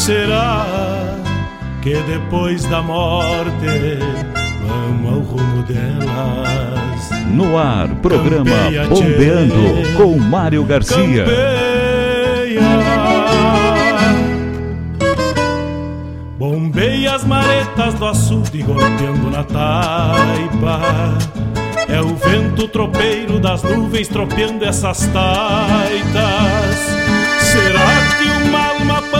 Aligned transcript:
Será 0.00 0.64
que 1.82 1.94
depois 2.04 2.64
da 2.64 2.80
morte 2.80 3.98
vamos 4.66 5.12
ao 5.12 5.20
rumo 5.20 5.62
delas? 5.64 7.10
No 7.30 7.58
ar, 7.58 7.86
programa 7.96 8.50
Campeia, 8.50 8.86
Bombeando 8.86 9.96
com 9.98 10.18
Mário 10.18 10.64
Garcia. 10.64 11.26
Campeia. 11.26 12.60
Bombei 16.38 17.06
as 17.06 17.22
maretas 17.24 17.92
do 17.92 18.06
açude 18.06 18.62
golpeando 18.62 19.30
na 19.30 19.44
taipa 19.44 20.80
É 21.86 22.00
o 22.00 22.16
vento 22.16 22.66
tropeiro 22.68 23.38
das 23.38 23.62
nuvens 23.62 24.08
tropeando 24.08 24.64
essas 24.64 25.06
taitas 25.08 26.76
Será 27.40 28.16
que 28.18 28.48
uma 28.48 28.66
alma 28.66 29.19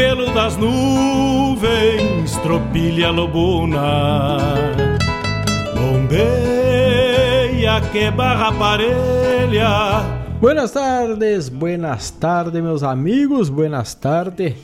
pelo 0.00 0.32
das 0.32 0.56
nuvens, 0.56 2.34
tropilha 2.38 3.10
lobuna. 3.10 4.38
Bombeia 5.74 7.82
que 7.92 8.10
barra 8.10 8.50
parelha. 8.50 9.68
Buenas 10.40 10.70
tardes, 10.70 11.50
buenas 11.50 12.10
tardes, 12.12 12.62
meus 12.62 12.82
amigos, 12.82 13.50
buenas 13.50 13.92
tardes, 13.92 14.54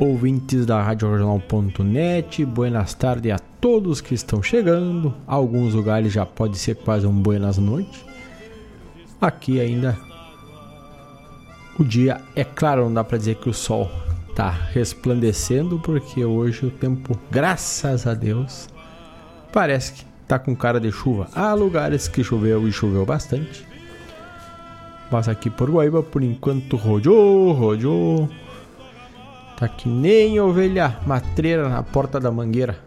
ouvintes 0.00 0.66
da 0.66 0.82
Rádio 0.82 1.12
Regional.net, 1.12 2.44
buenas 2.44 2.92
tardes 2.94 3.32
a 3.32 3.38
todos 3.38 4.00
que 4.00 4.16
estão 4.16 4.42
chegando. 4.42 5.14
Alguns 5.28 5.74
lugares 5.74 6.12
já 6.12 6.26
pode 6.26 6.58
ser 6.58 6.74
quase 6.74 7.06
um 7.06 7.12
buenas 7.12 7.56
noites. 7.56 8.04
Aqui 9.20 9.60
ainda 9.60 9.96
o 11.78 11.84
dia, 11.84 12.20
é 12.34 12.42
claro, 12.42 12.86
não 12.86 12.94
dá 12.94 13.04
para 13.04 13.16
dizer 13.16 13.36
que 13.36 13.48
o 13.48 13.54
sol 13.54 13.88
tá 14.40 14.48
resplandecendo, 14.72 15.78
porque 15.78 16.24
hoje 16.24 16.64
o 16.64 16.70
tempo, 16.70 17.14
graças 17.30 18.06
a 18.06 18.14
Deus, 18.14 18.70
parece 19.52 19.92
que 19.92 20.04
tá 20.26 20.38
com 20.38 20.56
cara 20.56 20.80
de 20.80 20.90
chuva. 20.90 21.28
Há 21.34 21.52
lugares 21.52 22.08
que 22.08 22.24
choveu 22.24 22.66
e 22.66 22.72
choveu 22.72 23.04
bastante. 23.04 23.66
Mas 25.12 25.28
aqui 25.28 25.50
por 25.50 25.70
Guaíba, 25.70 26.02
por 26.02 26.22
enquanto, 26.22 26.78
rodeou, 26.78 27.52
rodeou. 27.52 28.30
Tá 29.58 29.68
que 29.68 29.90
nem 29.90 30.40
ovelha 30.40 30.96
matreira 31.06 31.68
na 31.68 31.82
porta 31.82 32.18
da 32.18 32.30
mangueira. 32.30 32.78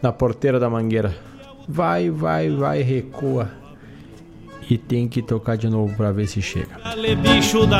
Na 0.00 0.10
porteira 0.10 0.58
da 0.58 0.70
mangueira. 0.70 1.14
Vai, 1.68 2.08
vai, 2.08 2.48
vai, 2.48 2.80
recua 2.80 3.59
e 4.70 4.78
tem 4.78 5.08
que 5.08 5.20
tocar 5.20 5.56
de 5.56 5.68
novo 5.68 5.96
para 5.96 6.12
ver 6.12 6.28
se 6.28 6.40
chega. 6.40 6.78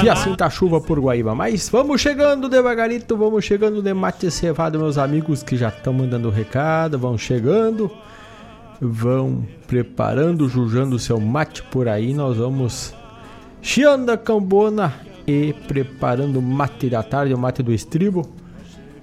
E 0.04 0.08
assim 0.08 0.34
tá 0.34 0.50
chuva 0.50 0.80
por 0.80 0.98
Guaíba. 0.98 1.36
Mas 1.36 1.68
vamos 1.68 2.00
chegando 2.00 2.48
devagarito, 2.48 3.16
vamos 3.16 3.44
chegando 3.44 3.80
de 3.80 3.94
mate 3.94 4.28
cevado, 4.28 4.76
meus 4.76 4.98
amigos 4.98 5.40
que 5.40 5.56
já 5.56 5.68
estão 5.68 5.92
mandando 5.92 6.28
recado, 6.30 6.98
vão 6.98 7.16
chegando, 7.16 7.88
vão 8.80 9.46
preparando, 9.68 10.48
jujando 10.48 10.96
o 10.96 10.98
seu 10.98 11.20
mate 11.20 11.62
por 11.62 11.86
aí. 11.86 12.12
Nós 12.12 12.36
vamos 12.36 12.92
chiando 13.62 14.10
a 14.10 14.18
cambona 14.18 14.92
e 15.24 15.54
preparando 15.68 16.40
o 16.40 16.42
mate 16.42 16.90
da 16.90 17.04
tarde, 17.04 17.32
o 17.32 17.38
mate 17.38 17.62
do 17.62 17.72
estribo 17.72 18.39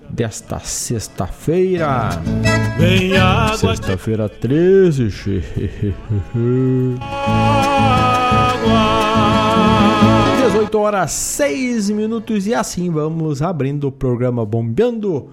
desta 0.09 0.59
sexta-feira. 0.59 2.09
Sexta-feira 3.57 4.29
13. 4.29 5.43
água. 8.67 8.97
18 10.47 10.79
horas 10.79 11.11
6 11.11 11.89
minutos 11.89 12.47
e 12.47 12.53
assim 12.53 12.89
vamos 12.89 13.41
abrindo 13.41 13.87
o 13.87 13.91
programa 13.91 14.45
Bombeando 14.45 15.29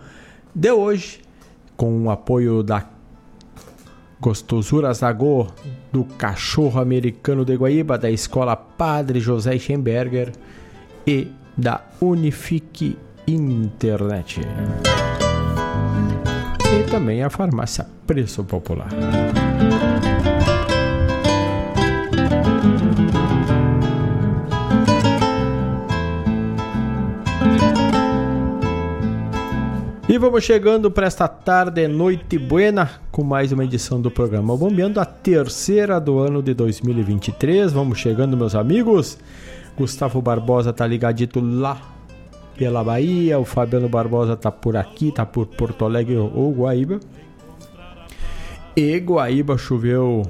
de 0.54 0.70
hoje 0.70 1.20
com 1.76 2.04
o 2.04 2.10
apoio 2.10 2.62
da 2.62 2.86
Gostosura 4.20 4.92
Zagô 4.92 5.48
do 5.92 6.04
Cachorro 6.04 6.80
Americano 6.80 7.44
de 7.44 7.56
Guaíba, 7.56 7.98
da 7.98 8.10
Escola 8.10 8.56
Padre 8.56 9.20
José 9.20 9.58
Schemberger 9.58 10.32
e 11.06 11.28
da 11.56 11.82
Unifique 12.00 12.96
internet. 13.26 14.40
E 16.62 16.90
também 16.90 17.22
a 17.22 17.30
farmácia 17.30 17.86
Preço 18.06 18.44
Popular. 18.44 18.88
E 30.06 30.18
vamos 30.18 30.44
chegando 30.44 30.90
para 30.90 31.06
esta 31.06 31.26
tarde, 31.26 31.88
noite 31.88 32.38
buena, 32.38 32.90
com 33.10 33.24
mais 33.24 33.52
uma 33.52 33.64
edição 33.64 34.00
do 34.00 34.10
programa 34.10 34.56
Bombeando, 34.56 35.00
a 35.00 35.04
terceira 35.04 35.98
do 35.98 36.18
ano 36.18 36.42
de 36.42 36.52
2023. 36.54 37.72
Vamos 37.72 37.98
chegando, 37.98 38.36
meus 38.36 38.54
amigos. 38.54 39.18
Gustavo 39.76 40.20
Barbosa 40.20 40.72
tá 40.72 40.86
ligadito 40.86 41.40
lá 41.40 41.93
pela 42.56 42.84
Bahia, 42.84 43.38
o 43.38 43.44
Fabiano 43.44 43.88
Barbosa 43.88 44.36
tá 44.36 44.50
por 44.50 44.76
aqui, 44.76 45.12
tá 45.12 45.26
por 45.26 45.46
Porto 45.46 45.84
Alegre 45.84 46.16
ou 46.16 46.52
Guaíba. 46.52 47.00
E 48.76 48.98
Guaíba 48.98 49.56
choveu 49.56 50.22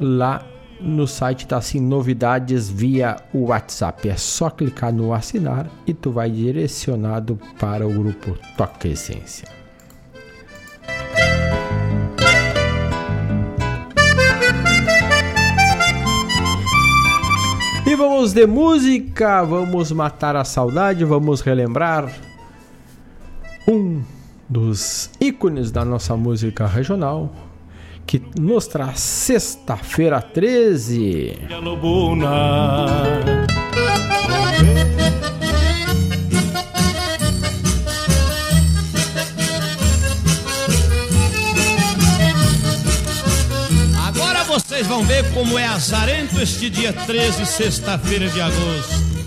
lá 0.00 0.44
no 0.80 1.06
site 1.06 1.46
tá 1.46 1.56
assim 1.56 1.80
novidades 1.80 2.68
via 2.68 3.16
WhatsApp. 3.32 4.08
É 4.08 4.16
só 4.16 4.50
clicar 4.50 4.92
no 4.92 5.14
assinar 5.14 5.70
e 5.86 5.94
tu 5.94 6.10
vai 6.10 6.30
direcionado 6.30 7.38
para 7.60 7.86
o 7.86 7.92
grupo 7.92 8.36
Toca 8.56 8.88
Essência. 8.88 9.57
E 17.88 17.96
vamos 17.96 18.34
de 18.34 18.46
música, 18.46 19.42
vamos 19.42 19.90
matar 19.92 20.36
a 20.36 20.44
saudade, 20.44 21.06
vamos 21.06 21.40
relembrar 21.40 22.12
um 23.66 24.02
dos 24.46 25.10
ícones 25.18 25.70
da 25.70 25.86
nossa 25.86 26.14
música 26.14 26.66
regional 26.66 27.32
que 28.06 28.22
nos 28.38 28.66
traz 28.66 29.00
sexta-feira 29.00 30.20
13. 30.20 31.38
Vocês 44.78 44.86
vão 44.86 45.02
ver 45.02 45.28
como 45.32 45.58
é 45.58 45.66
azarento 45.66 46.40
este 46.40 46.70
dia 46.70 46.92
13, 46.92 47.44
sexta-feira 47.46 48.28
de 48.28 48.40
agosto. 48.40 49.17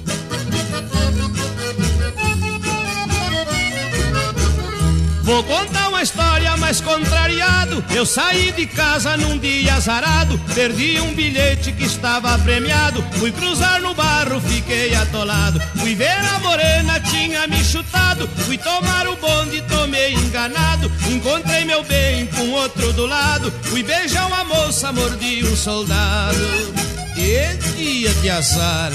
Vou 5.31 5.45
contar 5.45 5.87
uma 5.87 6.01
história 6.01 6.57
mais 6.57 6.81
contrariado. 6.81 7.81
Eu 7.95 8.05
saí 8.05 8.51
de 8.51 8.65
casa 8.65 9.15
num 9.15 9.37
dia 9.37 9.75
azarado, 9.75 10.37
perdi 10.53 10.99
um 10.99 11.13
bilhete 11.13 11.71
que 11.71 11.85
estava 11.85 12.37
premiado. 12.39 13.01
Fui 13.13 13.31
cruzar 13.31 13.81
no 13.81 13.93
barro, 13.93 14.41
fiquei 14.41 14.93
atolado. 14.93 15.57
Fui 15.77 15.95
ver 15.95 16.19
a 16.35 16.39
morena, 16.39 16.99
tinha 16.99 17.47
me 17.47 17.63
chutado. 17.63 18.27
Fui 18.45 18.57
tomar 18.57 19.07
o 19.07 19.15
bonde, 19.15 19.61
tomei 19.69 20.15
enganado. 20.15 20.91
Encontrei 21.09 21.63
meu 21.63 21.81
bem 21.85 22.25
com 22.27 22.49
outro 22.49 22.91
do 22.91 23.05
lado. 23.05 23.53
Fui 23.63 23.83
beijar 23.83 24.27
uma 24.27 24.43
moça, 24.43 24.91
mordi 24.91 25.45
um 25.45 25.55
soldado. 25.55 26.73
Que 27.15 27.55
dia 27.77 28.13
de 28.15 28.29
azar. 28.29 28.91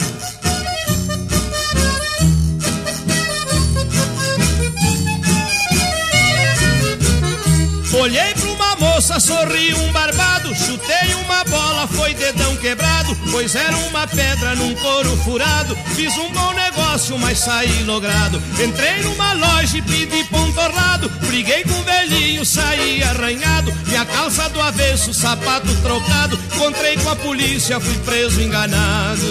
Olhei 7.93 8.35
pra 8.35 8.51
uma 8.51 8.77
moça, 8.77 9.19
sorri 9.21 9.73
um 9.75 9.93
barbado, 9.93 10.55
chutei 10.55 11.15
uma 11.25 11.45
bola, 11.45 11.87
foi 11.87 12.15
dedão 12.15 12.55
quebrado, 12.57 13.17
pois 13.31 13.55
era 13.55 13.77
uma 13.77 14.07
pedra 14.07 14.55
num 14.57 14.75
couro 14.75 15.17
furado. 15.19 15.77
Fiz 15.95 16.13
um 16.19 16.31
bom 16.31 16.53
negócio, 16.53 17.19
mas 17.19 17.39
saí 17.39 17.85
logrado. 17.85 18.43
Entrei 18.63 19.03
numa 19.03 19.33
loja 19.35 19.79
e 19.79 19.83
pedi 19.83 20.25
pão 20.25 20.53
torrado, 20.53 21.09
briguei 21.27 21.63
com 21.63 21.79
o 21.79 21.85
velhinho, 21.85 22.45
saí 22.45 23.03
arranhado. 23.03 23.73
Minha 23.87 24.05
calça 24.05 24.49
do 24.51 24.61
avesso, 24.61 25.15
sapato 25.15 25.73
trocado, 25.83 26.39
encontrei 26.55 26.97
com 26.97 27.11
a 27.11 27.17
polícia, 27.17 27.81
fui 27.81 27.97
preso 27.99 28.41
enganado. 28.41 29.27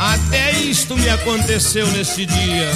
Até 0.00 0.52
isto 0.52 0.96
me 0.96 1.08
aconteceu 1.08 1.86
nesse 1.88 2.26
dia. 2.26 2.70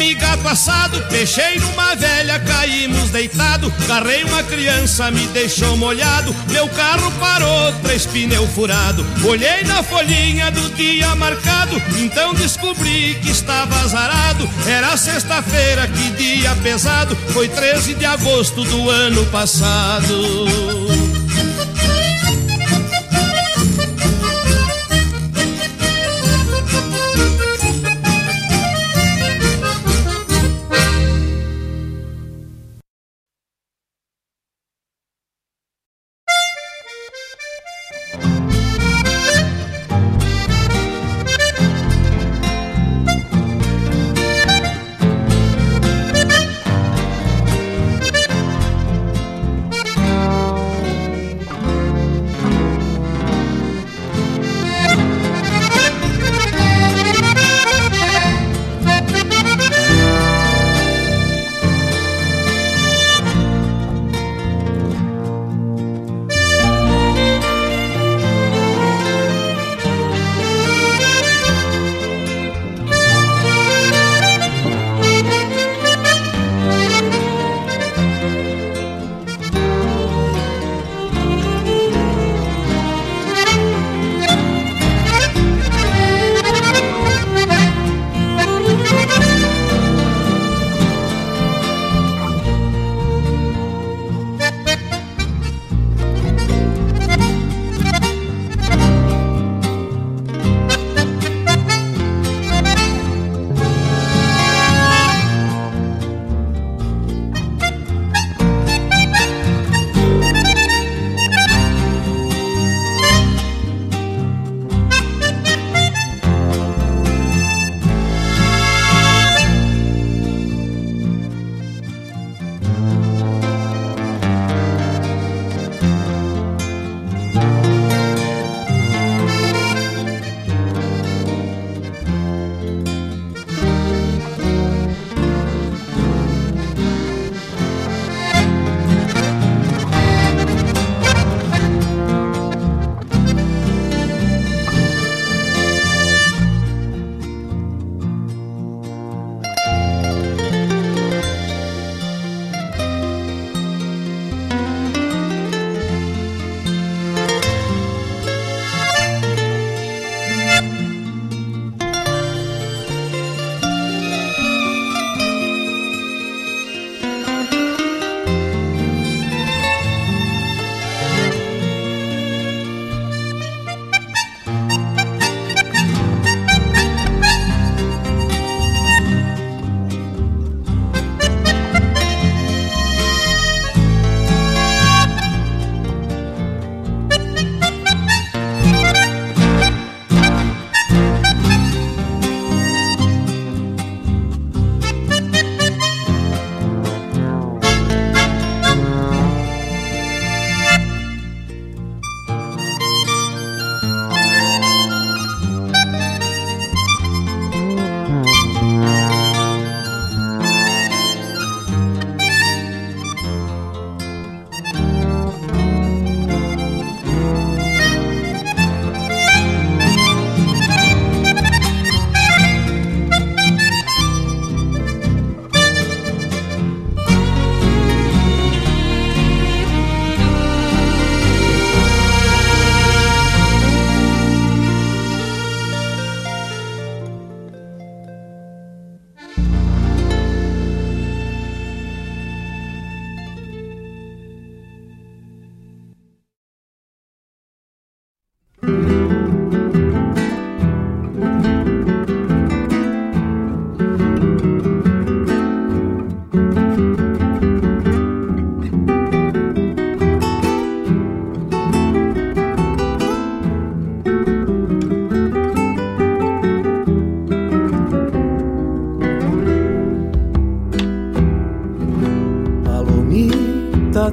Filé, 0.00 0.10
comi 0.10 0.14
gato 0.14 0.48
assado, 0.48 1.00
peixei 1.08 1.58
numa 1.58 1.94
velha, 1.94 2.38
caímos 2.40 3.10
deitado. 3.10 3.70
Carrei 3.86 4.24
uma 4.24 4.42
criança, 4.42 5.10
me 5.10 5.26
deixou 5.28 5.76
molhado. 5.76 6.34
Meu 6.48 6.68
carro 6.68 7.12
parou, 7.20 7.72
três 7.82 8.06
pneus 8.06 8.50
furado. 8.50 9.04
Olhei 9.24 9.62
na 9.64 9.82
folhinha 9.82 10.50
do 10.50 10.70
dia 10.74 11.14
marcado, 11.16 11.80
então 11.98 12.34
descobri 12.34 13.14
que 13.22 13.30
estava 13.30 13.80
azarado. 13.80 14.48
Era 14.66 14.96
sexta-feira, 14.96 15.86
que 15.86 16.10
dia 16.12 16.54
pesado. 16.62 17.14
Foi 17.32 17.48
13 17.48 17.94
de 17.94 18.06
agosto 18.06 18.64
do 18.64 18.88
ano 18.88 19.24
passado. 19.26 20.89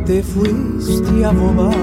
Te 0.07 0.23
fuiste 0.23 1.25
a 1.25 1.31
volar 1.31 1.75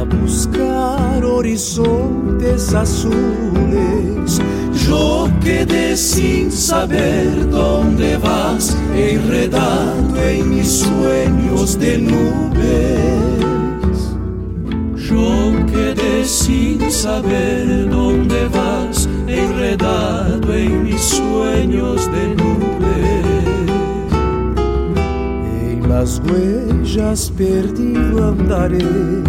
a 0.00 0.04
buscar 0.04 1.22
horizontes 1.22 2.72
azules. 2.72 4.40
Yo 4.86 5.28
quedé 5.42 5.94
sin 5.94 6.50
saber 6.50 7.50
dónde 7.50 8.16
vas, 8.16 8.74
enredado 8.94 10.22
en 10.22 10.56
mis 10.56 10.78
sueños 10.78 11.78
de 11.78 11.98
nubes. 11.98 12.56
Yo 14.96 15.52
quedé 15.66 16.24
sin 16.24 16.90
saber 16.90 17.90
dónde 17.90 18.48
vas, 18.48 19.06
enredado 19.26 20.54
en 20.54 20.84
mis 20.84 21.02
sueños 21.02 22.10
de 22.10 22.34
nubes. 22.36 22.61
Las 26.02 26.20
huellas 26.26 27.32
perdido 27.38 28.30
andaré 28.30 29.22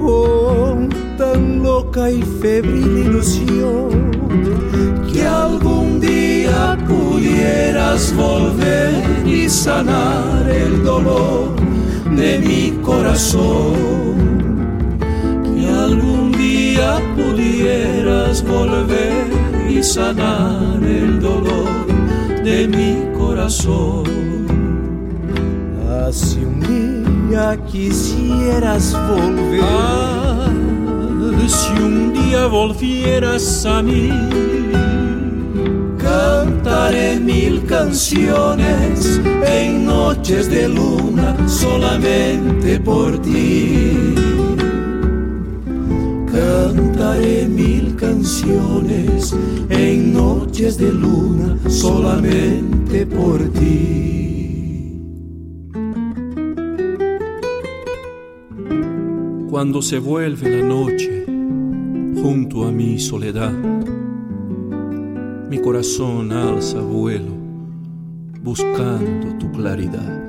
con 0.00 0.88
tan 1.16 1.62
loca 1.62 2.10
y 2.10 2.22
febril 2.22 3.06
ilusión 3.06 4.10
que 5.12 5.24
algún 5.24 6.00
día 6.00 6.76
pudieras 6.88 8.12
volver 8.16 8.94
y 9.24 9.48
sanar 9.48 10.50
el 10.50 10.82
dolor 10.82 11.54
de 12.16 12.40
mi 12.40 12.72
corazón 12.82 13.94
algún 15.68 16.32
día 16.32 16.98
pudieras 17.14 18.42
volver 18.42 19.30
y 19.70 19.80
sanar 19.84 20.82
el 20.82 21.20
dolor 21.20 21.86
de 22.42 22.66
mi 22.66 23.16
corazón. 23.16 24.23
Así 26.14 26.44
un 26.44 26.60
día 27.28 27.58
quisieras 27.66 28.96
volver. 29.08 29.60
Ah, 29.64 30.48
si 31.48 31.72
un 31.82 32.12
día 32.12 32.46
volvieras 32.46 33.66
a 33.66 33.82
mí, 33.82 34.10
cantaré 35.98 37.18
mil 37.18 37.64
canciones 37.64 39.20
en 39.44 39.86
noches 39.86 40.48
de 40.48 40.68
luna 40.68 41.36
solamente 41.48 42.78
por 42.78 43.20
ti 43.20 44.14
cantaré 46.30 47.48
mil 47.48 47.96
canciones 47.96 49.34
en 49.68 50.12
noches 50.12 50.78
de 50.78 50.92
luna 50.92 51.58
solamente 51.68 53.04
por 53.04 53.40
ti. 53.50 54.23
Cuando 59.64 59.80
se 59.80 59.98
vuelve 59.98 60.60
la 60.60 60.62
noche 60.62 61.24
junto 61.26 62.66
a 62.66 62.70
mi 62.70 62.98
soledad, 62.98 63.50
mi 65.48 65.58
corazón 65.58 66.32
alza 66.32 66.80
vuelo 66.80 67.32
buscando 68.42 69.38
tu 69.38 69.50
claridad. 69.52 70.23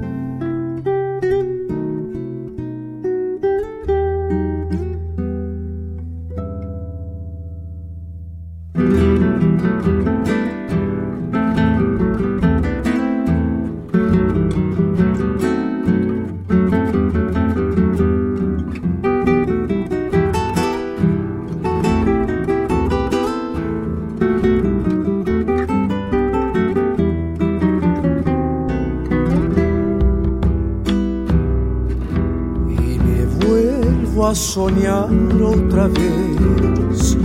Soñar 34.66 35.10
otra 35.44 35.88
vez 35.88 37.18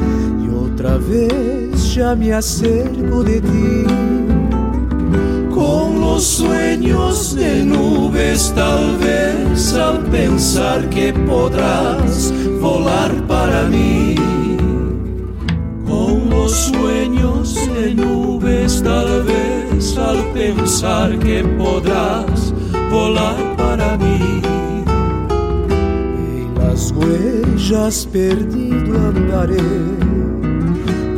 y 0.45 0.49
otra 0.55 0.99
vez 0.99 1.95
ya 1.95 2.15
me 2.15 2.35
acerco 2.35 3.23
de 3.23 3.41
ti. 3.41 3.85
Con 5.55 6.01
los 6.01 6.23
sueños 6.23 7.35
de 7.35 7.65
nubes 7.65 8.53
tal 8.55 8.99
vez 8.99 9.73
al 9.75 10.01
pensar 10.17 10.89
que 10.91 11.15
podrás 11.15 12.33
volar 12.61 13.11
para 13.27 13.63
mí. 13.69 14.15
Con 15.89 16.29
los 16.29 16.53
sueños 16.53 17.55
de 17.75 17.95
nubes 17.95 18.83
tal 18.83 19.23
vez 19.23 19.97
al 19.97 20.19
pensar 20.35 21.19
que 21.19 21.43
podrás 21.59 22.53
volar 22.91 23.57
para 23.57 23.97
mí 23.97 24.60
huellas 27.01 28.09
perdido 28.13 28.99
andaré. 29.09 29.57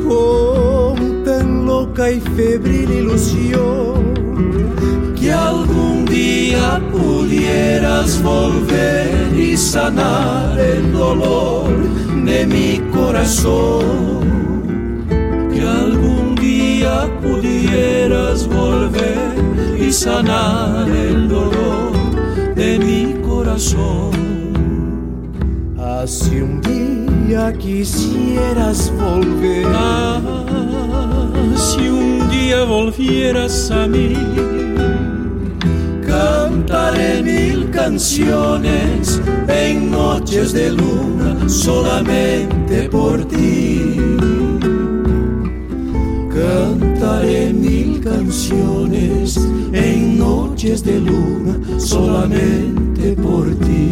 Con 0.06 1.24
tan 1.24 1.66
loca 1.66 2.10
y 2.10 2.20
febril 2.20 2.90
ilusión 2.90 4.02
que 5.18 5.32
algún 5.32 6.04
día 6.04 6.80
pudieras 6.90 8.22
volver 8.22 9.32
y 9.38 9.56
sanar 9.56 10.58
el 10.58 10.92
dolor 10.92 11.68
de 12.24 12.46
mi 12.46 12.80
corazón. 12.92 14.22
Que 15.52 15.62
algún 15.62 16.34
día 16.34 17.08
pudieras 17.22 18.48
volver 18.48 19.32
y 19.78 19.92
sanar 19.92 20.88
el 20.90 21.28
dolor 21.28 21.92
de 22.54 22.78
mi 22.78 23.14
corazón 23.22 24.21
si 26.06 26.40
un 26.40 26.60
día 26.60 27.52
quisieras 27.52 28.92
volver, 28.98 29.66
ah, 29.68 30.20
si 31.54 31.88
un 31.88 32.28
día 32.28 32.64
volvieras 32.64 33.70
a 33.70 33.86
mí, 33.86 34.16
cantaré 36.04 37.22
mil 37.22 37.70
canciones 37.70 39.20
en 39.46 39.90
noches 39.92 40.52
de 40.52 40.72
luna 40.72 41.48
solamente 41.48 42.88
por 42.88 43.24
ti. 43.26 43.96
Cantaré 46.34 47.52
mil 47.52 48.00
canciones 48.00 49.36
en 49.72 50.18
noches 50.18 50.82
de 50.82 50.98
luna 50.98 51.78
solamente 51.78 53.14
por 53.14 53.54
ti. 53.56 53.91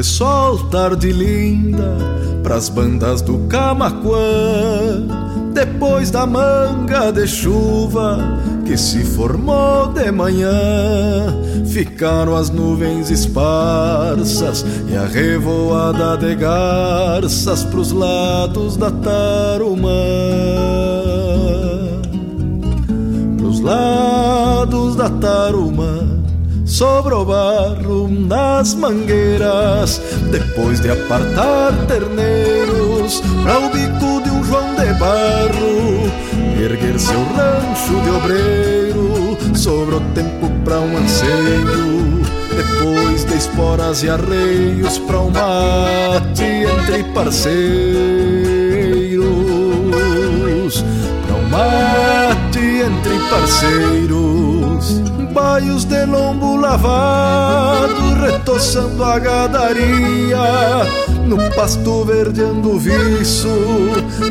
De 0.00 0.06
sol, 0.06 0.58
tarde 0.70 1.12
linda, 1.12 1.94
pras 2.42 2.70
bandas 2.70 3.20
do 3.20 3.36
Camaquã. 3.48 5.06
Depois 5.52 6.10
da 6.10 6.24
manga 6.24 7.10
de 7.12 7.26
chuva 7.26 8.18
que 8.64 8.78
se 8.78 9.04
formou 9.04 9.88
de 9.88 10.10
manhã. 10.10 11.36
Ficaram 11.66 12.34
as 12.34 12.48
nuvens 12.48 13.10
esparsas 13.10 14.64
e 14.88 14.96
a 14.96 15.04
revoada 15.04 16.16
de 16.16 16.34
garças 16.34 17.62
pros 17.64 17.92
lados 17.92 18.78
da 18.78 18.90
Tarumã. 18.90 19.90
Pros 23.36 23.60
lados 23.60 24.96
da 24.96 25.10
Tarumã 25.10 26.09
sobrou 26.70 27.24
barro 27.24 28.08
nas 28.08 28.74
mangueiras, 28.74 30.00
depois 30.30 30.80
de 30.80 30.88
apartar 30.90 31.72
terneiros 31.88 33.20
para 33.42 33.58
o 33.58 33.70
bico 33.70 34.22
de 34.22 34.30
um 34.30 34.44
João 34.44 34.76
de 34.76 34.92
Barro, 34.94 36.08
erguer 36.56 36.98
seu 36.98 37.18
rancho 37.34 38.00
de 38.04 38.10
obreiro, 38.10 39.36
sobrou 39.54 40.00
tempo 40.14 40.48
para 40.64 40.78
um 40.78 40.96
anseio, 40.96 42.22
depois 42.56 43.24
de 43.24 43.34
esporas 43.36 44.04
e 44.04 44.10
arreios 44.10 44.96
para 44.98 45.18
um 45.18 45.30
mate 45.30 46.44
entre 46.44 47.02
parceiros, 47.12 47.64
para 51.26 51.34
um 51.34 51.48
mate 51.48 52.60
entre 52.60 53.18
parceiros 53.28 54.59
baios 55.30 55.84
de 55.84 56.04
lombo 56.06 56.56
lavado, 56.56 58.14
retoçando 58.22 59.02
a 59.04 59.18
gadaria, 59.18 60.38
no 61.26 61.38
pasto 61.54 62.04
verdeando 62.04 62.78
viço, 62.78 63.48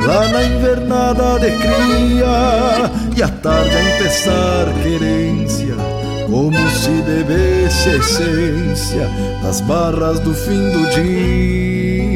lá 0.06 0.28
na 0.30 0.44
invernada 0.44 1.40
de 1.40 1.52
cria, 1.52 2.92
e 3.16 3.24
à 3.24 3.28
tarde 3.28 3.76
a 3.76 3.96
empezar 3.96 4.74
querência, 4.84 5.76
como 6.30 6.70
se 6.70 6.92
bebesse 7.02 7.90
a 7.90 7.96
essência 7.96 9.10
das 9.42 9.62
barras 9.62 10.20
do 10.20 10.34
fim 10.34 10.72
do 10.72 10.90
dia 10.90 12.10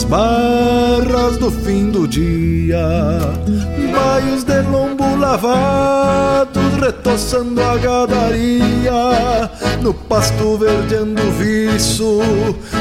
nas 0.00 0.04
barras 0.04 1.36
do 1.36 1.50
fim 1.50 1.90
do 1.90 2.06
dia, 2.08 2.78
baios 3.92 4.44
de 4.44 4.62
lombo 4.62 5.16
lavados 5.16 6.74
retoçando 6.80 7.60
a 7.62 7.76
gadaria, 7.76 9.50
no 9.82 9.92
pasto 9.92 10.56
verdeando 10.56 11.22
viço, 11.32 12.20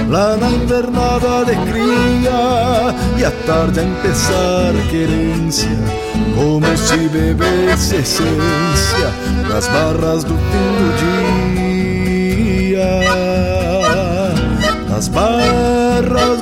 lá 0.07 0.37
na 0.37 0.49
invernada 0.49 1.45
de 1.45 1.55
cria, 1.69 2.95
e 3.17 3.25
à 3.25 3.31
tarde 3.45 3.81
a 3.81 3.83
empezar 3.83 4.73
querência, 4.89 5.69
como 6.35 6.77
se 6.77 7.09
bebesse 7.09 7.95
essência. 7.95 9.09
Das 9.49 9.67
barras 9.67 10.23
do 10.23 10.35
fim 10.35 10.71
do 10.77 10.97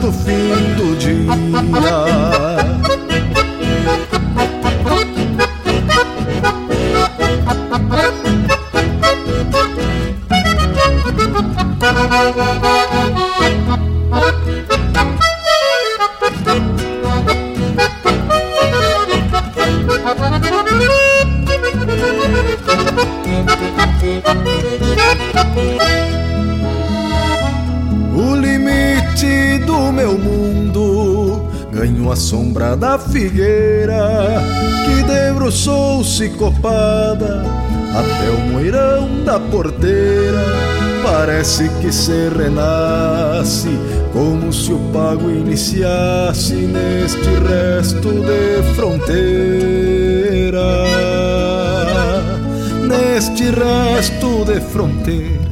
do 0.08 0.14
fim 0.14 0.76
do 0.78 0.96
dia. 0.96 1.28
ganho 12.38 12.62
a 32.12 32.16
sombra 32.16 32.76
da 32.76 32.98
figueira 32.98 34.42
que 34.86 35.04
debruçou-se 35.04 36.30
copada 36.30 37.44
até 37.94 38.30
o 38.30 38.40
moirão 38.52 39.24
da 39.24 39.40
porteira. 39.40 40.44
Parece 41.04 41.70
que 41.82 41.92
se 41.92 42.30
renasce 42.30 43.70
como 44.14 44.52
se 44.54 44.72
o 44.72 44.80
pago 44.94 45.30
iniciasse 45.30 46.54
neste 46.54 47.30
resto 47.48 48.10
de 48.10 48.74
fronteira. 48.76 50.58
Neste 52.88 53.52
resto 53.52 54.46
de 54.46 54.62
fronteira 54.62 55.48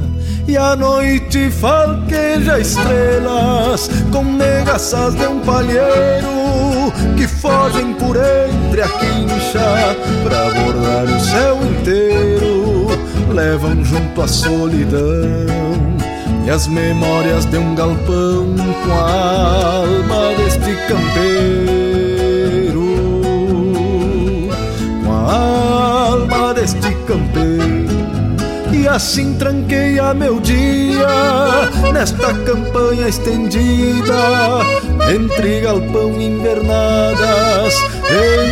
e 0.48 0.56
a 0.56 0.76
noite 0.76 1.50
falqueja 1.50 2.60
estrelas 2.60 3.90
com 4.12 4.22
negaças 4.22 5.14
de 5.14 5.26
um 5.26 5.40
palheiro 5.40 6.45
que 7.16 7.26
fogem 7.26 7.94
por 7.94 8.16
entre 8.16 8.82
a 8.82 8.88
quincha 8.88 9.96
pra 10.24 10.50
bordar 10.50 11.04
o 11.04 11.20
céu 11.20 11.58
inteiro. 11.64 12.86
Levam 13.32 13.84
junto 13.84 14.22
a 14.22 14.28
solidão 14.28 15.46
e 16.46 16.50
as 16.50 16.66
memórias 16.66 17.44
de 17.46 17.58
um 17.58 17.74
galpão 17.74 18.54
com 18.84 18.92
a 18.92 19.76
alma 19.80 20.34
deste 20.36 20.74
campeiro. 20.86 21.85
Assim 28.96 29.34
tranqueia 29.34 30.14
meu 30.14 30.40
dia 30.40 31.70
nesta 31.92 32.32
campanha 32.32 33.06
estendida 33.06 34.14
entre 35.14 35.60
galpão 35.60 36.18
e 36.18 36.24
invernadas, 36.24 37.74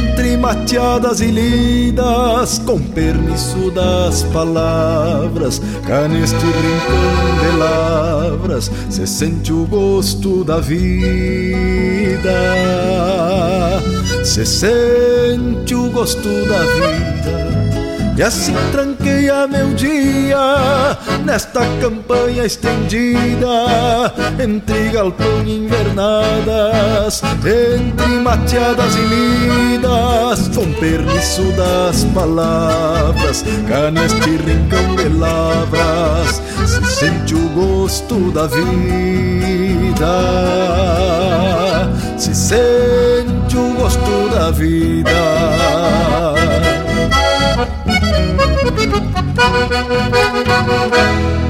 entre 0.07 0.37
mateadas 0.37 1.23
e 1.23 1.29
lidas, 1.29 2.59
com 2.59 2.79
permisso 2.79 3.71
das 3.71 4.23
palavras, 4.25 5.63
cá 5.87 6.07
neste 6.07 6.37
rincão 6.37 7.39
de 7.41 7.57
lavras 7.57 8.71
se 8.91 9.07
sente 9.07 9.51
o 9.51 9.65
gosto 9.65 10.45
da 10.45 10.61
vida, 10.61 12.31
se 14.23 14.45
sente 14.45 15.75
o 15.75 15.89
gosto 15.89 16.29
da 16.47 16.59
vida 16.59 17.64
e 18.17 18.23
assim 18.23 18.55
tranqueia 18.71 19.47
meu 19.49 19.75
dia 19.75 20.97
nesta 21.25 21.61
campanha 21.81 22.45
estendida 22.45 24.13
entre 24.43 24.91
galpão 24.91 25.43
e 25.45 25.57
invernadas, 25.57 27.23
entre 27.45 28.07
mateadas 28.23 28.95
e 28.95 29.01
lidas, 29.01 30.49
com 30.55 30.73
permisso 30.75 31.43
das 31.57 32.05
palavras, 32.15 33.45
cá 33.69 33.91
neste 33.91 34.31
rincão 34.37 34.95
de 34.97 35.09
lavras 35.09 36.41
se 36.67 36.85
sente 36.85 37.35
o 37.35 37.49
gosto 37.49 38.31
da 38.31 38.47
vida, 38.47 38.65
se 42.17 42.35
sente 42.35 43.57
o 43.57 43.75
gosto 43.75 44.29
da 44.31 44.51
vida. 44.51 45.34
thank 48.95 49.89
you. 51.39 51.44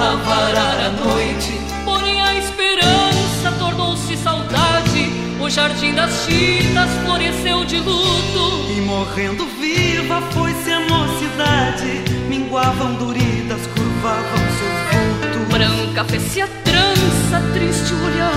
volta 0.00 0.04
a 0.04 0.16
varar 0.16 0.80
a 0.80 0.90
noite. 0.90 1.60
Porém 1.84 2.20
a 2.20 2.34
esperança 2.34 3.52
tornou-se 3.58 4.16
saudade. 4.16 5.10
O 5.38 5.48
jardim 5.48 5.94
das 5.94 6.10
chitas 6.24 6.90
floresceu 7.04 7.64
de 7.64 7.78
luto. 7.78 8.72
E 8.76 8.80
morrendo 8.80 9.46
viva 9.60 10.22
foi-se 10.32 10.72
a 10.72 10.80
mocidade. 10.80 12.04
Minguavam 12.28 12.94
duridas, 12.94 13.60
curvavam 13.74 14.38
seu 14.58 14.70
vulto. 14.90 15.52
Branca 15.52 16.04
fez-se 16.04 16.40
a 16.40 16.48
trança, 16.64 17.52
triste 17.52 17.92
o 17.92 18.04
olhar 18.04 18.34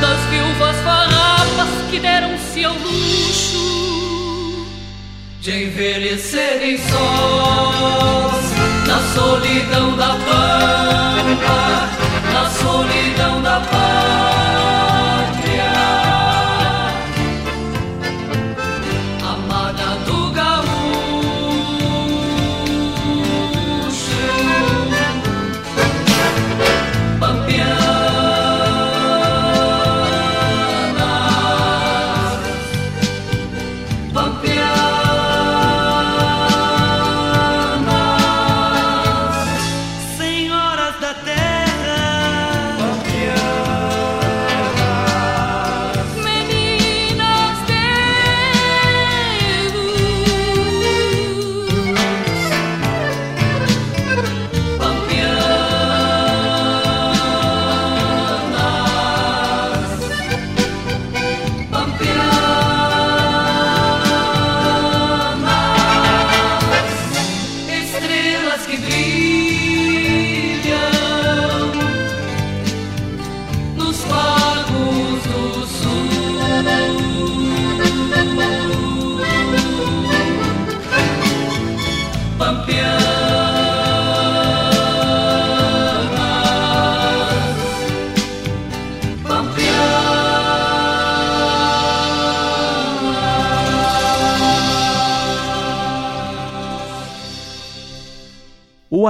das 0.00 0.18
viúvas 0.30 0.76
farrapas 0.84 1.90
que 1.90 1.98
deram-se 1.98 2.64
ao 2.64 2.74
luxo 2.74 3.71
de 5.42 5.64
envelhecerem 5.64 6.78
sós 6.78 8.44
na 8.86 8.98
solidão 9.12 9.96
da 9.96 10.10
pampa, 10.10 11.88
na 12.32 12.48
solidão 12.48 13.42
da 13.42 13.60
pampa. 13.60 14.21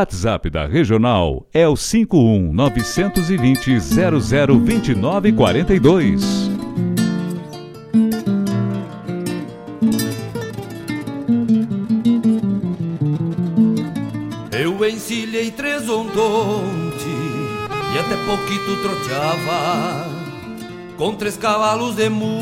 WhatsApp 0.03 0.51
da 0.51 0.67
Regional 0.67 1.47
é 1.55 1.69
o 1.69 1.77
51 1.77 2.53
920 2.53 3.79
0029 3.79 5.33
42. 5.33 6.51
Eu 14.51 14.85
encilhei 14.89 15.53
três 15.53 15.89
ondonte 15.89 17.07
e 17.95 17.99
até 18.01 18.17
pouquito 18.27 18.83
troteava 18.83 20.11
com 20.99 21.15
três 21.15 21.37
cavalos 21.37 21.95
de 21.95 22.09
muda 22.09 22.33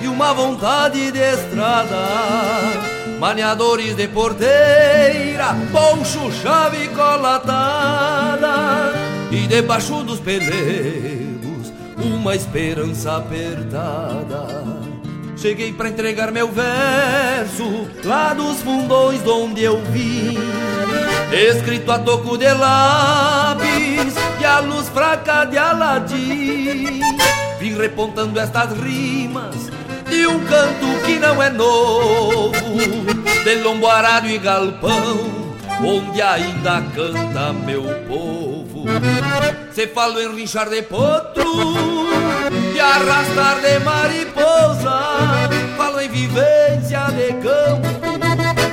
e 0.00 0.08
uma 0.08 0.32
vontade 0.32 1.12
de 1.12 1.18
estrada 1.18 2.97
Maniadores 3.18 3.96
de 3.96 4.06
porteira, 4.06 5.56
poncho, 5.72 6.30
chave 6.40 6.86
colatada. 6.88 8.48
E 9.28 9.48
debaixo 9.48 10.04
dos 10.04 10.20
pelegos, 10.20 11.72
uma 11.96 12.36
esperança 12.36 13.16
apertada. 13.16 14.64
Cheguei 15.36 15.72
para 15.72 15.88
entregar 15.88 16.30
meu 16.30 16.48
verso 16.48 17.88
lá 18.04 18.32
dos 18.34 18.60
fundões 18.60 19.26
onde 19.26 19.64
eu 19.64 19.82
vim. 19.86 20.38
Escrito 21.32 21.90
a 21.90 21.98
toco 21.98 22.38
de 22.38 22.52
lápis 22.52 24.14
e 24.40 24.44
a 24.44 24.60
luz 24.60 24.88
fraca 24.90 25.44
de 25.44 25.58
Aladim. 25.58 27.00
Vim 27.58 27.76
repontando 27.76 28.38
estas 28.38 28.72
rimas 28.78 29.68
de 30.18 30.26
um 30.26 30.44
canto 30.46 31.06
que 31.06 31.16
não 31.20 31.40
é 31.40 31.48
novo, 31.48 32.52
de 33.44 33.54
lombo 33.62 33.86
arado 33.86 34.26
e 34.26 34.36
galpão, 34.36 35.54
onde 35.80 36.20
ainda 36.20 36.82
canta 36.92 37.52
meu 37.52 37.84
povo. 38.08 38.84
Se 39.70 39.86
falo 39.86 40.20
em 40.20 40.34
rinchar 40.34 40.68
de 40.68 40.82
potro 40.82 41.44
e 42.74 42.80
arrastar 42.80 43.60
de 43.60 43.78
mariposa, 43.78 44.98
falo 45.76 46.00
em 46.00 46.08
vivência 46.08 47.06
de 47.12 47.34
campo, 47.34 48.18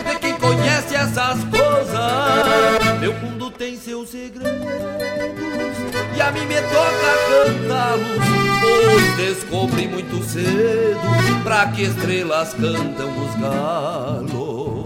de 0.10 0.20
quem 0.20 0.34
conhece 0.40 0.96
essas 0.96 1.38
coisas. 1.44 2.85
Meu 3.06 3.14
mundo 3.14 3.52
tem 3.52 3.78
seus 3.78 4.10
segredos 4.10 4.52
e 6.18 6.22
a 6.22 6.32
mim 6.32 6.44
me 6.48 6.56
toca 6.56 7.14
cantá-los 7.30 8.18
Pois 8.62 9.16
descobri 9.16 9.88
muito 9.88 10.24
cedo 10.24 11.44
pra 11.44 11.68
que 11.68 11.84
estrelas 11.84 12.56
cantam 12.56 13.12
os 13.24 13.36
galos. 13.36 14.86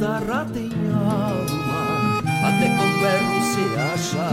Guitarra 0.00 0.46
tem 0.54 0.70
alma, 0.94 2.22
até 2.42 2.66
quando 2.74 3.04
erro 3.04 3.40
se 3.52 3.64
acha. 3.92 4.28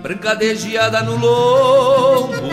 Branca 0.00 0.38
geada 0.54 1.02
no 1.02 1.16
lombo, 1.16 2.48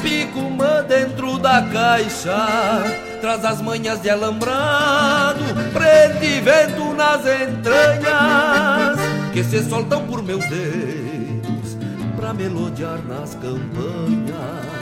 pico 0.00 0.38
uma 0.38 0.82
dentro 0.82 1.38
da 1.38 1.62
caixa. 1.62 2.84
Traz 3.20 3.44
as 3.44 3.60
manhas 3.60 4.00
de 4.00 4.10
alambrado, 4.10 5.40
prende 5.72 6.40
vento 6.40 6.94
nas 6.94 7.20
entranhas, 7.26 8.98
que 9.32 9.42
se 9.42 9.68
soltam 9.68 10.06
por 10.06 10.22
meus 10.22 10.44
dedos, 10.48 11.76
pra 12.16 12.32
melodiar 12.32 13.00
nas 13.08 13.34
campanhas. 13.34 14.79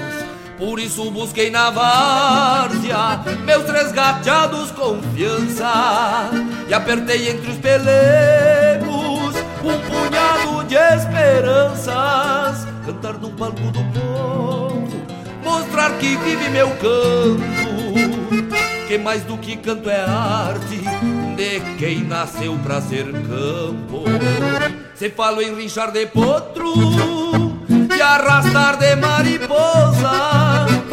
Por 0.58 0.80
isso 0.80 1.08
busquei 1.12 1.50
na 1.50 1.70
várzea 1.70 3.20
meus 3.44 3.62
três 3.64 3.92
gateados 3.92 4.72
confiança 4.72 6.30
e 6.68 6.74
apertei 6.74 7.30
entre 7.30 7.52
os 7.52 7.58
pelegos 7.58 9.36
um 9.62 9.78
punhado 9.78 10.64
de 10.66 10.74
esperanças. 10.74 12.66
Cantar 12.84 13.14
no 13.14 13.30
palco 13.30 13.60
do 13.70 13.84
povo, 13.92 15.02
mostrar 15.44 15.96
que 15.98 16.16
vive 16.16 16.48
meu 16.48 16.70
canto, 16.70 17.46
que 18.88 18.98
mais 18.98 19.22
do 19.22 19.38
que 19.38 19.56
canto 19.58 19.88
é 19.88 20.00
arte 20.00 20.80
de 21.36 21.60
quem 21.76 22.02
nasceu 22.02 22.58
pra 22.64 22.80
ser 22.80 23.04
campo. 23.12 24.04
Se 24.94 25.10
falo 25.10 25.40
em 25.40 25.54
rinchar 25.54 25.92
de 25.92 26.06
potro 26.06 26.72
e 27.96 28.02
arrastar 28.02 28.76
de 28.78 28.96
mariposa 28.96 30.37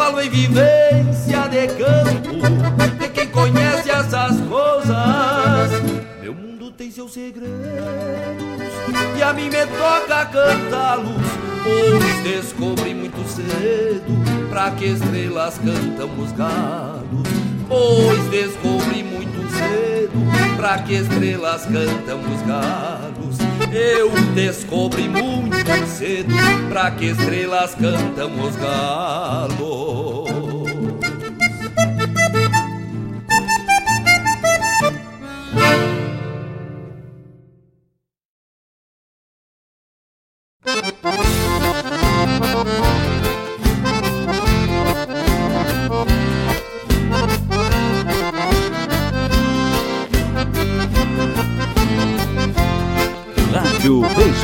falo 0.05 0.21
em 0.21 0.29
vivência 0.29 1.47
de 1.49 1.67
campo, 1.67 2.99
de 2.99 3.09
quem 3.09 3.27
conhece 3.27 3.89
essas 3.89 4.39
coisas. 4.41 5.81
Meu 6.21 6.33
mundo 6.33 6.69
tem 6.69 6.91
seus 6.91 7.11
segredos 7.11 7.49
e 9.17 9.23
a 9.23 9.33
mim 9.33 9.49
me 9.49 9.65
toca 9.65 10.25
cantá-los. 10.27 11.09
Pois 11.63 12.23
descobri 12.23 12.93
muito 12.93 13.27
cedo 13.27 14.47
pra 14.49 14.69
que 14.71 14.85
estrelas 14.85 15.57
cantam 15.57 16.09
os 16.19 16.31
galos. 16.33 17.54
Pois 17.67 18.23
descobri 18.29 19.03
muito 19.03 19.49
cedo 19.51 20.55
pra 20.55 20.79
que 20.79 20.93
estrelas 20.93 21.65
cantam 21.65 22.19
os 22.19 22.41
galos. 22.43 23.37
Eu 23.71 24.11
descobri 24.33 25.09
muito 25.09 25.87
cedo 25.87 26.33
pra 26.69 26.91
que 26.91 27.05
estrelas 27.05 27.75
cantam 27.75 28.31
os 28.39 28.55
galos. 28.55 30.24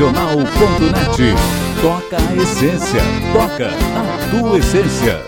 Regional.net. 0.01 1.35
Toca 1.79 2.17
a 2.17 2.35
essência. 2.35 3.01
Toca 3.31 3.67
a 3.69 4.29
tua 4.31 4.57
essência. 4.57 5.21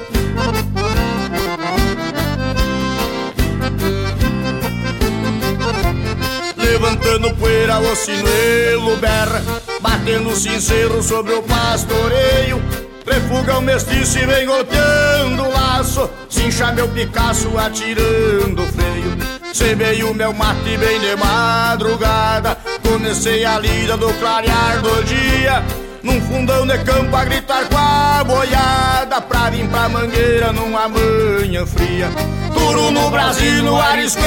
Levantando 6.58 7.36
poeira, 7.36 7.78
o 7.78 7.96
sinuelo 7.96 8.98
berra 8.98 9.44
Batendo 9.80 10.36
sincero 10.36 11.04
sobre 11.04 11.34
o 11.34 11.44
pastoreio 11.44 12.60
Refuga 13.06 13.60
o 13.60 13.62
mestiço 13.62 14.18
e 14.18 14.26
vem 14.26 14.48
golpeando 14.48 15.44
o 15.44 15.52
laço 15.52 16.10
Cincha 16.28 16.72
meu 16.72 16.88
Picasso 16.88 17.56
atirando 17.60 18.64
freio 18.64 19.18
Cebei 19.54 20.04
o 20.04 20.16
meu 20.16 20.34
mate 20.34 20.78
bem 20.78 21.00
de 21.00 21.16
madrugada 21.16 22.58
Comecei 22.94 23.44
a 23.44 23.58
lida 23.58 23.98
do 23.98 24.14
clarear 24.20 24.80
do 24.84 25.04
dia. 25.04 25.64
Num 26.04 26.22
fundão 26.22 26.64
de 26.68 26.78
campo 26.84 27.16
a 27.16 27.26
gritar 27.26 27.68
com 27.68 27.76
a 27.76 28.24
boiada 28.24 29.20
Pra 29.20 29.50
vir 29.50 29.68
pra 29.68 29.90
mangueira 29.90 30.54
numa 30.54 30.88
manhã 30.88 31.66
fria. 31.66 32.12
Duro 32.54 32.92
no 32.92 33.10
Brasil, 33.10 33.64
no 33.64 33.82
arisco 33.82 34.22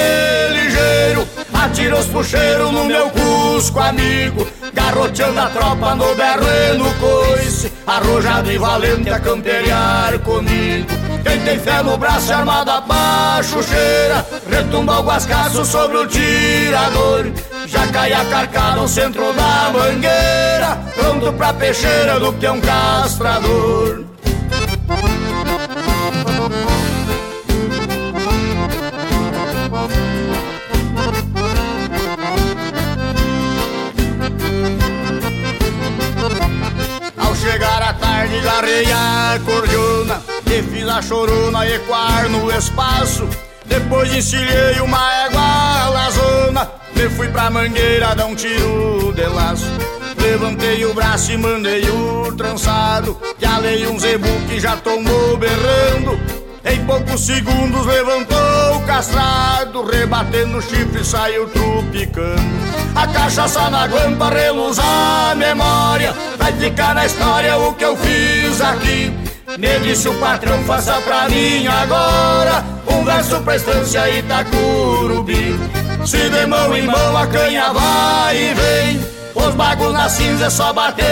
ligeiro 0.50 1.28
Atira 1.54 1.96
os 1.96 2.06
puxeiros 2.06 2.72
no 2.72 2.86
meu 2.86 3.08
cusco 3.10 3.78
amigo. 3.78 4.48
Garroteando 4.74 5.38
a 5.38 5.46
tropa 5.46 5.94
no 5.94 6.12
berro 6.16 6.46
e 6.48 6.76
no 6.76 6.92
coice 6.94 7.72
Arrojado 7.86 8.50
e 8.50 8.58
valente 8.58 9.10
a 9.10 9.20
camperiar 9.20 10.18
comigo 10.18 11.05
Quem 11.26 11.40
tem 11.40 11.58
fé 11.58 11.82
no 11.82 11.96
braço 11.96 12.32
armado 12.32 12.70
a 12.70 13.42
cheira 13.42 14.24
Retumba 14.48 15.00
o 15.00 15.02
guascaço 15.02 15.64
sobre 15.64 15.96
o 15.96 16.06
tirador. 16.06 17.32
Já 17.66 17.84
cai 17.88 18.12
a 18.12 18.24
carcada 18.26 18.78
ao 18.78 18.86
centro 18.86 19.32
da 19.32 19.72
mangueira 19.72 20.78
Pronto 20.94 21.32
pra 21.32 21.52
peixeira 21.52 22.20
do 22.20 22.32
que 22.32 22.46
é 22.46 22.52
um 22.52 22.60
castrador. 22.60 24.04
Chegar 37.36 37.80
a 37.80 37.92
tarde, 37.94 38.40
larrei 38.40 38.90
a 38.90 39.38
cordiona 39.44 40.35
E 40.56 40.62
fiz 40.62 40.88
a 40.88 41.02
chorona 41.02 41.68
ecoar 41.68 42.30
no 42.30 42.50
espaço. 42.50 43.28
Depois 43.66 44.10
encilhei 44.14 44.80
uma 44.80 45.24
égua 45.24 45.90
lazona 45.90 46.70
Me 46.94 47.10
fui 47.10 47.28
pra 47.28 47.50
mangueira 47.50 48.14
dar 48.14 48.24
um 48.24 48.34
tiro 48.34 49.12
de 49.12 49.26
laço. 49.26 49.66
Levantei 50.18 50.82
o 50.86 50.94
braço 50.94 51.32
e 51.32 51.36
mandei 51.36 51.82
o 51.90 52.34
trançado. 52.34 53.20
Que 53.38 53.44
alei 53.44 53.86
um 53.86 53.98
zebu 53.98 54.30
que 54.48 54.58
já 54.58 54.78
tomou 54.78 55.36
berrando. 55.36 56.18
Em 56.64 56.82
poucos 56.86 57.26
segundos 57.26 57.84
levantou 57.84 58.76
o 58.76 58.86
castrado, 58.86 59.84
rebatendo 59.84 60.56
o 60.56 60.62
chifre 60.62 61.04
saiu 61.04 61.50
trupicando. 61.50 62.40
A 62.94 63.06
cachaça 63.06 63.68
na 63.68 63.86
guampa 63.86 64.30
reluz 64.30 64.78
a 64.78 65.34
memória, 65.36 66.14
vai 66.38 66.50
ficar 66.54 66.94
na 66.94 67.04
história 67.04 67.58
o 67.58 67.74
que 67.74 67.84
eu 67.84 67.94
fiz 67.94 68.60
aqui. 68.62 69.35
Me 69.54 69.78
disse 69.78 70.08
o 70.08 70.14
patrão, 70.14 70.62
faça 70.64 71.00
pra 71.02 71.28
mim 71.28 71.66
agora 71.68 72.64
um 72.88 73.04
verso 73.04 73.40
pra 73.42 73.54
estância 73.54 74.10
Itacurubi. 74.10 75.56
Se 76.04 76.28
de 76.28 76.46
mão 76.46 76.76
em 76.76 76.82
mão 76.82 77.16
a 77.16 77.26
canha 77.28 77.72
vai 77.72 78.36
e 78.36 78.54
vem, 78.54 79.00
os 79.34 79.54
bagos 79.54 79.92
na 79.92 80.08
cinza 80.08 80.50
só 80.50 80.72
bateu 80.72 81.06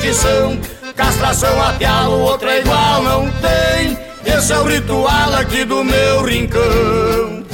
tição. 0.00 0.58
Castração 0.96 1.62
a 1.62 1.72
pialo, 1.74 2.20
outra 2.22 2.58
igual 2.58 3.02
não 3.02 3.30
tem. 3.30 3.96
Esse 4.26 4.52
é 4.52 4.58
o 4.58 4.64
ritual 4.64 5.34
aqui 5.34 5.64
do 5.64 5.84
meu 5.84 6.24
rincão. 6.24 7.44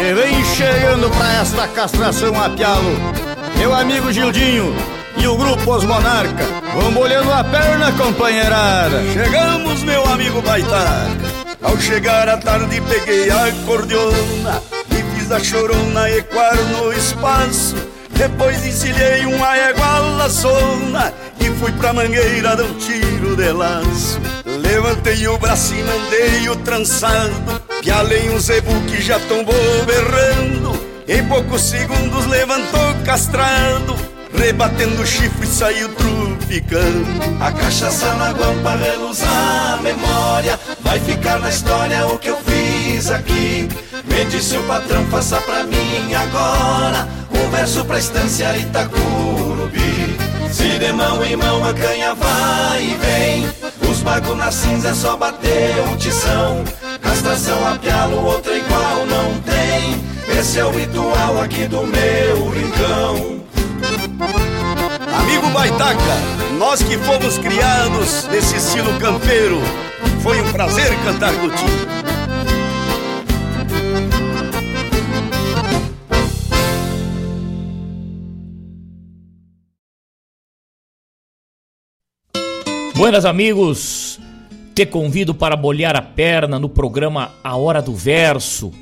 E 0.00 0.14
vem 0.14 0.44
chegando 0.44 1.10
pra 1.10 1.32
esta 1.34 1.68
castração 1.68 2.38
a 2.38 2.50
pialo 2.50 2.94
Meu 3.56 3.74
amigo 3.74 4.12
Gildinho 4.12 4.74
e 5.16 5.26
o 5.26 5.36
grupo 5.36 5.76
Os 5.76 5.84
Monarca 5.84 6.44
Vão 6.74 6.92
bolhando 6.92 7.32
a 7.32 7.44
perna, 7.44 7.92
companheirada. 7.92 9.00
Chegamos, 9.12 9.82
meu 9.84 10.04
amigo 10.06 10.42
Baitaca. 10.42 11.08
Ao 11.62 11.78
chegar 11.78 12.28
à 12.28 12.36
tarde 12.36 12.80
peguei 12.82 13.30
a 13.30 13.52
cordiona 13.64 14.60
E 14.90 15.16
fiz 15.16 15.30
a 15.30 15.38
chorona 15.38 16.10
ecoar 16.10 16.56
no 16.56 16.92
espaço. 16.92 17.76
Depois 18.10 18.64
encilhei 18.66 19.24
uma 19.26 19.56
égua 19.56 19.98
laçona 20.16 21.14
E 21.40 21.50
fui 21.50 21.72
pra 21.72 21.92
mangueira 21.92 22.56
dar 22.56 22.64
um 22.64 22.74
tiro 22.74 23.36
de 23.36 23.52
laço. 23.52 24.20
Levantei 24.44 25.26
o 25.28 25.38
braço 25.38 25.74
e 25.74 25.82
mandei 25.82 26.48
o 26.48 26.56
trançado. 26.56 27.62
Pialei 27.82 28.30
um 28.30 28.38
zebu 28.40 28.74
que 28.88 29.00
já 29.00 29.18
tombou 29.20 29.54
berrando. 29.86 30.74
Em 31.06 31.24
poucos 31.28 31.62
segundos 31.62 32.26
levantou 32.26 32.94
castrado 33.04 33.94
Rebatendo 34.36 35.00
o 35.00 35.06
chifre 35.06 35.46
saiu 35.46 35.88
trupicando 35.94 37.06
A 37.40 37.52
cachaça 37.52 38.14
na 38.14 38.32
guampa 38.32 38.76
reluzar 38.76 39.74
a 39.74 39.76
memória. 39.80 40.58
Vai 40.80 40.98
ficar 40.98 41.38
na 41.38 41.48
história 41.48 42.06
o 42.06 42.18
que 42.18 42.28
eu 42.28 42.36
fiz 42.38 43.10
aqui. 43.10 43.68
Me 44.04 44.24
disse 44.26 44.56
o 44.56 44.62
patrão, 44.64 45.04
faça 45.06 45.40
pra 45.40 45.64
mim 45.64 46.12
agora 46.14 47.08
Um 47.30 47.50
verso 47.50 47.84
pra 47.84 47.98
estância 47.98 48.56
Itacurubi. 48.56 50.16
Se 50.52 50.78
de 50.78 50.92
mão 50.92 51.24
em 51.24 51.36
mão 51.36 51.64
a 51.64 51.72
canha 51.72 52.14
vai 52.14 52.82
e 52.82 52.94
vem. 52.94 53.90
Os 53.90 54.00
bagos 54.02 54.36
na 54.36 54.50
cinza 54.50 54.88
é 54.88 54.94
só 54.94 55.16
bater 55.16 55.80
um 55.88 55.96
tição. 55.96 56.64
Castração 57.00 57.66
a 57.66 57.78
pialo, 57.78 58.24
outra 58.24 58.56
igual 58.56 59.06
não 59.06 59.40
tem. 59.40 60.38
Esse 60.38 60.58
é 60.58 60.64
o 60.64 60.70
ritual 60.70 61.40
aqui 61.40 61.66
do 61.66 61.86
meu 61.86 62.50
rincão 62.50 63.43
Amigo 65.34 65.50
Baitaca, 65.50 65.98
nós 66.60 66.80
que 66.80 66.96
fomos 66.96 67.38
criados 67.38 68.28
nesse 68.28 68.54
estilo 68.56 68.96
campeiro, 69.00 69.58
foi 70.22 70.40
um 70.40 70.52
prazer 70.52 70.88
cantar 71.02 71.32
contigo. 71.34 71.72
Buenas 82.94 83.24
amigos, 83.24 84.20
te 84.72 84.86
convido 84.86 85.34
para 85.34 85.56
bolhar 85.56 85.96
a 85.96 86.02
perna 86.02 86.60
no 86.60 86.68
programa 86.68 87.32
A 87.42 87.56
Hora 87.56 87.82
do 87.82 87.92
Verso, 87.92 88.72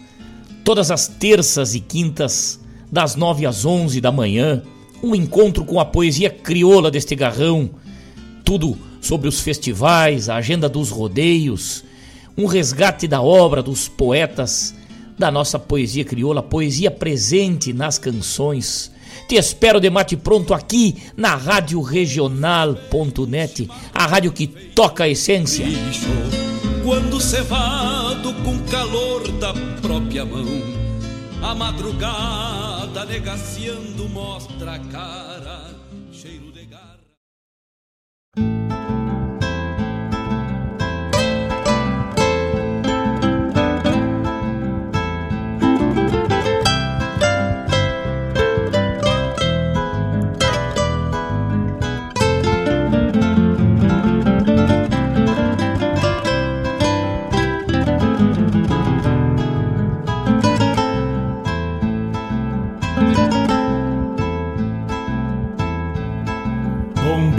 todas 0.62 0.90
as 0.90 1.08
terças 1.08 1.74
e 1.74 1.80
quintas, 1.80 2.60
das 2.90 3.16
nove 3.16 3.46
às 3.46 3.64
onze 3.64 4.02
da 4.02 4.12
manhã 4.12 4.62
um 5.02 5.14
encontro 5.14 5.64
com 5.64 5.80
a 5.80 5.84
poesia 5.84 6.30
crioula 6.30 6.90
deste 6.90 7.14
garrão, 7.14 7.70
tudo 8.44 8.78
sobre 9.00 9.28
os 9.28 9.40
festivais, 9.40 10.28
a 10.28 10.36
agenda 10.36 10.68
dos 10.68 10.90
rodeios, 10.90 11.84
um 12.36 12.46
resgate 12.46 13.08
da 13.08 13.20
obra 13.20 13.62
dos 13.62 13.88
poetas 13.88 14.74
da 15.18 15.30
nossa 15.30 15.58
poesia 15.58 16.04
crioula, 16.04 16.42
poesia 16.42 16.90
presente 16.90 17.72
nas 17.72 17.98
canções. 17.98 18.90
Te 19.28 19.36
espero 19.36 19.80
de 19.80 19.90
mate 19.90 20.16
pronto 20.16 20.54
aqui 20.54 20.96
na 21.16 21.34
Rádio 21.36 21.80
Regional.net, 21.80 23.68
a 23.94 24.06
rádio 24.06 24.32
que 24.32 24.46
toca 24.46 25.04
a 25.04 25.08
essência. 25.08 25.66
Quando 26.84 27.20
cevado 27.20 28.32
com 28.44 28.58
calor 28.70 29.30
da 29.32 29.52
própria 29.80 30.24
mão, 30.24 30.81
a 31.42 31.54
madrugada 31.54 33.04
negaciando 33.04 34.08
mostra 34.08 34.74
a 34.74 34.78
cara, 34.78 35.71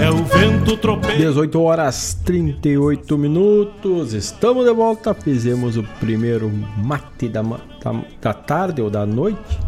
é 0.00 0.10
o 0.10 0.24
vento 0.24 0.78
tropeiro. 0.78 1.18
18 1.18 1.60
horas 1.60 2.14
38 2.24 3.18
minutos. 3.18 4.14
Estamos 4.14 4.64
de 4.64 4.72
volta. 4.72 5.12
Fizemos 5.12 5.76
o 5.76 5.82
primeiro 6.00 6.50
mate 6.78 7.28
da, 7.28 7.42
da, 7.42 8.04
da 8.20 8.32
tarde 8.32 8.80
ou 8.80 8.88
da 8.88 9.04
noite. 9.04 9.58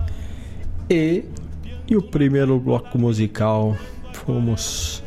E, 0.88 1.24
e 1.86 1.96
o 1.96 2.02
primeiro 2.02 2.58
bloco 2.58 2.98
musical 2.98 3.76
fomos 4.14 5.02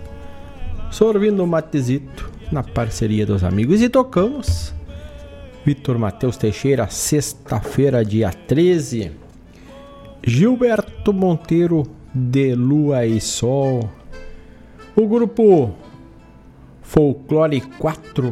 sorvendo 0.91 1.43
um 1.43 1.47
matezito 1.47 2.29
na 2.51 2.61
parceria 2.61 3.25
dos 3.25 3.43
amigos 3.43 3.81
e 3.81 3.89
tocamos 3.89 4.73
Vitor 5.65 5.97
Matheus 5.97 6.37
Teixeira, 6.37 6.87
sexta-feira, 6.87 8.05
dia 8.05 8.31
13. 8.31 9.11
Gilberto 10.23 11.11
Monteiro, 11.11 11.83
de 12.13 12.53
Lua 12.53 13.07
e 13.07 13.19
Sol. 13.19 13.89
O 14.97 15.05
grupo 15.07 15.75
Folclore 16.81 17.59
4, 17.59 18.31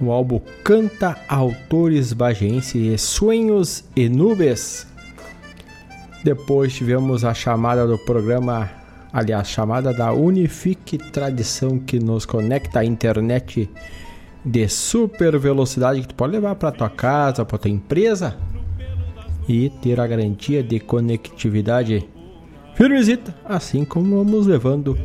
o 0.00 0.10
álbum 0.10 0.40
Canta 0.64 1.18
Autores 1.28 2.14
Bagense 2.14 2.96
Sonhos 2.96 3.84
e 3.94 4.08
Nubes. 4.08 4.86
Depois 6.24 6.72
tivemos 6.72 7.26
a 7.26 7.34
chamada 7.34 7.86
do 7.86 7.98
programa, 7.98 8.70
aliás, 9.12 9.48
chamada 9.50 9.92
da 9.92 10.14
Unifique 10.14 10.96
Tradição 10.96 11.78
que 11.78 11.98
nos 11.98 12.24
conecta 12.24 12.80
à 12.80 12.84
internet 12.84 13.68
de 14.42 14.66
super 14.66 15.38
velocidade 15.38 16.00
que 16.00 16.08
tu 16.08 16.14
pode 16.14 16.32
levar 16.32 16.54
para 16.54 16.72
tua 16.72 16.88
casa, 16.88 17.44
para 17.44 17.58
tua 17.58 17.70
empresa 17.70 18.34
e 19.46 19.68
ter 19.68 20.00
a 20.00 20.06
garantia 20.06 20.62
de 20.62 20.80
conectividade 20.80 22.08
firmezita, 22.74 23.34
assim 23.44 23.84
como 23.84 24.24
vamos 24.24 24.46
levando 24.46 24.98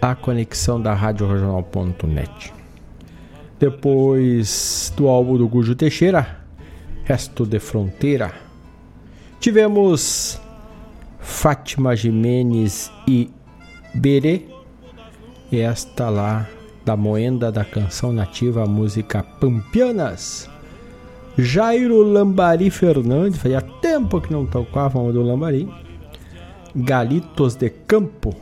a 0.00 0.14
conexão 0.14 0.80
da 0.80 0.94
Rádio 0.94 1.26
Regional.net. 1.26 2.52
Depois 3.58 4.92
do 4.96 5.08
álbum 5.08 5.36
do 5.36 5.48
Gujo 5.48 5.74
Teixeira, 5.74 6.38
Resto 7.04 7.44
de 7.44 7.58
Fronteira, 7.58 8.32
tivemos 9.40 10.40
Fátima 11.18 11.96
Jimenez 11.96 12.92
e 13.06 13.30
Berê, 13.94 14.46
esta 15.50 16.08
lá 16.08 16.46
da 16.84 16.96
moenda 16.96 17.50
da 17.50 17.64
canção 17.64 18.12
nativa, 18.12 18.62
a 18.62 18.66
música 18.66 19.22
Pampianas. 19.22 20.48
Jairo 21.36 22.02
Lambari 22.02 22.70
Fernandes, 22.70 23.40
fazia 23.40 23.60
tempo 23.60 24.20
que 24.20 24.32
não 24.32 24.44
tocávamos 24.44 25.14
do 25.14 25.22
Lambari 25.22 25.68
Galitos 26.74 27.54
de 27.54 27.70
Campo. 27.70 28.34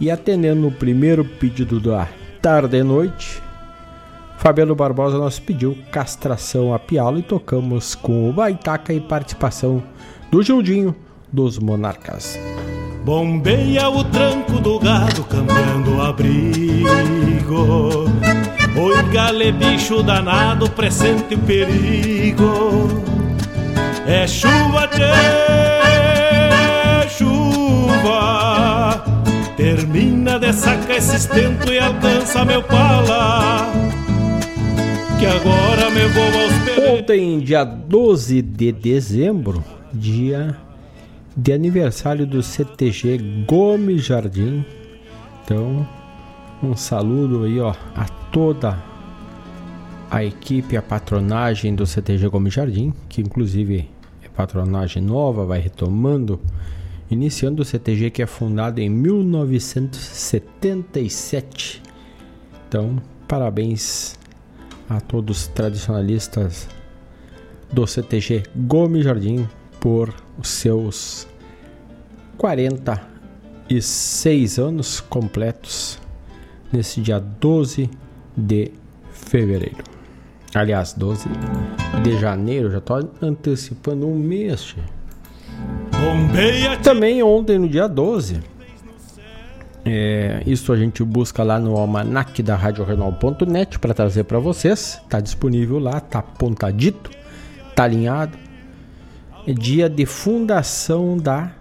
E 0.00 0.10
atendendo 0.10 0.68
o 0.68 0.72
primeiro 0.72 1.24
pedido 1.24 1.80
da 1.80 2.06
tarde 2.40 2.76
e 2.76 2.82
noite, 2.82 3.42
Fabiano 4.36 4.74
Barbosa 4.74 5.18
nos 5.18 5.38
pediu 5.38 5.76
castração 5.90 6.72
a 6.72 6.78
pialo 6.78 7.18
e 7.18 7.22
tocamos 7.22 7.96
com 7.96 8.30
o 8.30 8.32
Baitaca 8.32 8.92
e 8.92 9.00
participação 9.00 9.82
do 10.30 10.42
Gildinho 10.42 10.94
dos 11.32 11.58
Monarcas. 11.58 12.38
Bombeia 13.04 13.88
o 13.88 14.04
tranco 14.04 14.60
do 14.60 14.78
gado 14.78 15.24
cambiando 15.24 15.96
o 15.96 16.02
abrigo 16.02 18.04
Oi 18.76 19.02
gale 19.10 19.52
bicho 19.52 20.02
danado 20.02 20.68
presente 20.70 21.34
o 21.34 21.38
perigo 21.38 22.88
É 24.06 24.26
chuva, 24.26 24.88
tchê, 24.88 25.04
chuva 27.98 29.04
Termina 29.56 30.38
de 30.38 30.52
sacar 30.52 30.96
esse 30.96 31.16
estento 31.16 31.72
e 31.72 31.78
alcança 31.78 32.44
meu 32.44 32.62
pala 32.62 33.72
Que 35.18 35.26
agora 35.26 35.90
me 35.90 36.06
vou 36.08 36.24
aos 36.24 36.58
Ontem, 37.00 37.40
dia 37.40 37.64
12 37.64 38.40
de 38.40 38.72
dezembro, 38.72 39.64
dia 39.92 40.56
de 41.36 41.52
aniversário 41.52 42.26
do 42.26 42.42
CTG 42.42 43.44
Gomes 43.46 44.04
Jardim. 44.04 44.64
Então, 45.44 45.86
um 46.62 46.74
saludo 46.74 47.44
aí, 47.44 47.60
ó, 47.60 47.74
a 47.94 48.04
toda 48.30 48.78
a 50.10 50.24
equipe, 50.24 50.76
a 50.76 50.82
patronagem 50.82 51.74
do 51.74 51.86
CTG 51.86 52.28
Gomes 52.28 52.54
Jardim, 52.54 52.94
que 53.08 53.20
inclusive 53.20 53.88
é 54.24 54.28
patronagem 54.28 55.02
nova, 55.02 55.44
vai 55.44 55.58
retomando, 55.58 56.40
iniciando 57.10 57.62
o 57.62 57.64
CTG 57.64 58.10
que 58.10 58.22
é 58.22 58.26
fundado 58.26 58.80
em 58.80 58.88
1977. 58.88 61.82
Então, 62.68 63.02
parabéns 63.26 64.16
a 64.88 65.00
todos 65.00 65.40
os 65.42 65.48
tradicionalistas 65.48 66.68
do 67.72 67.84
CTG 67.86 68.44
Gomes 68.54 69.04
Jardim 69.04 69.48
por 69.80 70.14
os 70.38 70.48
seus 70.48 71.26
46 72.36 74.58
anos 74.58 75.00
completos 75.00 75.98
nesse 76.72 77.00
dia 77.00 77.18
12 77.18 77.90
de 78.36 78.70
fevereiro. 79.12 79.82
Aliás, 80.54 80.92
12 80.94 81.28
de 82.02 82.18
janeiro, 82.18 82.70
já 82.70 82.78
estou 82.78 83.10
antecipando 83.20 84.06
um 84.06 84.18
mês. 84.18 84.74
Também 86.82 87.22
ontem, 87.22 87.58
no 87.58 87.68
dia 87.68 87.88
12, 87.88 88.40
é, 89.84 90.42
isso 90.46 90.72
a 90.72 90.76
gente 90.76 91.02
busca 91.02 91.42
lá 91.42 91.58
no 91.58 91.76
almanac 91.76 92.42
da 92.42 92.56
RadioRenal.net 92.56 93.78
para 93.78 93.94
trazer 93.94 94.24
para 94.24 94.38
vocês. 94.38 95.00
Está 95.02 95.20
disponível 95.20 95.78
lá, 95.78 96.00
tá 96.00 96.20
apontadito, 96.20 97.10
tá 97.74 97.84
alinhado 97.84 98.38
dia 99.54 99.88
de 99.88 100.04
fundação 100.04 101.16
da 101.16 101.52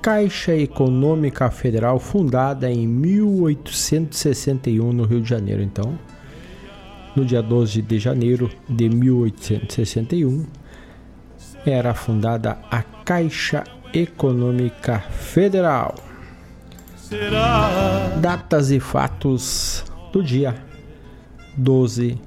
Caixa 0.00 0.54
Econômica 0.54 1.50
Federal, 1.50 1.98
fundada 1.98 2.70
em 2.70 2.86
1861 2.86 4.92
no 4.92 5.04
Rio 5.04 5.20
de 5.20 5.28
Janeiro. 5.28 5.62
Então, 5.62 5.98
no 7.16 7.24
dia 7.24 7.42
12 7.42 7.82
de 7.82 7.98
janeiro 7.98 8.48
de 8.68 8.88
1861, 8.88 10.44
era 11.66 11.94
fundada 11.94 12.58
a 12.70 12.82
Caixa 12.82 13.64
Econômica 13.92 15.00
Federal. 15.10 15.94
Datas 18.20 18.70
e 18.70 18.80
fatos 18.80 19.84
do 20.12 20.22
dia 20.22 20.54
12 21.56 22.18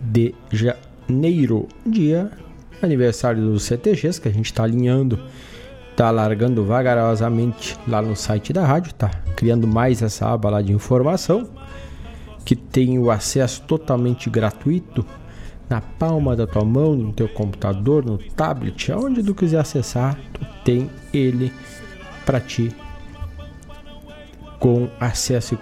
de 0.00 0.34
janeiro, 0.50 1.68
dia 1.84 2.30
aniversário 2.82 3.42
dos 3.42 3.64
CTGs, 3.64 4.20
que 4.20 4.28
a 4.28 4.32
gente 4.32 4.46
está 4.46 4.64
alinhando, 4.64 5.18
está 5.90 6.10
largando 6.10 6.64
vagarosamente 6.64 7.78
lá 7.88 8.02
no 8.02 8.14
site 8.14 8.52
da 8.52 8.66
rádio, 8.66 8.92
tá 8.92 9.10
criando 9.34 9.66
mais 9.66 10.02
essa 10.02 10.28
aba 10.28 10.50
lá 10.50 10.62
de 10.62 10.72
informação, 10.72 11.48
que 12.44 12.54
tem 12.54 12.98
o 12.98 13.10
acesso 13.10 13.62
totalmente 13.62 14.28
gratuito 14.28 15.04
na 15.68 15.80
palma 15.80 16.36
da 16.36 16.46
tua 16.46 16.64
mão, 16.64 16.94
no 16.94 17.12
teu 17.12 17.28
computador, 17.28 18.04
no 18.04 18.18
tablet, 18.18 18.92
aonde 18.92 19.22
tu 19.22 19.34
quiser 19.34 19.58
acessar, 19.58 20.18
tu 20.32 20.40
tem 20.64 20.90
ele 21.12 21.52
para 22.24 22.40
ti 22.40 22.74
com 24.58 24.88
acesso 24.98 25.58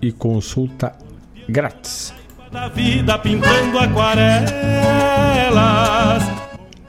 e 0.00 0.12
consulta 0.12 0.92
grátis. 1.48 2.12
Da 2.50 2.68
vida 2.68 3.18
pintando 3.18 3.78
aquarelas 3.78 4.52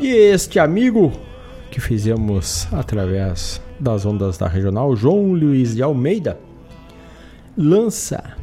E 0.00 0.08
este 0.08 0.58
amigo 0.58 1.12
que 1.70 1.80
fizemos 1.80 2.66
através 2.72 3.60
das 3.78 4.06
ondas 4.06 4.38
da 4.38 4.48
regional, 4.48 4.96
João 4.96 5.32
Luiz 5.32 5.74
de 5.74 5.82
Almeida, 5.82 6.38
lança, 7.56 8.36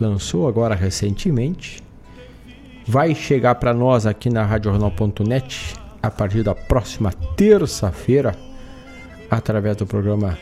lançou 0.00 0.46
agora 0.46 0.74
recentemente, 0.76 1.82
vai 2.86 3.12
chegar 3.12 3.56
para 3.56 3.74
nós 3.74 4.06
aqui 4.06 4.30
na 4.30 4.44
RadioJornal.net 4.44 5.74
a 6.00 6.10
partir 6.10 6.44
da 6.44 6.54
próxima 6.54 7.12
terça-feira, 7.36 8.36
através 9.28 9.76
do 9.76 9.86
programa 9.86 10.38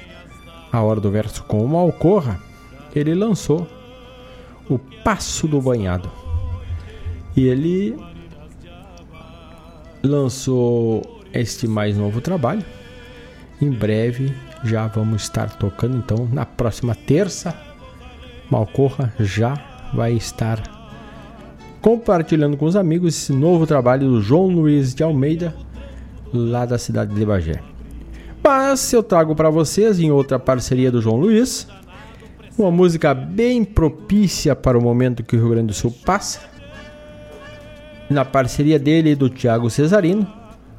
A 0.71 0.83
Hora 0.83 1.01
do 1.01 1.11
Verso 1.11 1.43
com 1.45 1.65
o 1.65 1.69
Malcorra, 1.69 2.39
ele 2.95 3.15
lançou 3.15 3.67
o 4.69 4.79
Passo 4.79 5.47
do 5.47 5.61
Banhado. 5.61 6.11
E 7.37 7.47
ele 7.47 7.97
lançou 10.03 11.21
este 11.33 11.67
mais 11.67 11.97
novo 11.97 12.21
trabalho. 12.21 12.65
Em 13.61 13.71
breve 13.71 14.33
já 14.65 14.87
vamos 14.87 15.23
estar 15.23 15.57
tocando, 15.57 15.97
então 15.97 16.29
na 16.33 16.45
próxima 16.45 16.95
terça, 16.95 17.55
Malcorra 18.51 19.13
já 19.19 19.55
vai 19.95 20.13
estar 20.13 20.61
compartilhando 21.81 22.57
com 22.57 22.67
os 22.67 22.77
amigos 22.77 23.15
esse 23.15 23.33
novo 23.33 23.67
trabalho 23.67 24.09
do 24.09 24.21
João 24.21 24.49
Luiz 24.49 24.95
de 24.95 25.03
Almeida, 25.03 25.55
lá 26.33 26.67
da 26.67 26.79
cidade 26.79 27.15
de 27.15 27.25
Bagé. 27.25 27.63
Mas 28.43 28.93
eu 28.93 29.03
trago 29.03 29.35
para 29.35 29.51
vocês, 29.51 30.01
em 30.01 30.11
outra 30.11 30.39
parceria 30.39 30.91
do 30.91 31.01
João 31.01 31.17
Luiz, 31.17 31.69
uma 32.63 32.71
música 32.71 33.15
bem 33.15 33.65
propícia 33.65 34.55
para 34.57 34.79
o 34.79 34.83
momento 34.83 35.23
que 35.23 35.37
o 35.37 35.39
Rio 35.39 35.51
Grande 35.51 35.69
do 35.69 35.75
Sul 35.75 35.95
passa. 36.05 36.41
Na 38.11 38.25
parceria 38.25 38.79
dele 38.79 39.11
e 39.11 39.15
do 39.15 39.29
Tiago 39.29 39.71
Cesarino, 39.71 40.27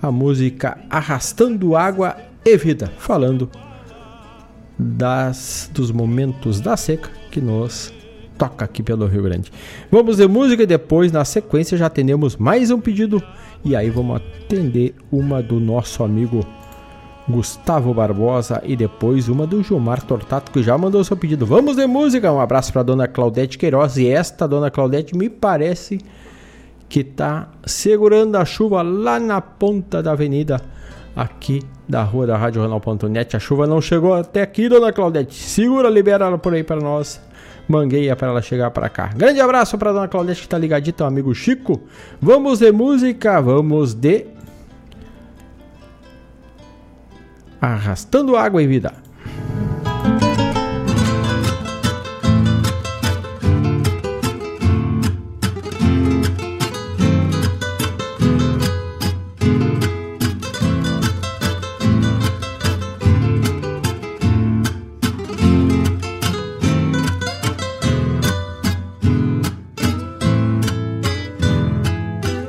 a 0.02 0.12
música 0.12 0.78
Arrastando 0.90 1.76
Água 1.76 2.18
e 2.44 2.58
Vida, 2.58 2.92
falando 2.98 3.50
das, 4.78 5.70
dos 5.74 5.92
momentos 5.92 6.60
da 6.60 6.76
seca 6.76 7.10
que 7.32 7.40
nos 7.40 7.94
toca 8.38 8.66
aqui 8.66 8.82
pelo 8.82 9.06
Rio 9.06 9.24
Grande. 9.24 9.52
Vamos 9.92 10.18
de 10.18 10.28
música 10.28 10.64
e 10.64 10.66
depois, 10.66 11.12
na 11.12 11.24
sequência, 11.26 11.78
já 11.78 11.86
atendemos 11.86 12.36
mais 12.36 12.72
um 12.72 12.80
pedido. 12.80 13.22
E 13.64 13.76
aí 13.76 13.90
vamos 13.90 14.18
atender 14.18 14.96
uma 15.12 15.44
do 15.44 15.60
nosso 15.60 16.04
amigo 16.04 16.46
Gustavo 17.30 17.94
Barbosa 17.94 18.60
e 18.66 18.76
depois 18.76 19.30
uma 19.30 19.46
do 19.46 19.62
Gilmar 19.62 20.02
Tortato, 20.02 20.52
que 20.52 20.64
já 20.64 20.76
mandou 20.76 21.04
seu 21.04 21.16
pedido. 21.16 21.46
Vamos 21.46 21.76
de 21.76 21.86
música! 21.86 22.32
Um 22.32 22.40
abraço 22.40 22.74
para 22.74 22.82
dona 22.82 23.08
Claudete 23.08 23.58
Queiroz. 23.58 23.98
E 23.98 24.08
esta 24.08 24.48
dona 24.48 24.72
Claudete 24.72 25.16
me 25.16 25.30
parece 25.30 26.00
que 26.90 27.04
tá 27.04 27.50
segurando 27.64 28.36
a 28.36 28.44
chuva 28.44 28.82
lá 28.82 29.20
na 29.20 29.40
ponta 29.40 30.02
da 30.02 30.14
avenida 30.14 30.60
aqui 31.16 31.62
da 31.88 32.02
rua 32.02 32.26
da 32.26 32.36
Rádio 32.36 32.62
Jornal.net. 32.62 33.36
A 33.36 33.40
chuva 33.40 33.68
não 33.68 33.80
chegou 33.80 34.16
até 34.16 34.42
aqui, 34.42 34.68
dona 34.68 34.92
Claudete. 34.92 35.36
Segura, 35.36 35.88
libera 35.88 36.26
ela 36.26 36.38
por 36.40 36.56
aí 36.56 36.64
para 36.64 36.82
nós. 36.82 37.22
Mangueia 37.68 38.16
para 38.16 38.30
ela 38.30 38.42
chegar 38.42 38.72
para 38.72 38.90
cá. 38.90 39.12
Grande 39.16 39.40
abraço 39.40 39.78
para 39.78 39.94
dona 39.94 40.08
Claudete 40.08 40.42
que 40.42 40.50
tá 40.50 40.58
ligadinho, 40.58 40.96
teu 40.96 41.06
amigo 41.06 41.36
Chico. 41.36 41.80
Vamos 42.20 42.58
de 42.58 42.72
música, 42.72 43.40
vamos 43.40 43.94
de 43.94 44.26
Arrastando 47.62 48.38
água 48.38 48.64
e 48.64 48.68
vida. 48.68 48.94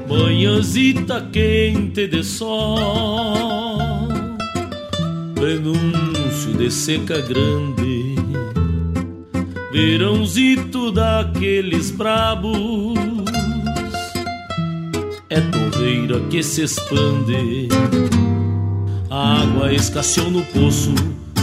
Manhãzita 0.09 1.29
quente 1.33 2.07
de 2.07 2.23
sol 2.23 3.50
Prenúncio 5.41 6.53
de 6.53 6.71
seca 6.71 7.19
grande. 7.23 8.15
Verãozito 9.73 10.93
daqueles 10.93 11.91
brabos. 11.91 12.99
É 15.31 15.41
torreira 15.41 16.21
que 16.29 16.43
se 16.43 16.65
expande. 16.65 17.69
A 19.09 19.41
água 19.41 19.73
escasseou 19.73 20.31
no 20.31 20.45
poço. 20.45 20.95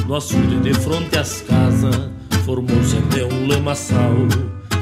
No 0.08 0.14
açude 0.14 0.60
de 0.60 0.76
fronte 0.76 1.18
às 1.18 1.42
casas 1.42 2.12
Formou-se 2.46 2.96
até 2.98 3.26
um 3.26 3.48
lamaçal. 3.48 4.14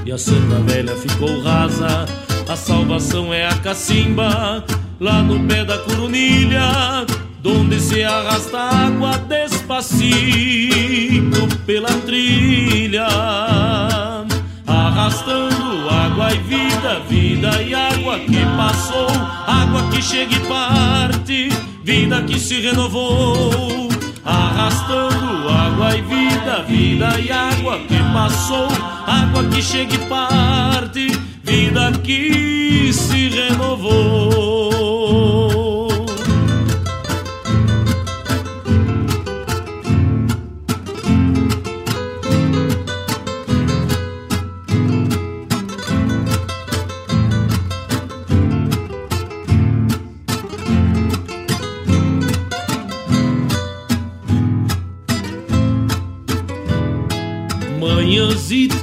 E 0.05 0.11
a 0.11 0.17
Santa 0.17 0.59
Velha 0.67 0.93
ficou 0.97 1.41
rasa. 1.41 2.05
A 2.49 2.55
salvação 2.57 3.33
é 3.33 3.47
a 3.47 3.55
cacimba, 3.59 4.61
lá 4.99 5.23
no 5.23 5.47
pé 5.47 5.63
da 5.63 5.77
coronilha, 5.77 7.05
donde 7.45 7.79
se 7.79 8.03
arrasta 8.03 8.57
água 8.57 9.19
despacito 9.19 10.01
pela 11.63 11.91
trilha, 12.03 13.05
arrastando 14.65 15.87
água 15.87 16.33
e 16.33 16.39
vida, 16.39 17.01
vida 17.07 17.61
e 17.61 17.75
água 17.75 18.17
que 18.17 18.43
passou, 18.57 19.09
água 19.45 19.87
que 19.91 20.01
chega 20.01 20.33
e 20.33 20.39
parte, 20.39 21.49
vida 21.83 22.23
que 22.23 22.39
se 22.39 22.61
renovou. 22.61 23.89
Arrastando 24.25 25.47
água 25.47 25.95
e 25.95 26.01
vida, 26.01 26.63
vida 26.67 27.19
e 27.19 27.31
água 27.31 27.77
que 27.77 27.99
passou, 28.11 28.67
água 29.05 29.43
que 29.51 29.61
chega 29.61 29.93
e 29.93 29.99
parte, 30.09 31.11
vida 31.43 31.91
que 32.03 32.91
se 32.91 33.29
renovou. 33.29 34.44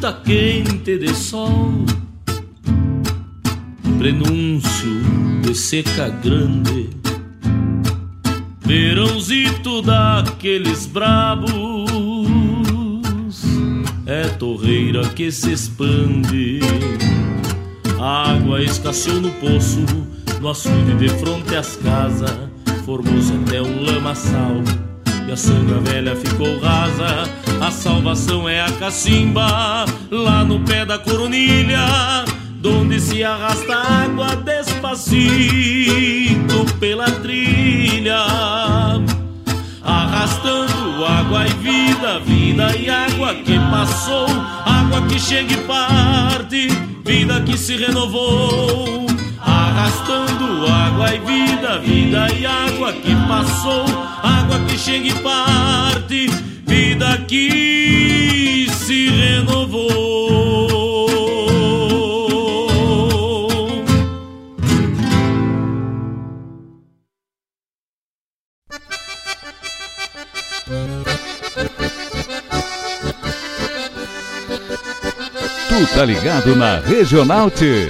Manhãzita 0.02 0.12
quente 0.24 0.98
de 0.98 1.14
sol. 1.14 1.86
Prenúncio 3.98 4.90
de 5.42 5.54
seca 5.54 6.08
grande, 6.08 6.90
verãozito 8.60 9.80
daqueles 9.80 10.86
brabos, 10.86 11.52
é 14.04 14.26
torreira 14.40 15.08
que 15.10 15.30
se 15.30 15.52
expande, 15.52 16.58
água 18.00 18.60
escasseou 18.60 19.20
no 19.20 19.30
poço, 19.32 19.84
no 20.40 20.48
açude 20.48 20.94
de 20.98 21.10
fronte 21.10 21.54
às 21.54 21.76
casas, 21.76 22.36
formou-se 22.84 23.32
até 23.34 23.62
um 23.62 23.84
lamaçal. 23.84 24.56
E 25.28 25.30
a 25.30 25.36
sanga 25.36 25.78
velha 25.78 26.16
ficou 26.16 26.58
rasa, 26.58 27.28
a 27.62 27.70
salvação 27.70 28.48
é 28.48 28.60
a 28.60 28.72
cacimba, 28.72 29.84
lá 30.10 30.42
no 30.44 30.58
pé 30.60 30.84
da 30.84 30.98
coronilha 30.98 32.24
donde 32.56 33.00
se 33.00 33.22
arrasta 33.22 33.76
água 33.76 34.34
despacito 34.34 35.14
pela 36.80 37.08
trilha, 37.10 38.18
arrastando 39.80 41.04
água 41.06 41.46
e 41.46 41.52
vida, 41.54 42.18
vida 42.20 42.76
e 42.76 42.90
água 42.90 43.34
que 43.34 43.56
passou, 43.70 44.26
água 44.64 45.02
que 45.08 45.20
chega 45.20 45.52
e 45.52 45.56
parte, 45.58 46.66
vida 47.04 47.40
que 47.42 47.56
se 47.56 47.76
renovou. 47.76 49.06
Arrastando 49.44 50.66
água 50.68 51.14
e 51.14 51.18
vida, 51.18 51.80
vida 51.80 52.28
e 52.32 52.46
água 52.46 52.92
que 52.92 53.14
passou, 53.26 53.84
água 54.22 54.60
que 54.68 54.78
chega 54.78 55.08
e 55.08 55.14
parte, 55.14 56.30
vida 56.72 57.18
que 57.28 58.66
se 58.72 59.10
renovou. 59.10 59.82
Tu 75.68 75.94
tá 75.94 76.06
ligado 76.06 76.56
na 76.56 76.78
Regional 76.78 77.50
T. 77.50 77.88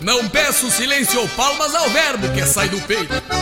Não 0.00 0.28
peço 0.28 0.70
silêncio 0.70 1.18
ou 1.20 1.28
palmas 1.30 1.74
ao 1.74 1.90
verbo 1.90 2.28
que 2.28 2.46
sai 2.46 2.68
do 2.68 2.80
peito. 2.82 3.41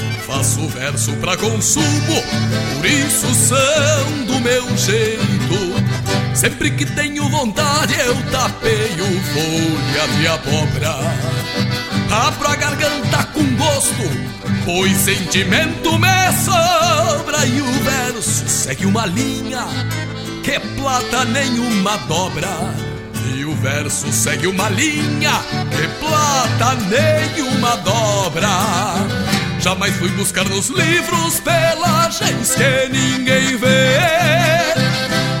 Faço 0.31 0.65
verso 0.69 1.11
pra 1.17 1.35
consumo, 1.35 2.23
por 2.77 2.85
isso 2.85 3.27
são 3.35 4.25
do 4.25 4.39
meu 4.39 4.65
jeito. 4.77 5.75
Sempre 6.33 6.71
que 6.71 6.85
tenho 6.85 7.27
vontade 7.27 7.93
eu 7.99 8.15
tapeio 8.31 9.05
folha 9.33 10.07
de 10.17 10.27
abóbora. 10.27 10.95
Abro 12.09 12.47
a 12.47 12.55
garganta 12.55 13.25
com 13.33 13.43
gosto, 13.57 14.09
pois 14.63 14.95
sentimento 14.99 15.99
me 15.99 16.31
sobra. 16.45 17.45
E 17.45 17.61
o 17.61 17.71
verso 17.83 18.47
segue 18.47 18.85
uma 18.85 19.05
linha 19.05 19.65
que 20.45 20.57
plata 20.79 21.25
nenhuma 21.25 21.97
dobra. 22.07 22.73
E 23.35 23.43
o 23.43 23.53
verso 23.55 24.09
segue 24.13 24.47
uma 24.47 24.69
linha 24.69 25.41
que 25.71 25.87
plata 25.99 26.75
nenhuma 26.89 27.75
dobra. 27.75 29.30
Jamais 29.61 29.95
fui 29.97 30.09
buscar 30.09 30.43
nos 30.45 30.69
livros 30.69 31.39
pelagens 31.39 32.55
que 32.55 32.89
ninguém 32.89 33.55
vê. 33.57 33.99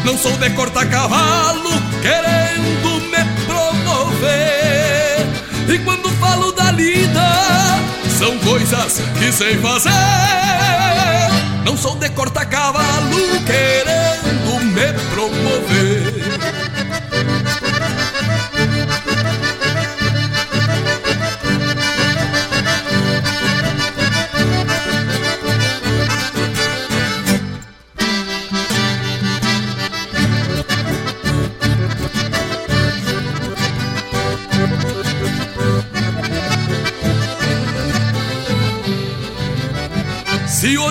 Não 0.05 0.15
sou 0.15 0.31
de 0.37 0.47
cortar 0.51 0.87
cavalo 0.87 1.71
querendo 2.03 3.01
me 3.09 3.45
promover. 3.47 5.25
E 5.67 5.79
quando 5.79 6.07
falo 6.19 6.51
da 6.51 6.71
lida, 6.71 7.31
são 8.19 8.37
coisas 8.39 9.01
que 9.17 9.31
sei 9.31 9.57
fazer. 9.57 9.89
Não 11.65 11.75
sou 11.75 11.95
de 11.95 12.07
cortar 12.09 12.45
cavalo 12.45 13.17
querendo 13.47 14.63
me 14.65 14.93
promover. 15.15 16.20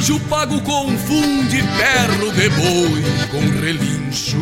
Hoje 0.00 0.12
o 0.12 0.20
pago 0.20 0.58
confunde 0.62 1.62
perro 1.76 2.32
de 2.32 2.48
boi 2.48 3.04
com 3.30 3.60
relincho. 3.60 4.38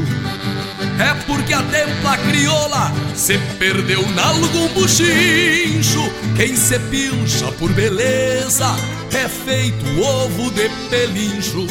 É 1.00 1.14
porque 1.26 1.52
a 1.52 1.62
templa 1.62 2.16
crioula 2.16 2.92
se 3.16 3.36
perdeu 3.58 4.06
nalgum 4.10 4.68
buchincho. 4.68 6.12
Quem 6.36 6.54
se 6.54 6.78
pilcha 6.78 7.50
por 7.58 7.72
beleza 7.72 8.66
é 9.12 9.28
feito 9.28 9.84
ovo 10.00 10.48
de 10.52 10.68
pelincho. 10.90 11.66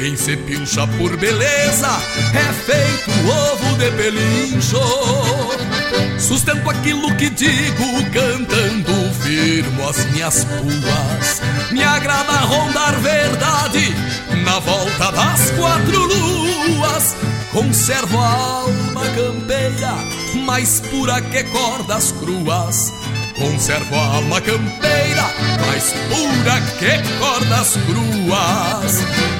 Quem 0.00 0.16
se 0.16 0.36
pilcha 0.36 0.84
por 0.98 1.16
beleza 1.16 1.90
é 2.34 2.52
feito 2.52 3.10
ovo 3.28 3.76
de 3.76 3.90
pelincho. 3.92 5.77
Sustento 6.18 6.68
aquilo 6.68 7.14
que 7.16 7.30
digo, 7.30 8.04
cantando 8.12 8.92
firmo 9.22 9.88
as 9.88 10.04
minhas 10.06 10.44
puas. 10.44 11.42
Me 11.70 11.82
agrada 11.82 12.32
rondar 12.40 12.98
verdade 13.00 13.94
na 14.44 14.58
volta 14.58 15.12
das 15.12 15.50
quatro 15.52 16.06
luas. 16.06 17.16
Conservo 17.52 18.18
a 18.18 18.28
alma 18.28 19.02
campeira, 19.16 19.94
mais 20.44 20.80
pura 20.80 21.20
que 21.20 21.44
cordas 21.44 22.12
cruas. 22.12 22.92
Conservo 23.38 23.94
a 23.94 24.16
alma 24.16 24.40
campeira, 24.40 25.30
mais 25.66 25.94
pura 26.10 26.60
que 26.78 27.18
cordas 27.18 27.78
cruas. 27.86 29.27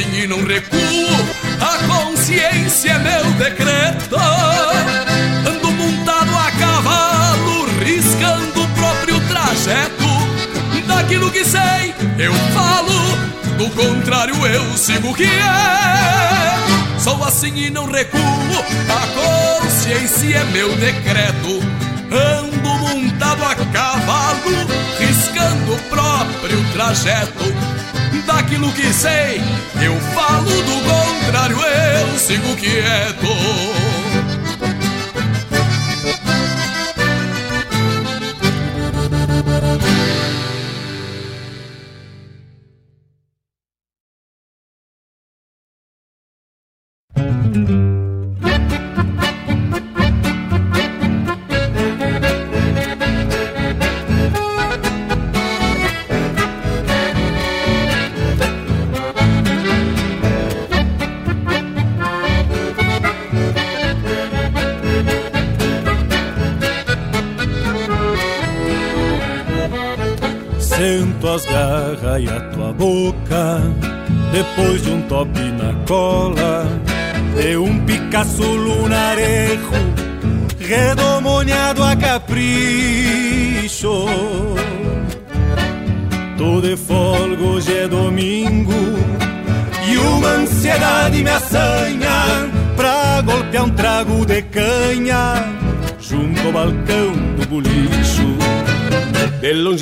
Assim 0.00 0.22
e 0.22 0.26
não 0.26 0.42
recuo, 0.42 0.78
a 1.60 1.76
consciência 1.86 2.92
é 2.92 2.98
meu 2.98 3.32
decreto. 3.32 4.16
Ando 5.46 5.70
montado 5.72 6.30
a 6.38 6.50
cavalo, 6.52 7.66
riscando 7.84 8.62
o 8.62 8.68
próprio 8.68 9.20
trajeto. 9.28 10.86
Daquilo 10.86 11.30
que 11.30 11.44
sei, 11.44 11.94
eu 12.18 12.32
falo, 12.54 13.58
do 13.58 13.68
contrário 13.76 14.34
eu 14.46 14.74
sigo 14.78 15.14
que 15.14 15.24
é. 15.24 16.98
Sou 16.98 17.22
assim 17.22 17.54
e 17.54 17.68
não 17.68 17.84
recuo, 17.84 18.20
a 18.20 19.60
consciência 19.66 20.38
é 20.38 20.44
meu 20.44 20.74
decreto. 20.76 21.60
Ando 22.10 22.68
montado 22.78 23.44
a 23.44 23.54
cavalo, 23.54 24.66
riscando 24.98 25.74
o 25.74 25.78
próprio 25.90 26.64
trajeto 26.72 27.79
daquilo 28.50 28.72
que 28.72 28.92
sei, 28.92 29.40
eu 29.80 29.96
falo 30.12 30.50
do 30.50 30.82
contrário, 30.82 31.56
eu 31.56 32.18
sigo 32.18 32.56
quieto. 32.56 33.79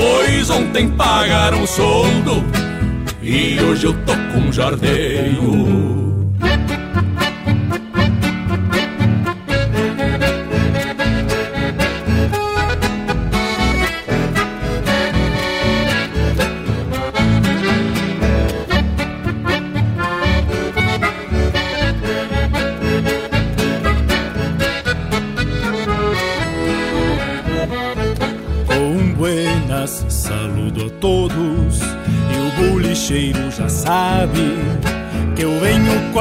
Pois 0.00 0.48
ontem 0.48 0.88
pagaram 0.92 1.62
o 1.62 1.66
soldo 1.66 2.42
e 3.20 3.60
hoje 3.60 3.84
eu 3.84 3.92
tô 4.06 4.14
com 4.32 4.50
jardeio. 4.50 6.09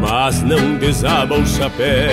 mas 0.00 0.42
não 0.42 0.76
desaba 0.76 1.36
o 1.36 1.46
chapéu. 1.46 2.10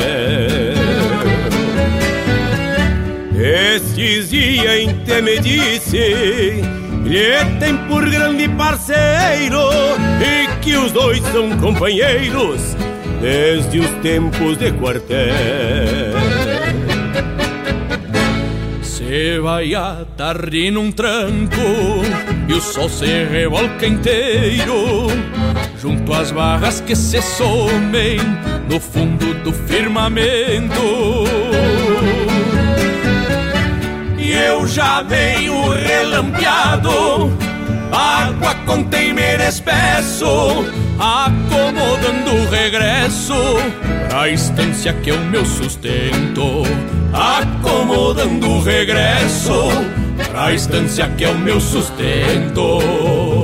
Estes 3.40 4.30
dias 4.30 4.80
em 4.80 5.22
me 5.22 5.40
disse 5.40 6.62
lhe 7.06 7.46
tem 7.60 7.78
por 7.88 8.10
grande 8.10 8.50
parceiro 8.50 9.70
e 10.22 10.48
que 10.62 10.76
os 10.76 10.92
dois 10.92 11.22
são 11.32 11.58
companheiros 11.58 12.76
desde 13.22 13.80
os 13.80 13.90
tempos 14.02 14.58
de 14.58 14.72
quartel. 14.74 15.34
Se 18.82 19.40
vai 19.40 19.74
a 19.74 20.06
tarde 20.18 20.70
num 20.70 20.92
tranco 20.92 21.56
e 22.50 22.54
o 22.54 22.60
sol 22.60 22.90
se 22.90 23.06
revolca 23.06 23.86
inteiro 23.88 25.08
junto 25.82 26.14
às 26.14 26.32
barras 26.32 26.82
que 26.82 26.96
se 26.96 27.22
somem 27.22 28.18
no 28.70 28.80
fundo 28.80 29.34
do 29.44 29.54
firmamento. 29.54 30.74
E 34.18 34.32
eu 34.32 34.68
já 34.68 35.02
venho 35.02 35.70
relampeado, 35.70 37.32
água 37.92 38.56
com 38.66 38.84
temer 38.84 39.40
espesso 39.42 40.66
acomodando 41.00 42.32
o 42.32 42.50
regresso 42.50 43.34
pra 44.10 44.30
estância 44.30 44.94
que 44.94 45.12
é 45.12 45.14
o 45.14 45.20
meu 45.20 45.46
sustento. 45.46 46.64
Acomodando 47.14 48.50
o 48.50 48.62
regresso 48.62 49.70
pra 50.32 50.54
estância 50.54 51.08
que 51.18 51.24
é 51.24 51.30
o 51.30 51.38
meu 51.38 51.60
sustento. 51.62 53.37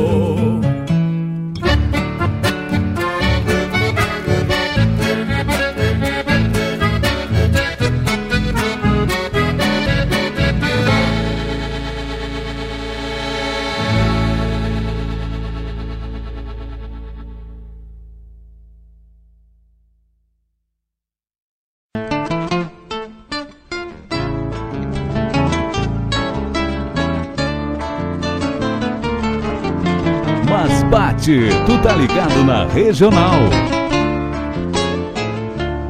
Tu 31.23 31.77
tá 31.81 31.93
ligado 31.93 32.43
na 32.43 32.65
regional. 32.65 33.39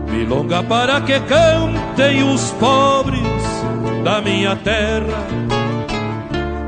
Milonga 0.07 0.61
para 0.61 1.01
que 1.01 1.19
cantem 1.21 2.23
os 2.23 2.51
pobres 2.51 3.23
da 4.03 4.21
minha 4.21 4.55
terra. 4.57 5.25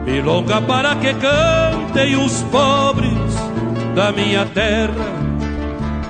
Milonga 0.03 0.59
para 0.61 0.95
que 0.95 1.13
cantem 1.13 2.15
os 2.15 2.41
pobres 2.51 3.13
da 3.93 4.11
minha 4.11 4.45
terra. 4.47 5.13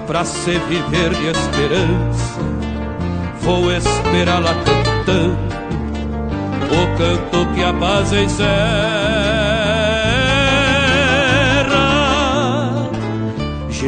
Pra 0.08 0.24
se 0.24 0.52
viver 0.52 1.10
de 1.10 1.28
esperança, 1.28 2.40
vou 3.42 3.70
esperá-la 3.70 4.54
cantando 4.64 5.56
o 6.72 6.98
canto 6.98 7.54
que 7.54 7.64
a 7.64 7.74
paz 7.74 8.14
encerra. 8.14 9.45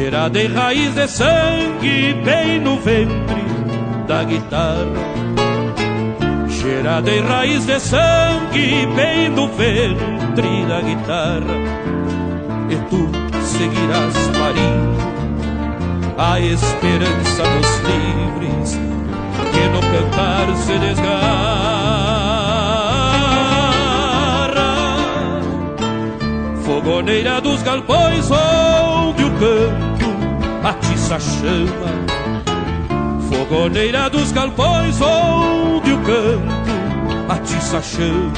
Gerada 0.08 0.40
em 0.40 0.48
raiz 0.48 0.94
de 0.94 1.06
sangue 1.06 2.14
bem 2.24 2.58
no 2.60 2.80
ventre 2.80 3.44
da 4.06 4.24
guitarra. 4.24 4.86
Gerada 6.48 7.10
em 7.10 7.20
raiz 7.20 7.66
de 7.66 7.78
sangue 7.78 8.86
bem 8.96 9.28
no 9.28 9.48
ventre 9.48 10.64
da 10.66 10.80
guitarra. 10.80 11.58
E 12.70 12.76
tu 12.88 13.06
seguirás 13.42 14.14
parindo 14.28 14.96
a 16.16 16.40
esperança 16.40 17.42
dos 17.42 17.80
livres 17.80 18.80
Que 19.52 19.68
no 19.68 19.80
cantar 19.92 20.56
se 20.56 20.78
desgarra. 20.78 21.28
Fogoneira 26.64 27.42
dos 27.42 27.60
galpões 27.60 28.30
onde 28.30 29.22
o 29.22 29.30
canto 29.32 29.87
atiça 30.64 31.18
chama. 31.20 31.90
Fogoneira 33.28 34.08
dos 34.10 34.32
galpões 34.32 35.00
onde 35.00 35.92
o 35.92 35.98
canto 35.98 37.32
atiça 37.32 37.80
chama. 37.82 38.32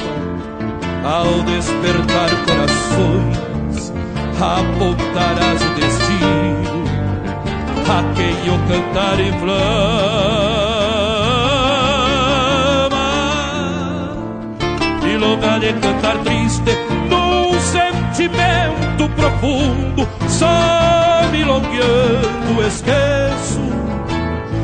Ao 1.03 1.41
despertar 1.43 2.29
corações 2.45 3.51
apontarás 4.41 5.61
o 5.61 5.69
destino 5.75 6.83
A 7.87 8.03
quem 8.15 8.49
o 8.49 8.57
cantar 8.67 9.19
inflama 9.19 9.61
E 15.03 15.17
lugar 15.17 15.59
de 15.59 15.73
cantar 15.73 16.17
triste 16.19 16.71
sentimento 18.21 19.09
profundo 19.15 20.07
Só 20.27 21.27
milongueando 21.31 22.63
esqueço 22.67 23.61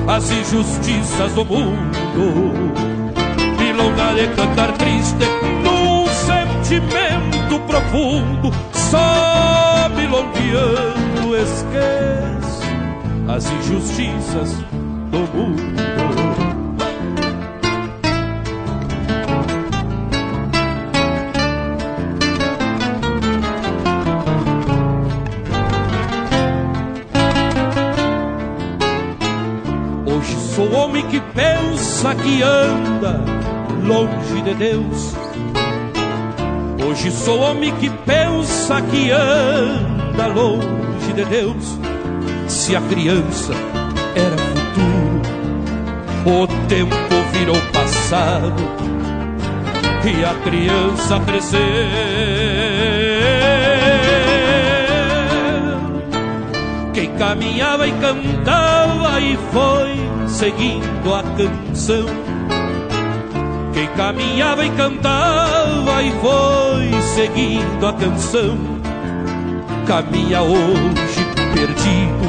as 0.08 0.32
injustiças 0.32 1.34
do 1.34 1.44
mundo. 1.44 2.64
Milonga 3.60 4.14
de 4.16 4.28
cantar 4.36 4.72
triste 4.78 5.26
num 5.62 6.08
sentimento 6.08 7.60
profundo, 7.68 8.50
só 8.72 9.90
milongueando 9.94 11.36
esqueço 11.36 12.64
as 13.28 13.52
injustiças 13.52 14.54
do 15.12 15.20
mundo. 15.36 15.97
Que 31.10 31.22
pensa 31.34 32.14
que 32.16 32.42
anda 32.42 33.22
longe 33.84 34.42
de 34.44 34.54
Deus. 34.54 35.16
Hoje 36.86 37.12
sou 37.12 37.40
homem 37.40 37.74
que 37.76 37.90
pensa 37.90 38.82
que 38.82 39.12
anda 39.12 40.28
longe 40.28 41.14
de 41.16 41.26
Deus. 41.26 41.78
Se 42.48 42.76
a 42.76 42.82
criança 42.82 43.54
era 44.16 44.38
futuro, 44.38 45.22
o 46.26 46.48
tempo 46.68 46.96
virou 47.34 47.60
passado 47.72 48.64
e 50.06 50.24
a 50.24 50.34
criança 50.44 51.20
cresceu. 51.22 51.60
Quem 56.94 57.14
caminhava 57.16 57.88
e 57.88 57.92
cantava 57.94 58.77
e 59.20 59.38
foi 59.52 60.28
seguindo 60.28 61.14
a 61.14 61.24
canção. 61.24 62.06
Quem 63.74 63.88
caminhava 63.96 64.66
e 64.66 64.70
cantava 64.72 66.04
e 66.04 66.12
foi 66.22 67.02
seguindo 67.02 67.86
a 67.86 67.94
canção, 67.94 68.58
caminha 69.86 70.42
hoje 70.42 71.26
perdido, 71.54 72.28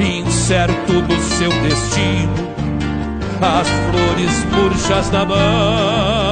incerto 0.00 0.92
no 0.92 1.20
seu 1.20 1.50
destino, 1.62 2.34
as 3.40 3.68
flores 3.68 4.44
murchas 4.52 5.10
na 5.10 5.24
mão. 5.24 6.22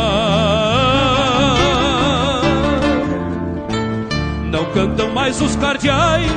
Não 4.51 4.65
cantam 4.73 5.11
mais 5.13 5.41
os 5.41 5.57
cardeais, 5.57 6.31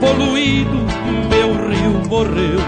poluído, 0.00 0.84
meu 1.30 1.43
morreu 2.08 2.60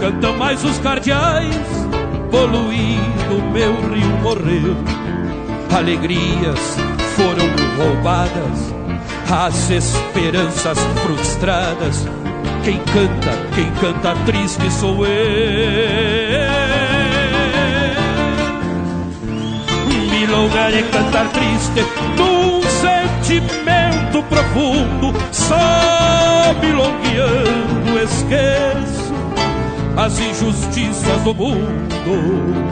Cantam 0.00 0.36
mais 0.38 0.64
os 0.64 0.78
cardeais, 0.78 1.54
poluído 2.30 3.42
meu 3.52 3.74
rio 3.90 4.08
morreu. 4.22 4.76
Alegrias 5.76 6.76
foram 7.16 7.46
roubadas 7.76 8.74
as 9.28 9.70
esperanças 9.70 10.78
frustradas. 11.02 12.06
Quem 12.62 12.78
canta, 12.78 13.36
quem 13.54 13.70
canta 13.72 14.14
triste 14.24 14.70
sou 14.70 15.04
eu. 15.04 16.48
Milonga 20.10 20.70
de 20.70 20.82
cantar 20.84 21.28
triste 21.32 21.84
sentimento 23.28 24.22
profundo, 24.22 25.12
só 25.30 26.54
milongueando 26.62 27.98
esqueço 28.02 29.12
as 29.98 30.18
injustiças 30.18 31.22
do 31.24 31.34
mundo. 31.34 32.64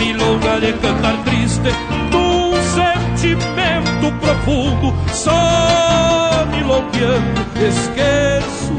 Milonga 0.00 0.60
de 0.60 0.72
cantar 0.72 1.16
triste 1.22 1.70
num 2.10 2.52
sentimento 2.74 4.12
profundo, 4.20 4.92
só 5.12 6.44
milongueando 6.50 7.40
esqueço 7.64 8.74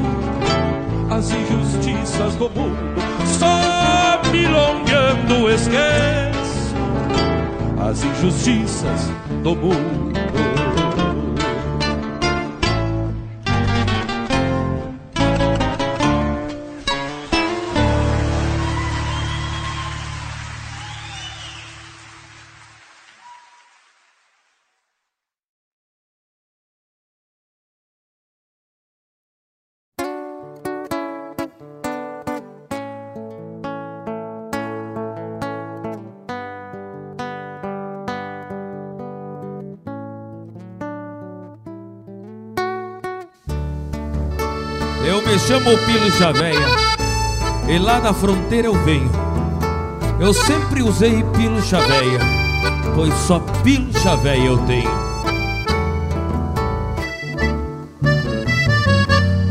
as 1.09 1.31
injustiças 1.31 2.35
do 2.35 2.49
mundo. 2.49 3.01
Só 3.39 4.19
milongueando 4.29 5.49
esqueço 5.49 6.75
as 7.79 8.03
injustiças 8.03 9.09
do 9.41 9.55
mundo. 9.55 10.10
Chamo 45.51 45.77
Pilo 45.79 46.09
Chaveia 46.11 46.65
e 47.67 47.77
lá 47.77 47.99
da 47.99 48.13
fronteira 48.13 48.67
eu 48.69 48.73
venho. 48.85 49.11
Eu 50.17 50.33
sempre 50.33 50.81
usei 50.81 51.25
Pilo 51.35 51.61
Chaveia, 51.61 52.21
pois 52.95 53.13
só 53.15 53.37
Pilo 53.61 53.91
Chaveia 53.99 54.45
eu 54.45 54.57
tenho. 54.59 54.89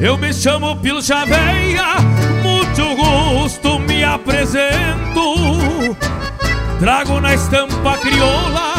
Eu 0.01 0.17
me 0.17 0.33
chamo 0.33 0.75
Pilo 0.77 1.03
Chaveia, 1.03 1.97
muito 2.43 2.97
gosto 2.97 3.79
me 3.81 4.03
apresento. 4.03 5.35
Trago 6.79 7.21
na 7.21 7.35
estampa 7.35 7.99
crioula 7.99 8.73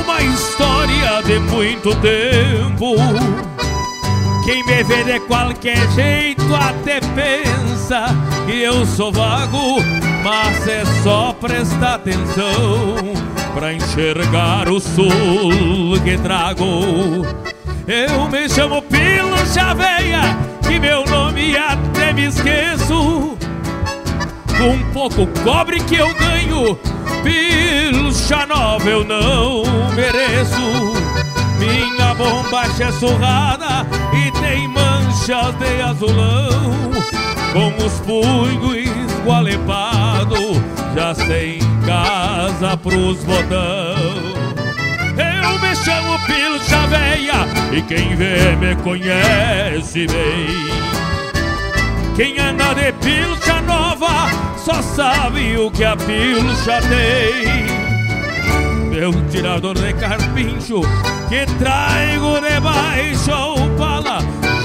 uma 0.00 0.22
história 0.22 1.22
de 1.24 1.40
muito 1.40 1.90
tempo. 1.96 3.47
Quem 4.48 4.64
me 4.64 4.82
vê 4.82 5.04
de 5.04 5.20
qualquer 5.26 5.76
jeito 5.90 6.42
até 6.54 7.00
pensa 7.14 8.06
que 8.46 8.62
eu 8.62 8.86
sou 8.86 9.12
vago, 9.12 9.76
mas 10.24 10.66
é 10.66 10.86
só 11.02 11.34
prestar 11.34 11.96
atenção 11.96 13.12
pra 13.52 13.74
enxergar 13.74 14.66
o 14.70 14.80
sul 14.80 16.00
que 16.02 16.16
trago. 16.16 17.26
Eu 17.86 18.26
me 18.30 18.48
chamo 18.48 18.80
Pilo 18.80 19.36
Chaveia, 19.52 20.22
que 20.66 20.78
meu 20.78 21.04
nome 21.04 21.54
até 21.54 22.14
me 22.14 22.28
esqueço. 22.28 23.36
Com 24.56 24.78
pouco 24.94 25.26
cobre 25.44 25.78
que 25.80 25.96
eu 25.96 26.08
ganho, 26.14 26.74
pilcha 27.22 28.46
nova 28.46 28.88
eu 28.88 29.04
não 29.04 29.62
mereço. 29.94 30.87
Bombacha 32.18 32.86
é 32.86 32.90
surrada 32.90 33.86
e 34.12 34.32
tem 34.40 34.66
manchas 34.66 35.54
de 35.54 35.80
azulão 35.80 36.90
Com 37.52 37.68
os 37.86 38.00
punhos 38.00 38.76
esgualepados 38.76 40.56
Já 40.96 41.14
sem 41.14 41.60
casa 41.86 42.76
pros 42.76 43.22
botão. 43.22 43.94
Eu 45.16 45.58
me 45.60 45.76
chamo 45.76 46.18
Pilcha 46.26 46.86
Veia 46.88 47.46
E 47.70 47.82
quem 47.82 48.16
vê 48.16 48.56
me 48.56 48.74
conhece 48.82 50.08
bem. 50.08 50.56
Quem 52.16 52.36
anda 52.40 52.74
de 52.74 52.92
pilcha 52.94 53.60
nova 53.60 54.26
Só 54.56 54.82
sabe 54.82 55.56
o 55.56 55.70
que 55.70 55.84
a 55.84 55.96
pilcha 55.96 56.80
tem. 56.88 57.68
Meu 58.90 59.12
tirador 59.30 59.74
de 59.78 59.92
carpincho 59.94 60.82
que 61.28 61.46
traigo 61.58 62.40
debaixo 62.40 63.32
ao 63.32 63.56
pala 63.76 64.18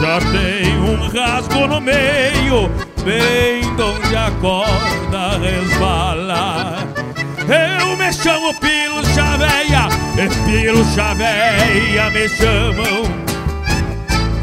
já 0.03 0.20
tem 0.20 0.78
um 0.80 1.07
rasgo 1.07 1.66
no 1.66 1.80
meio, 1.80 2.70
bem 3.05 3.64
onde 3.72 4.16
a 4.18 4.30
corda 4.41 5.38
resbala. 5.39 6.78
Eu 7.47 7.95
me 7.95 8.11
chamo 8.11 8.53
Pilo 8.59 9.01
Chaveia, 9.16 9.88
e 10.18 10.45
Pilo 10.45 10.84
Chaveia 10.93 12.09
me 12.09 12.28
chamam. 12.28 13.03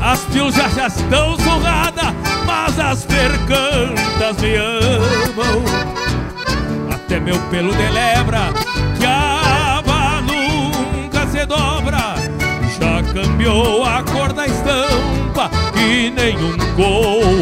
As 0.03 0.21
pilchas 0.33 0.75
já 0.75 0.87
estão 0.87 1.39
surradas, 1.39 2.15
mas 2.47 2.81
as 2.81 3.05
percantas 3.05 4.39
me 4.41 4.57
amam. 4.57 5.63
Até 6.91 7.21
meu 7.21 7.39
pelo 7.51 7.75
de 7.75 7.89
lebra 7.91 8.51
que 8.99 9.05
a 9.05 9.30
nenhum 16.09 16.57
couro 16.77 17.40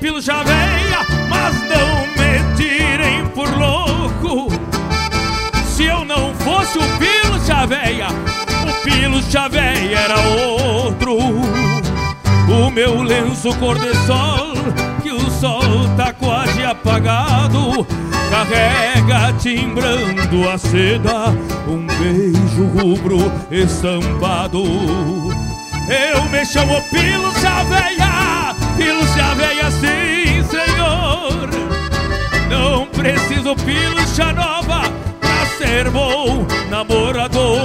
Pilo 0.00 0.20
Javeia, 0.20 1.00
mas 1.28 1.54
não 1.62 2.06
me 2.08 2.56
tirem 2.56 3.26
por 3.28 3.48
louco. 3.48 4.52
Se 5.64 5.84
eu 5.84 6.04
não 6.04 6.34
fosse 6.34 6.78
o 6.78 6.82
Pilo 6.98 7.40
Chaveia, 7.46 8.08
o 8.08 8.84
Pilo 8.84 9.22
Chaveia 9.22 9.98
era 9.98 10.18
outro. 10.20 11.16
O 12.48 12.70
meu 12.70 13.02
lenço 13.02 13.54
cor 13.56 13.78
de 13.78 13.94
sol, 14.06 14.52
que 15.02 15.10
o 15.10 15.30
sol 15.30 15.88
tá 15.96 16.12
quase 16.12 16.64
apagado, 16.64 17.86
carrega 18.30 19.32
timbrando 19.38 20.48
a 20.48 20.58
seda 20.58 21.30
um 21.66 21.86
beijo 21.86 22.64
rubro 22.66 23.32
estampado. 23.50 24.62
Eu 25.88 26.24
me 26.30 26.44
chamo 26.44 26.82
Pilo 26.90 27.32
Chaveia 27.40 28.15
pilcha 29.16 29.34
velha 29.34 29.70
sim, 29.70 30.44
senhor. 30.44 31.48
Não 32.50 32.86
preciso 32.86 33.56
pilcha 33.56 34.32
nova 34.32 34.82
pra 35.20 35.46
ser 35.58 35.90
bom 35.90 36.46
namorador. 36.68 37.56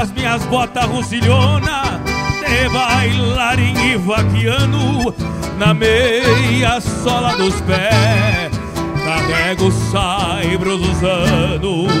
As 0.00 0.12
minhas 0.12 0.44
botas 0.44 0.84
russilhona 0.84 2.00
de 2.40 2.68
bailarim 2.68 3.74
e 3.92 3.96
vaquiano 3.96 5.12
Na 5.58 5.74
meia 5.74 6.80
sola 6.80 7.34
dos 7.36 7.60
pés. 7.62 8.52
Carrego 9.04 9.66
os 9.66 9.74
saibros 9.90 10.80
dos 10.80 11.02
anos. 11.02 11.92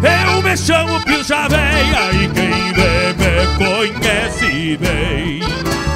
Eu 0.00 0.42
me 0.42 0.56
chamo 0.56 1.00
pilcha 1.00 1.48
velha 1.48 2.12
e 2.12 2.28
quem 2.28 2.72
vê 2.72 3.14
me 3.18 3.56
conhece 3.56 4.76
bem 4.76 5.87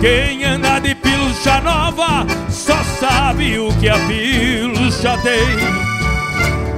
quem 0.00 0.44
anda 0.44 0.78
de 0.80 0.94
pilcha 0.94 1.60
nova 1.60 2.26
só 2.48 2.82
sabe 2.98 3.58
o 3.58 3.72
que 3.78 3.88
a 3.88 3.98
pilcha 4.06 5.18
tem. 5.18 5.80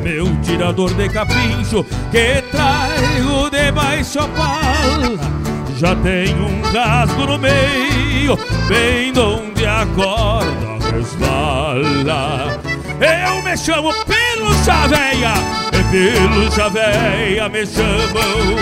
Meu 0.03 0.37
tirador 0.43 0.93
de 0.95 1.09
capincho 1.09 1.85
que 2.11 2.43
traigo 2.51 3.49
debaixo 3.51 4.19
a 4.19 4.29
pala 4.29 5.43
já 5.83 5.97
tem 5.97 6.33
um 6.41 6.63
rasgo 6.73 7.27
no 7.27 7.39
meio, 7.39 8.39
bem 8.69 9.13
onde 9.19 9.67
a 9.67 9.85
corda 9.97 10.93
resvala. 10.95 12.61
Eu 13.01 13.43
me 13.43 13.57
chamo 13.57 13.93
Pelo 14.05 14.55
Chaveia, 14.65 15.35
e 15.73 15.83
Pelo 15.91 16.53
Chaveia 16.53 17.49
me 17.49 17.67
chamam. 17.67 18.57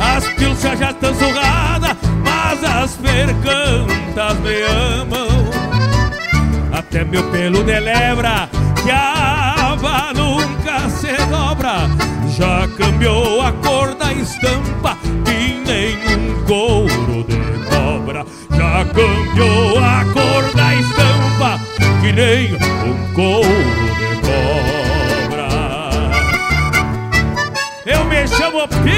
As 0.00 0.24
pilchas 0.30 0.76
já 0.76 0.90
estão 0.90 1.14
surradas, 1.14 1.87
mas 2.60 2.64
as 2.64 2.96
percantas 2.96 4.38
me 4.40 4.62
amam. 4.62 5.28
Até 6.72 7.04
meu 7.04 7.22
pelo 7.30 7.64
de 7.64 7.78
lebra, 7.78 8.48
que 8.82 8.90
a 8.90 9.72
aba 9.72 10.12
nunca 10.14 10.88
se 10.88 11.14
dobra, 11.26 11.88
já 12.36 12.68
cambiou 12.76 13.40
a 13.42 13.52
cor 13.52 13.94
da 13.94 14.12
estampa 14.12 14.96
nem 15.66 15.96
um 15.96 16.44
couro 16.46 17.24
de 17.24 17.36
cobra. 17.68 18.24
Já 18.56 18.84
cambiou 18.86 19.78
a 19.78 20.04
cor 20.12 20.54
da 20.54 20.74
estampa, 20.74 21.60
que 22.00 22.12
nem 22.12 22.54
um 22.54 23.14
couro 23.14 23.48
de 23.98 24.16
cobra. 24.26 25.48
Eu 27.84 28.04
me 28.04 28.26
chamo 28.26 28.66
Pilo 28.82 28.97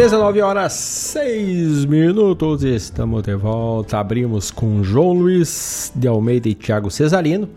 Dezenove 0.00 0.40
horas 0.40 0.72
seis 0.72 1.84
minutos, 1.84 2.64
estamos 2.64 3.22
de 3.22 3.34
volta. 3.34 3.98
Abrimos 3.98 4.50
com 4.50 4.82
João 4.82 5.12
Luiz 5.12 5.92
de 5.94 6.08
Almeida 6.08 6.48
e 6.48 6.54
Thiago 6.54 6.90
Cesarino, 6.90 7.50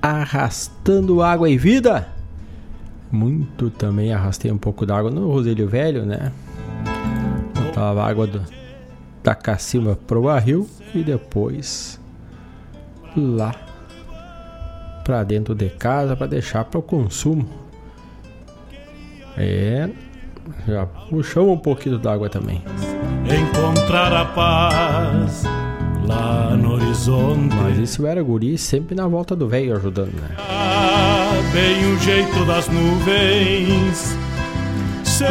arrastando 0.00 1.22
água 1.22 1.50
e 1.50 1.58
vida. 1.58 2.08
Muito 3.12 3.68
também 3.68 4.14
arrastei 4.14 4.50
um 4.50 4.56
pouco 4.56 4.86
d'água 4.86 5.10
no 5.10 5.30
Roselho 5.30 5.68
Velho, 5.68 6.06
né? 6.06 6.32
Botava 7.54 8.02
água 8.02 8.26
do, 8.26 8.42
da 9.22 9.34
cacima 9.34 9.94
pro 9.94 10.22
barril 10.22 10.66
e 10.94 11.02
depois 11.02 12.00
lá 13.14 13.54
para 15.04 15.22
dentro 15.22 15.54
de 15.54 15.68
casa 15.68 16.16
para 16.16 16.28
deixar 16.28 16.64
para 16.64 16.80
o 16.80 16.82
consumo. 16.82 17.46
É, 19.36 19.90
já 20.66 20.86
puxamos 20.86 21.50
um 21.50 21.58
pouquinho 21.58 21.98
d'água 21.98 22.28
também. 22.28 22.62
Encontrar 23.24 24.12
a 24.12 24.24
paz 24.24 25.44
lá 26.06 26.56
no 26.56 26.72
horizonte. 26.72 27.54
Mas 27.54 27.78
isso 27.78 28.06
era 28.06 28.22
guri 28.22 28.56
sempre 28.56 28.94
na 28.94 29.06
volta 29.06 29.36
do 29.36 29.48
velho 29.48 29.76
ajudando, 29.76 30.12
né? 30.12 30.36
Bem 31.52 31.92
o 31.92 31.98
jeito 31.98 32.44
das 32.46 32.68
nuvens. 32.68 34.16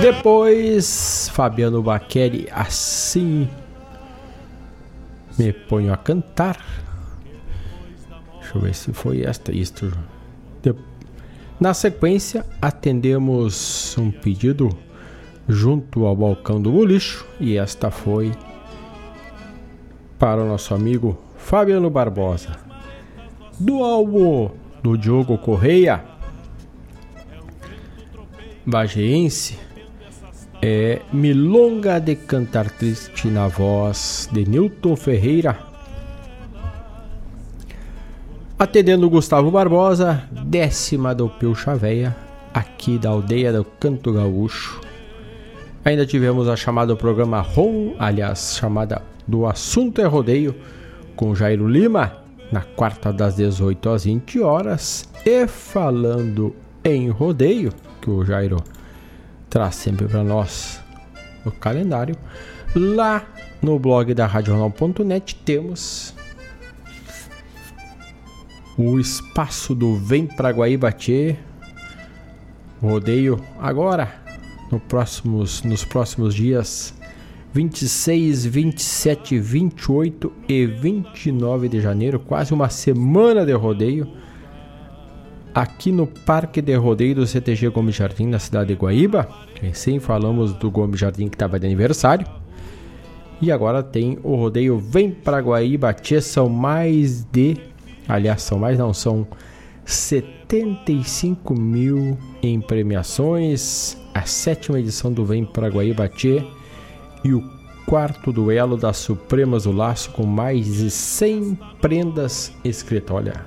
Depois, 0.01 1.29
Fabiano 1.33 1.81
Baqueri, 1.81 2.47
assim 2.51 3.47
me 5.37 5.53
ponho 5.53 5.93
a 5.93 5.97
cantar. 5.97 6.57
Deixa 8.39 8.57
eu 8.57 8.61
ver 8.61 8.73
se 8.73 8.91
foi 8.93 9.23
esta 9.23 9.51
isto. 9.51 9.91
Na 11.59 11.73
sequência, 11.73 12.45
atendemos 12.61 13.97
um 13.97 14.11
pedido 14.11 14.69
junto 15.47 16.05
ao 16.05 16.15
balcão 16.15 16.61
do 16.61 16.71
bolicho 16.71 17.25
e 17.39 17.57
esta 17.57 17.89
foi 17.89 18.31
para 20.19 20.41
o 20.41 20.47
nosso 20.47 20.73
amigo 20.73 21.17
Fabiano 21.37 21.89
Barbosa. 21.89 22.57
Do 23.59 23.83
álbum 23.83 24.49
do 24.83 24.97
Diogo 24.97 25.37
Correia, 25.37 26.03
Bageense, 28.65 29.57
é 30.61 31.01
Milonga 31.13 31.99
de 31.99 32.15
Cantar 32.15 32.69
Triste 32.69 33.27
na 33.27 33.47
voz 33.47 34.27
de 34.31 34.47
Newton 34.47 34.95
Ferreira. 34.95 35.57
Atendendo 38.59 39.09
Gustavo 39.09 39.51
Barbosa, 39.51 40.27
décima 40.31 41.13
do 41.13 41.29
Pio 41.29 41.53
Chaveia, 41.53 42.15
aqui 42.53 42.97
da 42.97 43.09
aldeia 43.09 43.53
do 43.53 43.63
Canto 43.63 44.11
Gaúcho. 44.11 44.86
Ainda 45.87 46.05
tivemos 46.05 46.49
a 46.49 46.55
chamada 46.57 46.87
do 46.87 46.97
programa 46.97 47.39
ROM, 47.39 47.95
aliás, 47.97 48.57
chamada 48.59 49.01
do 49.25 49.45
Assunto 49.45 50.01
é 50.01 50.03
Rodeio, 50.05 50.53
com 51.15 51.33
Jairo 51.33 51.65
Lima, 51.65 52.11
na 52.51 52.59
quarta 52.59 53.13
das 53.13 53.37
18 53.37 53.89
às 53.91 54.03
20 54.03 54.41
horas. 54.41 55.07
E 55.25 55.47
falando 55.47 56.53
em 56.83 57.07
rodeio, 57.07 57.71
que 58.01 58.09
o 58.09 58.25
Jairo 58.25 58.61
traz 59.49 59.75
sempre 59.75 60.09
para 60.09 60.25
nós 60.25 60.83
o 61.45 61.51
calendário. 61.51 62.17
Lá 62.75 63.25
no 63.61 63.79
blog 63.79 64.13
da 64.13 64.27
Radional.net 64.27 65.37
temos 65.37 66.13
o 68.77 68.99
espaço 68.99 69.73
do 69.73 69.95
Vem 69.95 70.25
pra 70.25 70.51
Guaíba 70.51 70.91
Tchê. 70.91 71.37
Rodeio 72.81 73.41
agora, 73.57 74.26
no 74.71 74.79
próximos, 74.79 75.63
nos 75.63 75.83
próximos 75.85 76.35
dias 76.35 76.93
26, 77.53 78.45
27, 78.45 79.39
28 79.39 80.33
e 80.47 80.65
29 80.65 81.69
de 81.69 81.81
janeiro, 81.81 82.19
quase 82.19 82.53
uma 82.53 82.69
semana 82.69 83.45
de 83.45 83.53
rodeio 83.53 84.07
aqui 85.57 85.91
no 85.91 86.05
Parque 86.05 86.61
de 86.61 86.75
Rodeio 86.75 87.15
do 87.15 87.25
CTG 87.25 87.69
Gomes 87.69 87.95
Jardim, 87.95 88.27
na 88.27 88.37
cidade 88.37 88.67
de 88.67 88.79
Guaíba. 88.79 89.27
Recém 89.59 89.99
falamos 89.99 90.53
do 90.53 90.69
Gomes 90.69 90.99
Jardim 90.99 91.27
que 91.27 91.35
estava 91.35 91.59
de 91.59 91.65
aniversário. 91.65 92.27
E 93.41 93.51
agora 93.51 93.81
tem 93.81 94.19
o 94.23 94.35
rodeio 94.35 94.77
Vem 94.77 95.09
para 95.09 95.39
Guaíba, 95.39 95.95
são 96.21 96.47
mais 96.47 97.23
de. 97.23 97.57
Aliás, 98.07 98.43
são 98.43 98.59
mais, 98.59 98.77
não, 98.77 98.93
são 98.93 99.27
75 99.83 101.55
mil 101.55 102.15
em 102.43 102.61
premiações. 102.61 103.97
A 104.17 104.23
sétima 104.23 104.79
edição 104.79 105.13
do 105.13 105.23
Vem 105.23 105.45
para 105.45 105.69
tchê, 106.09 106.43
e 107.23 107.35
o 107.35 107.43
quarto 107.85 108.31
duelo 108.31 108.75
da 108.75 108.91
Supremas 108.91 109.65
do 109.65 109.71
Laço 109.71 110.09
com 110.09 110.25
mais 110.25 110.65
de 110.65 110.89
100 110.89 111.55
prendas 111.79 112.51
escritas. 112.63 113.15
Olha, 113.15 113.45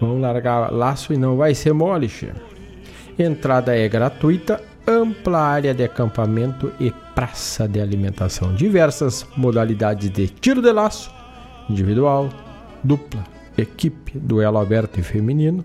Vamos 0.00 0.20
largar 0.20 0.72
laço 0.72 1.12
e 1.12 1.16
não 1.16 1.36
vai 1.36 1.52
ser 1.52 1.72
mole, 1.72 2.08
che. 2.08 2.32
Entrada 3.18 3.76
é 3.76 3.88
gratuita, 3.88 4.62
ampla 4.86 5.40
área 5.40 5.74
de 5.74 5.82
acampamento 5.82 6.72
e 6.78 6.92
praça 7.12 7.66
de 7.66 7.80
alimentação. 7.80 8.54
Diversas 8.54 9.26
modalidades 9.36 10.10
de 10.10 10.28
tiro 10.28 10.62
de 10.62 10.70
laço, 10.70 11.10
individual, 11.68 12.28
dupla, 12.84 13.24
equipe, 13.58 14.16
duelo 14.16 14.58
aberto 14.58 15.00
e 15.00 15.02
feminino. 15.02 15.64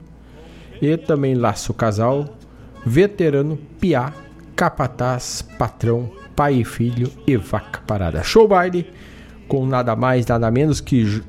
E 0.81 0.97
também 0.97 1.35
laço 1.35 1.71
casal, 1.71 2.40
veterano, 2.85 3.57
piá, 3.79 4.13
capataz, 4.55 5.41
patrão, 5.41 6.11
pai 6.35 6.55
e 6.55 6.65
filho 6.65 7.11
e 7.27 7.37
vaca 7.37 7.81
parada. 7.85 8.23
Show 8.23 8.47
baile 8.47 8.87
com 9.47 9.65
nada 9.65 9.95
mais, 9.95 10.25
nada 10.25 10.49
menos 10.49 10.79
que 10.79 11.21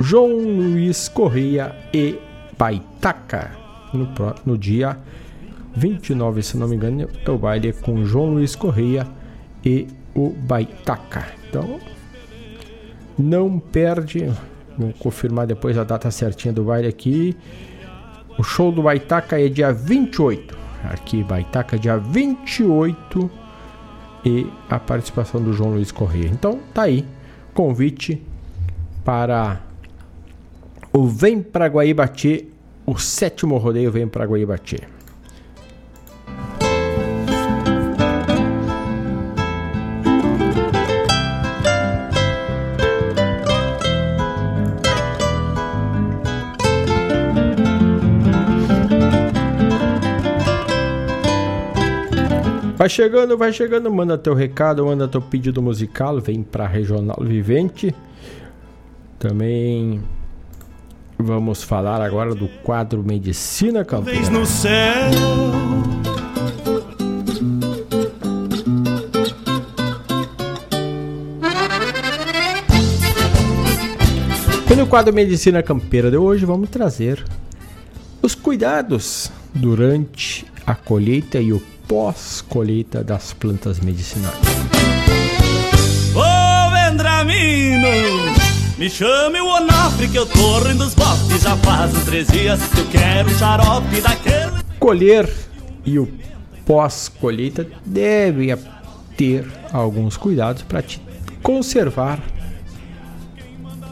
João 0.00 0.28
Luiz 0.28 1.08
Correia 1.08 1.74
e 1.92 2.18
Paitaca 2.56 3.50
no, 3.92 4.08
no 4.44 4.58
dia 4.58 4.98
29, 5.74 6.42
se 6.42 6.56
não 6.56 6.68
me 6.68 6.76
engano, 6.76 7.08
é 7.24 7.30
o 7.30 7.38
baile 7.38 7.72
com 7.72 8.04
João 8.04 8.34
Luiz 8.34 8.54
Correia 8.54 9.06
e 9.64 9.88
o 10.14 10.30
Baitaca. 10.30 11.26
Então, 11.48 11.80
não 13.18 13.58
perde. 13.58 14.30
Vou 14.76 14.92
confirmar 14.94 15.46
depois 15.46 15.76
a 15.78 15.84
data 15.84 16.10
certinha 16.10 16.52
do 16.52 16.64
baile 16.64 16.88
aqui. 16.88 17.36
O 18.38 18.42
show 18.42 18.72
do 18.72 18.82
Baitaca 18.82 19.40
é 19.40 19.48
dia 19.48 19.72
28. 19.72 20.61
Aqui, 20.84 21.22
Baitaca, 21.22 21.78
dia 21.78 21.96
28. 21.96 23.30
E 24.24 24.46
a 24.70 24.78
participação 24.78 25.42
do 25.42 25.52
João 25.52 25.72
Luiz 25.72 25.90
Correia. 25.90 26.28
Então, 26.28 26.60
tá 26.72 26.82
aí. 26.82 27.04
Convite 27.52 28.22
para 29.04 29.60
o 30.92 31.06
Vem 31.06 31.42
pra 31.42 31.66
Guaíbatê. 31.66 32.46
O 32.86 32.96
sétimo 32.98 33.56
rodeio 33.58 33.90
Vem 33.90 34.06
pra 34.06 34.24
Guaíbatê. 34.24 34.91
Vai 52.82 52.88
chegando, 52.88 53.38
vai 53.38 53.52
chegando, 53.52 53.92
manda 53.92 54.18
teu 54.18 54.34
recado, 54.34 54.84
manda 54.84 55.06
teu 55.06 55.22
pedido 55.22 55.62
musical, 55.62 56.20
vem 56.20 56.42
pra 56.42 56.66
Regional 56.66 57.16
Vivente. 57.20 57.94
Também 59.20 60.02
vamos 61.16 61.62
falar 61.62 62.02
agora 62.02 62.34
do 62.34 62.48
quadro 62.64 63.00
Medicina 63.04 63.84
Campeira. 63.84 64.28
no 64.30 64.44
céu. 64.44 64.72
E 74.68 74.74
no 74.74 74.88
quadro 74.88 75.14
Medicina 75.14 75.62
Campeira 75.62 76.10
de 76.10 76.16
hoje 76.16 76.44
vamos 76.44 76.68
trazer 76.68 77.24
os 78.20 78.34
cuidados 78.34 79.30
durante 79.54 80.44
a 80.66 80.74
colheita 80.74 81.38
e 81.38 81.52
o 81.52 81.62
pós-colheita 81.92 83.04
das 83.04 83.34
plantas 83.34 83.78
medicinais. 83.78 84.34
Ô 86.14 86.70
Vendramino, 86.70 87.86
me 88.78 88.88
chame 88.88 89.38
o 89.38 89.46
Onofre 89.46 90.08
que 90.08 90.16
eu 90.16 90.24
tô 90.24 90.60
rindo 90.60 90.84
os 90.84 90.94
bofes 90.94 91.42
Já 91.42 91.54
faz 91.58 91.94
uns 91.94 92.04
três 92.04 92.28
dias 92.28 92.60
que 92.68 92.80
eu 92.80 92.86
quero 92.88 93.28
um 93.28 93.34
xarope 93.34 94.00
daquele 94.00 94.52
Colher 94.80 95.30
e 95.84 95.98
o 95.98 96.08
pós-colheita 96.64 97.68
deve 97.84 98.56
ter 99.14 99.46
alguns 99.70 100.16
cuidados 100.16 100.62
para 100.62 100.80
te 100.80 100.98
conservar 101.42 102.22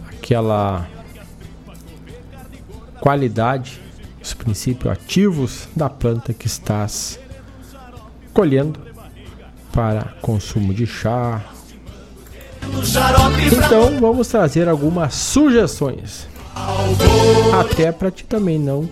aquela 0.09 0.89
qualidade, 2.99 3.79
os 4.23 4.33
princípios 4.33 4.91
ativos 4.91 5.69
da 5.77 5.91
planta 5.91 6.33
que 6.33 6.47
estás 6.47 7.20
colhendo 8.33 8.81
para 9.73 10.15
consumo 10.21 10.75
de 10.75 10.87
chá. 10.87 11.43
Então 13.53 13.99
vamos 14.01 14.29
trazer 14.29 14.69
algumas 14.69 15.15
sugestões, 15.15 16.29
até 17.59 17.91
para 17.91 18.11
ti 18.11 18.25
também 18.25 18.59
não 18.59 18.89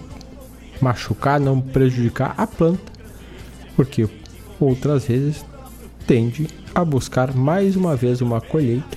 machucar, 0.80 1.38
não 1.38 1.60
prejudicar 1.60 2.34
a 2.36 2.46
planta, 2.46 2.92
porque 3.76 4.08
outras 4.58 5.06
vezes 5.06 5.44
tende 6.06 6.48
a 6.74 6.84
buscar 6.84 7.34
mais 7.34 7.76
uma 7.76 7.94
vez 7.94 8.20
uma 8.20 8.40
colheita 8.40 8.96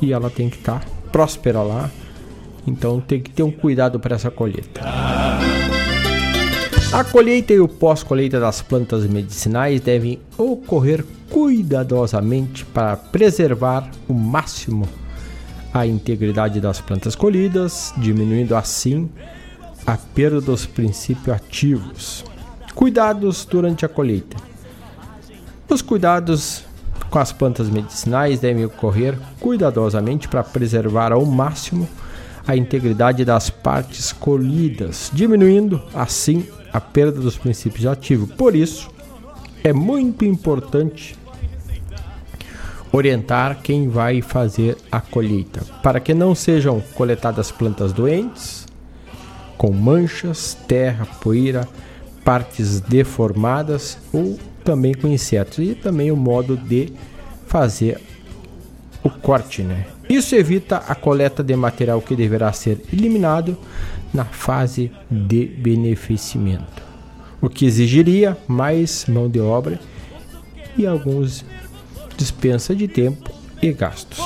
e 0.00 0.12
ela 0.12 0.30
tem 0.30 0.48
que 0.48 0.56
estar 0.56 0.80
tá 0.80 0.86
próspera 1.12 1.62
lá. 1.62 1.90
Então 2.66 3.00
tem 3.00 3.20
que 3.20 3.30
ter 3.30 3.42
um 3.42 3.50
cuidado 3.50 3.98
para 3.98 4.16
essa 4.16 4.30
colheita. 4.30 4.80
A 6.92 7.04
colheita 7.04 7.52
e 7.52 7.60
o 7.60 7.68
pós-colheita 7.68 8.40
das 8.40 8.60
plantas 8.62 9.06
medicinais 9.06 9.80
devem 9.80 10.18
ocorrer 10.36 11.04
cuidadosamente 11.30 12.64
para 12.64 12.96
preservar 12.96 13.88
o 14.08 14.12
máximo 14.12 14.88
a 15.72 15.86
integridade 15.86 16.60
das 16.60 16.80
plantas 16.80 17.14
colhidas, 17.14 17.94
diminuindo 17.96 18.56
assim 18.56 19.08
a 19.86 19.96
perda 19.96 20.40
dos 20.40 20.66
princípios 20.66 21.36
ativos. 21.36 22.24
Cuidados 22.74 23.44
durante 23.44 23.86
a 23.86 23.88
colheita. 23.88 24.36
Os 25.68 25.82
cuidados 25.82 26.64
com 27.08 27.20
as 27.20 27.32
plantas 27.32 27.70
medicinais 27.70 28.40
devem 28.40 28.64
ocorrer 28.64 29.16
cuidadosamente 29.38 30.26
para 30.28 30.42
preservar 30.42 31.12
ao 31.12 31.24
máximo 31.24 31.88
a 32.48 32.56
integridade 32.56 33.24
das 33.24 33.48
partes 33.48 34.12
colhidas, 34.12 35.08
diminuindo 35.14 35.80
assim 35.94 36.44
a 36.72 36.80
perda 36.80 37.20
dos 37.20 37.36
princípios 37.36 37.86
ativos. 37.86 38.30
Por 38.32 38.54
isso, 38.54 38.90
é 39.62 39.72
muito 39.72 40.24
importante 40.24 41.16
orientar 42.92 43.60
quem 43.62 43.88
vai 43.88 44.20
fazer 44.20 44.76
a 44.90 45.00
colheita, 45.00 45.64
para 45.82 46.00
que 46.00 46.12
não 46.12 46.34
sejam 46.34 46.82
coletadas 46.94 47.50
plantas 47.50 47.92
doentes, 47.92 48.66
com 49.56 49.70
manchas, 49.72 50.56
terra, 50.66 51.06
poeira, 51.20 51.68
partes 52.24 52.80
deformadas 52.80 53.98
ou 54.12 54.38
também 54.64 54.94
com 54.94 55.08
insetos 55.08 55.58
e 55.58 55.74
também 55.74 56.10
o 56.10 56.16
modo 56.16 56.56
de 56.56 56.92
fazer 57.46 58.00
o 59.02 59.10
corte, 59.10 59.62
né? 59.62 59.86
Isso 60.10 60.34
evita 60.34 60.78
a 60.88 60.94
coleta 60.96 61.40
de 61.40 61.54
material 61.54 62.02
que 62.02 62.16
deverá 62.16 62.52
ser 62.52 62.82
eliminado 62.92 63.56
na 64.12 64.24
fase 64.24 64.90
de 65.08 65.46
beneficiamento, 65.46 66.82
o 67.40 67.48
que 67.48 67.64
exigiria 67.64 68.36
mais 68.48 69.06
mão 69.06 69.28
de 69.30 69.38
obra 69.38 69.78
e 70.76 70.84
alguns 70.84 71.44
dispensa 72.16 72.74
de 72.74 72.88
tempo 72.88 73.30
e 73.62 73.72
gastos. 73.72 74.18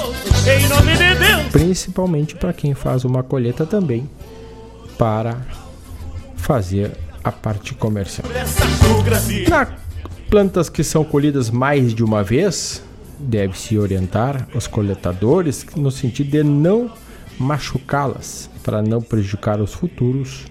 Principalmente 1.53 2.35
para 2.35 2.55
quem 2.55 2.73
faz 2.73 3.05
uma 3.05 3.23
colheita 3.23 3.67
também 3.67 4.09
para 4.97 5.37
fazer 6.35 6.93
a 7.23 7.31
parte 7.31 7.75
comercial. 7.75 8.27
Na 9.51 9.85
plantas 10.31 10.69
que 10.69 10.83
são 10.83 11.05
colhidas 11.05 11.51
mais 11.51 11.95
de 11.95 12.03
uma 12.03 12.23
vez, 12.25 12.83
deve-se 13.19 13.79
orientar 13.79 14.49
os 14.55 14.67
coletadores 14.67 15.67
no 15.77 15.91
sentido 15.91 16.31
de 16.31 16.43
não 16.43 16.91
machucá-las 17.39 18.51
para 18.63 18.83
não 18.83 19.01
prejudicar 19.01 19.61
os 19.61 19.75
futuros 19.75 20.45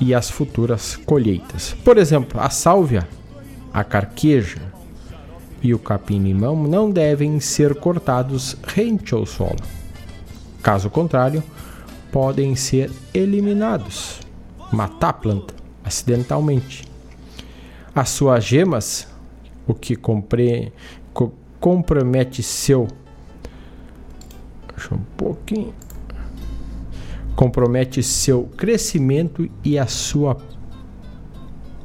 e 0.00 0.14
as 0.14 0.30
futuras 0.30 0.96
colheitas. 0.96 1.76
Por 1.84 1.98
exemplo, 1.98 2.40
a 2.40 2.48
sálvia, 2.48 3.06
a 3.72 3.84
carqueja 3.84 4.62
e 5.62 5.74
o 5.74 5.78
capim-limão 5.78 6.56
não 6.66 6.90
devem 6.90 7.38
ser 7.38 7.74
cortados 7.74 8.56
rente 8.66 9.14
ao 9.14 9.26
solo. 9.26 9.60
Caso 10.62 10.88
contrário, 10.88 11.42
podem 12.10 12.56
ser 12.56 12.90
eliminados, 13.12 14.20
matar 14.72 15.10
a 15.10 15.12
planta 15.12 15.54
acidentalmente. 15.84 16.84
As 17.94 18.10
suas 18.10 18.44
gemas, 18.44 19.08
o 19.70 19.74
que 19.74 19.96
compre, 19.96 20.72
co 21.12 21.32
compromete 21.58 22.42
seu 22.42 22.88
um 24.92 24.98
pouquinho 25.16 25.74
compromete 27.40 28.02
seu 28.02 28.44
crescimento 28.54 29.48
e 29.64 29.78
a 29.78 29.86
sua 29.86 30.36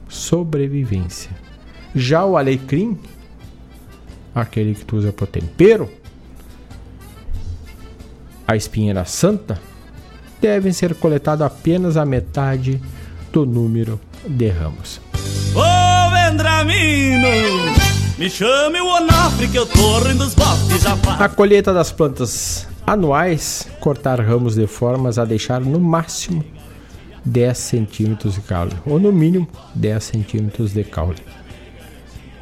sobrevivência. 0.10 1.32
Já 1.96 2.26
o 2.26 2.36
alecrim, 2.36 3.00
aquele 4.34 4.76
que 4.76 4.84
tu 4.84 4.98
usa 4.98 5.14
para 5.14 5.28
tempero, 5.28 5.90
a 8.46 8.58
espinheira 8.58 9.06
santa, 9.06 9.58
devem 10.42 10.74
ser 10.74 10.94
coletados 10.94 11.46
apenas 11.46 11.96
a 11.96 12.06
metade 12.06 12.82
do 13.32 13.46
número 13.46 13.98
de 14.28 14.50
ramos. 14.50 15.00
Ô 15.56 15.75
Vendramino, 16.36 17.30
me 18.18 18.30
chame 18.30 18.82
o 18.82 18.88
Onofre 18.88 19.48
que 19.48 19.58
eu 19.58 19.66
dos 19.66 20.36
A 21.18 21.30
colheita 21.30 21.74
das 21.74 21.94
plantas 21.94 22.68
anuais, 22.86 23.66
cortar 23.80 24.20
ramos 24.20 24.56
de 24.56 24.68
formas 24.68 25.18
a 25.18 25.24
deixar 25.24 25.62
no 25.62 25.80
máximo 25.80 26.44
10 27.24 27.58
centímetros 27.58 28.36
de 28.36 28.42
caule, 28.42 28.74
ou 28.86 29.00
no 29.00 29.14
mínimo 29.14 29.48
10 29.76 30.04
centímetros 30.04 30.74
de 30.74 30.84
caule. 30.84 31.24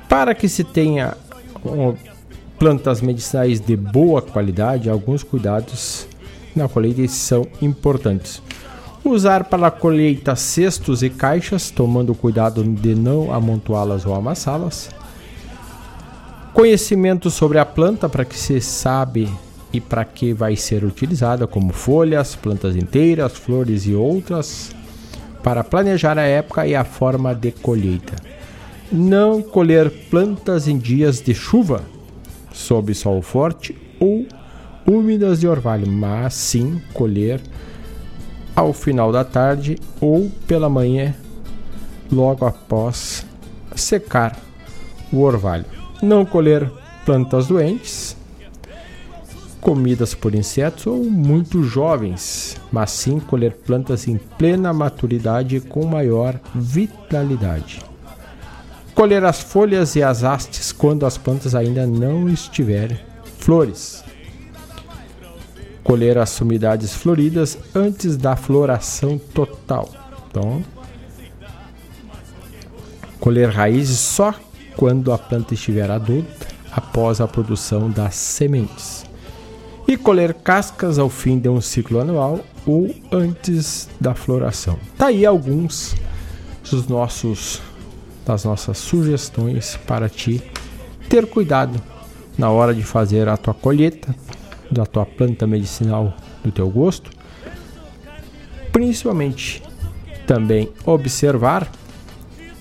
Para 0.09 0.33
que 0.33 0.49
se 0.49 0.63
tenha 0.63 1.15
plantas 2.57 2.99
medicinais 2.99 3.59
de 3.59 3.75
boa 3.75 4.23
qualidade, 4.23 4.89
alguns 4.89 5.21
cuidados 5.21 6.07
na 6.55 6.67
colheita 6.67 7.07
são 7.07 7.47
importantes. 7.61 8.41
Usar 9.05 9.43
para 9.43 9.69
colheita 9.69 10.33
cestos 10.33 11.03
e 11.03 11.09
caixas, 11.09 11.69
tomando 11.69 12.15
cuidado 12.15 12.63
de 12.63 12.95
não 12.95 13.33
amontoá-las 13.33 14.05
ou 14.05 14.15
amassá-las. 14.15 14.89
Conhecimento 16.53 17.29
sobre 17.29 17.59
a 17.59 17.65
planta 17.65 18.07
para 18.07 18.23
que 18.23 18.37
se 18.37 18.61
sabe 18.61 19.29
e 19.73 19.81
para 19.81 20.05
que 20.05 20.33
vai 20.33 20.55
ser 20.55 20.85
utilizada, 20.85 21.45
como 21.45 21.73
folhas, 21.73 22.33
plantas 22.33 22.77
inteiras, 22.77 23.33
flores 23.33 23.85
e 23.85 23.93
outras, 23.93 24.73
para 25.43 25.65
planejar 25.65 26.17
a 26.17 26.23
época 26.23 26.65
e 26.65 26.73
a 26.73 26.85
forma 26.85 27.35
de 27.35 27.51
colheita. 27.51 28.15
Não 28.89 29.41
colher 29.41 29.89
plantas 30.09 30.67
em 30.67 30.77
dias 30.77 31.19
de 31.19 31.33
chuva, 31.33 31.81
sob 32.53 32.93
sol 32.93 33.21
forte 33.21 33.75
ou 33.99 34.25
úmidas 34.85 35.41
de 35.41 35.47
orvalho, 35.47 35.89
mas 35.89 36.35
sim 36.35 36.81
colher 36.93 37.41
ao 38.55 38.73
final 38.73 39.11
da 39.11 39.23
tarde 39.23 39.77
ou 39.99 40.31
pela 40.47 40.69
manhã, 40.69 41.13
logo 42.11 42.45
após 42.45 43.25
secar 43.75 44.37
o 45.11 45.21
orvalho. 45.21 45.65
Não 46.01 46.25
colher 46.25 46.69
plantas 47.05 47.47
doentes, 47.47 48.15
comidas 49.61 50.13
por 50.13 50.35
insetos 50.35 50.85
ou 50.87 51.03
muito 51.05 51.63
jovens, 51.63 52.57
mas 52.71 52.91
sim 52.91 53.19
colher 53.19 53.53
plantas 53.53 54.07
em 54.07 54.17
plena 54.17 54.73
maturidade 54.73 55.59
com 55.61 55.85
maior 55.85 56.39
vitalidade. 56.53 57.81
Colher 58.93 59.23
as 59.23 59.41
folhas 59.41 59.95
e 59.95 60.03
as 60.03 60.23
hastes 60.23 60.71
quando 60.71 61.05
as 61.05 61.17
plantas 61.17 61.55
ainda 61.55 61.87
não 61.87 62.29
estiverem 62.29 62.99
flores 63.39 64.03
colher 65.83 66.17
as 66.17 66.29
sumidades 66.29 66.93
floridas 66.93 67.57
antes 67.75 68.15
da 68.17 68.35
floração 68.35 69.17
total. 69.17 69.89
Então, 70.29 70.63
colher 73.19 73.49
raízes 73.49 73.99
só 73.99 74.33
quando 74.75 75.11
a 75.11 75.17
planta 75.17 75.53
estiver 75.53 75.89
adulta, 75.89 76.47
após 76.71 77.21
a 77.21 77.27
produção 77.27 77.89
das 77.89 78.15
sementes. 78.15 79.05
E 79.87 79.95
colher 79.95 80.33
cascas 80.33 80.97
ao 80.97 81.09
fim 81.09 81.37
de 81.37 81.47
um 81.47 81.61
ciclo 81.61 81.99
anual 81.99 82.39
ou 82.65 82.93
antes 83.11 83.87
da 83.99 84.15
floração. 84.15 84.79
Tá 84.97 85.07
aí 85.07 85.25
alguns 85.25 85.95
dos 86.69 86.87
nossos 86.87 87.61
das 88.25 88.45
nossas 88.45 88.77
sugestões 88.77 89.77
para 89.85 90.07
ti 90.07 90.41
ter 91.09 91.27
cuidado 91.27 91.81
na 92.37 92.49
hora 92.49 92.73
de 92.73 92.81
fazer 92.81 93.27
a 93.27 93.35
tua 93.35 93.53
colheita, 93.53 94.15
da 94.73 94.85
tua 94.85 95.05
planta 95.05 95.45
medicinal 95.45 96.15
do 96.43 96.51
teu 96.51 96.69
gosto. 96.69 97.11
Principalmente 98.71 99.61
também 100.25 100.69
observar 100.85 101.69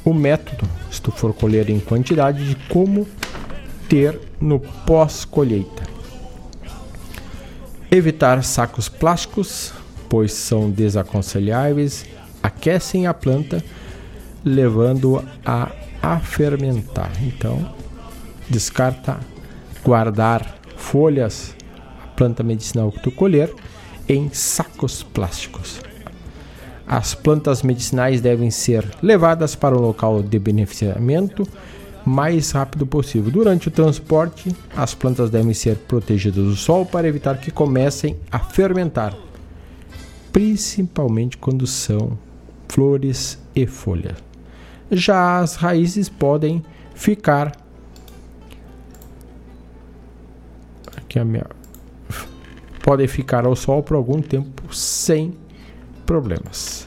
o 0.05 0.12
método, 0.12 0.68
se 0.90 1.01
tu 1.01 1.10
for 1.10 1.32
colher 1.32 1.70
em 1.70 1.80
quantidade, 1.80 2.48
de 2.48 2.56
como 2.68 3.06
ter 3.89 4.20
no 4.40 4.59
pós-colheita. 4.60 5.82
Evitar 7.90 8.43
sacos 8.43 8.89
plásticos, 8.89 9.72
pois 10.09 10.32
são 10.32 10.70
desaconselháveis, 10.70 12.05
aquecem 12.43 13.06
a 13.06 13.14
planta, 13.14 13.62
levando-a 14.44 15.70
a 16.02 16.18
fermentar. 16.18 17.12
Então, 17.22 17.72
descarta 18.48 19.20
guardar 19.84 20.59
folhas 20.76 21.55
planta 22.16 22.43
medicinal 22.43 22.90
que 22.90 23.01
tu 23.01 23.10
colher 23.10 23.52
em 24.09 24.30
sacos 24.32 25.02
plásticos. 25.02 25.80
As 26.86 27.14
plantas 27.14 27.62
medicinais 27.62 28.20
devem 28.20 28.51
ser 28.51 28.86
levadas 29.02 29.55
para 29.55 29.76
o 29.76 29.80
local 29.80 30.22
de 30.22 30.39
beneficiamento 30.39 31.47
mais 32.05 32.51
rápido 32.51 32.86
possível. 32.86 33.30
Durante 33.30 33.68
o 33.68 33.70
transporte, 33.70 34.55
as 34.76 34.94
plantas 34.94 35.30
devem 35.30 35.55
ser 35.55 35.76
protegidas 35.76 36.44
do 36.44 36.56
sol 36.56 36.84
para 36.84 37.09
evitar 37.09 37.39
que 37.39 37.51
comecem 37.51 38.16
a 38.30 38.39
fermentar, 38.39 39.16
principalmente 40.32 41.36
quando 41.39 41.66
são 41.66 42.18
flores 42.68 43.39
e 43.55 43.66
folhas. 43.66 44.16
Já 44.90 45.39
as 45.39 45.56
raízes 45.56 46.09
podem 46.09 46.62
ficar 46.94 47.52
aqui 50.97 51.18
a 51.18 51.24
minha 51.24 51.47
podem 52.83 53.07
ficar 53.07 53.47
ao 53.47 53.57
sol 53.57 53.83
por 53.83 53.97
algum 53.97 54.21
tempo 54.21 54.75
sem 54.75 55.35
problemas. 56.05 56.87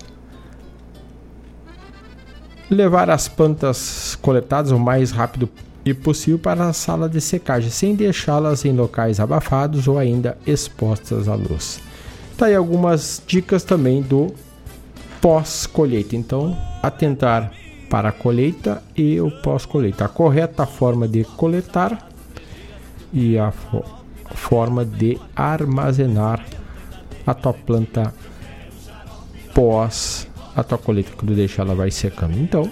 Levar 2.69 3.09
as 3.09 3.27
plantas 3.27 4.17
coletadas 4.21 4.71
o 4.71 4.79
mais 4.79 5.11
rápido 5.11 5.49
e 5.85 5.93
possível 5.93 6.39
para 6.39 6.67
a 6.67 6.73
sala 6.73 7.07
de 7.07 7.21
secagem, 7.21 7.69
sem 7.69 7.95
deixá-las 7.95 8.65
em 8.65 8.73
locais 8.73 9.19
abafados 9.19 9.87
ou 9.87 9.99
ainda 9.99 10.37
expostas 10.45 11.27
à 11.27 11.35
luz. 11.35 11.79
Tá 12.35 12.47
aí 12.47 12.55
algumas 12.55 13.21
dicas 13.25 13.63
também 13.63 14.01
do 14.01 14.33
pós-colheita. 15.21 16.15
Então, 16.15 16.57
atentar 16.81 17.51
para 17.89 18.09
a 18.09 18.11
colheita 18.11 18.83
e 18.95 19.21
o 19.21 19.29
pós-colheita. 19.29 20.05
A 20.05 20.09
correta 20.09 20.65
forma 20.65 21.07
de 21.07 21.23
coletar 21.23 22.09
e 23.13 23.37
a 23.37 23.53
forma 24.33 24.83
de 24.83 25.19
armazenar 25.35 26.45
a 27.25 27.33
tua 27.33 27.53
planta 27.53 28.13
pós 29.53 30.27
a 30.55 30.63
tua 30.63 30.77
colheita, 30.77 31.11
quando 31.15 31.35
deixa 31.35 31.61
ela 31.61 31.75
vai 31.75 31.91
secando. 31.91 32.39
Então, 32.39 32.71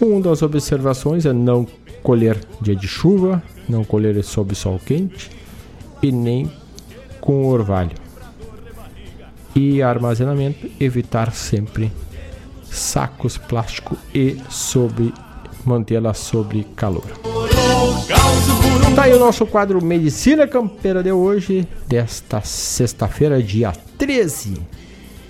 uma 0.00 0.20
das 0.20 0.42
observações 0.42 1.24
é 1.24 1.32
não 1.32 1.66
colher 2.02 2.38
dia 2.60 2.76
de 2.76 2.86
chuva, 2.86 3.42
não 3.68 3.84
colher 3.84 4.22
sob 4.22 4.54
sol 4.54 4.78
quente 4.84 5.30
e 6.02 6.12
nem 6.12 6.50
com 7.20 7.46
orvalho. 7.46 7.96
E 9.54 9.82
armazenamento, 9.82 10.70
evitar 10.78 11.32
sempre 11.32 11.90
sacos 12.64 13.36
plástico 13.36 13.96
e 14.14 14.38
sobre 14.48 15.12
mantê-la 15.64 16.14
sobre 16.14 16.64
calor. 16.76 17.39
Tá 18.94 19.04
aí 19.04 19.14
o 19.14 19.18
nosso 19.18 19.46
quadro 19.46 19.82
Medicina 19.82 20.46
Campeira 20.46 21.02
de 21.02 21.12
hoje, 21.12 21.66
desta 21.86 22.42
sexta-feira, 22.42 23.42
dia 23.42 23.72
13 23.96 24.60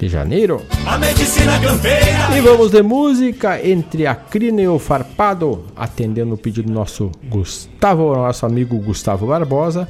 de 0.01 0.09
janeiro. 0.09 0.63
A 0.87 0.97
medicina 0.97 1.61
campeira. 1.61 2.37
E 2.37 2.41
vamos 2.41 2.71
de 2.71 2.83
música 2.83 3.65
entre 3.65 4.07
a 4.07 4.15
crina 4.15 4.63
e 4.63 4.67
o 4.67 4.79
farpado, 4.79 5.67
atendendo 5.77 6.35
o 6.35 6.39
pedido 6.39 6.69
do 6.69 6.73
nosso 6.73 7.13
Gustavo, 7.29 8.15
nosso 8.15 8.47
amigo 8.47 8.79
Gustavo 8.79 9.27
Barbosa. 9.27 9.87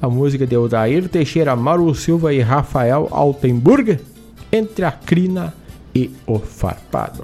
A 0.00 0.08
música 0.08 0.46
de 0.46 0.56
Odair 0.56 1.08
Teixeira, 1.08 1.56
Mauro 1.56 1.94
Silva 1.94 2.32
e 2.34 2.40
Rafael 2.40 3.08
Altenburg, 3.10 3.98
entre 4.52 4.84
a 4.84 4.92
crina 4.92 5.54
e 5.94 6.10
o 6.26 6.38
farpado. 6.38 7.22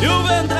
E 0.00 0.06
o 0.06 0.59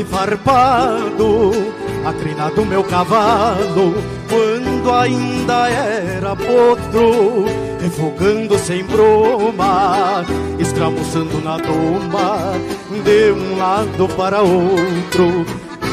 arame 0.00 0.04
farpado, 0.04 1.52
a 2.04 2.12
crina 2.12 2.50
do 2.50 2.64
meu 2.64 2.82
cavalo, 2.84 3.94
quando 4.28 4.92
ainda 4.92 5.68
era 5.68 6.36
potro, 6.36 7.44
refogando 7.80 8.58
sem 8.58 8.84
broma, 8.84 10.24
escramuçando 10.58 11.40
na 11.42 11.56
doma, 11.58 12.54
de 13.04 13.32
um 13.32 13.58
lado 13.58 14.08
para 14.16 14.42
outro, 14.42 15.44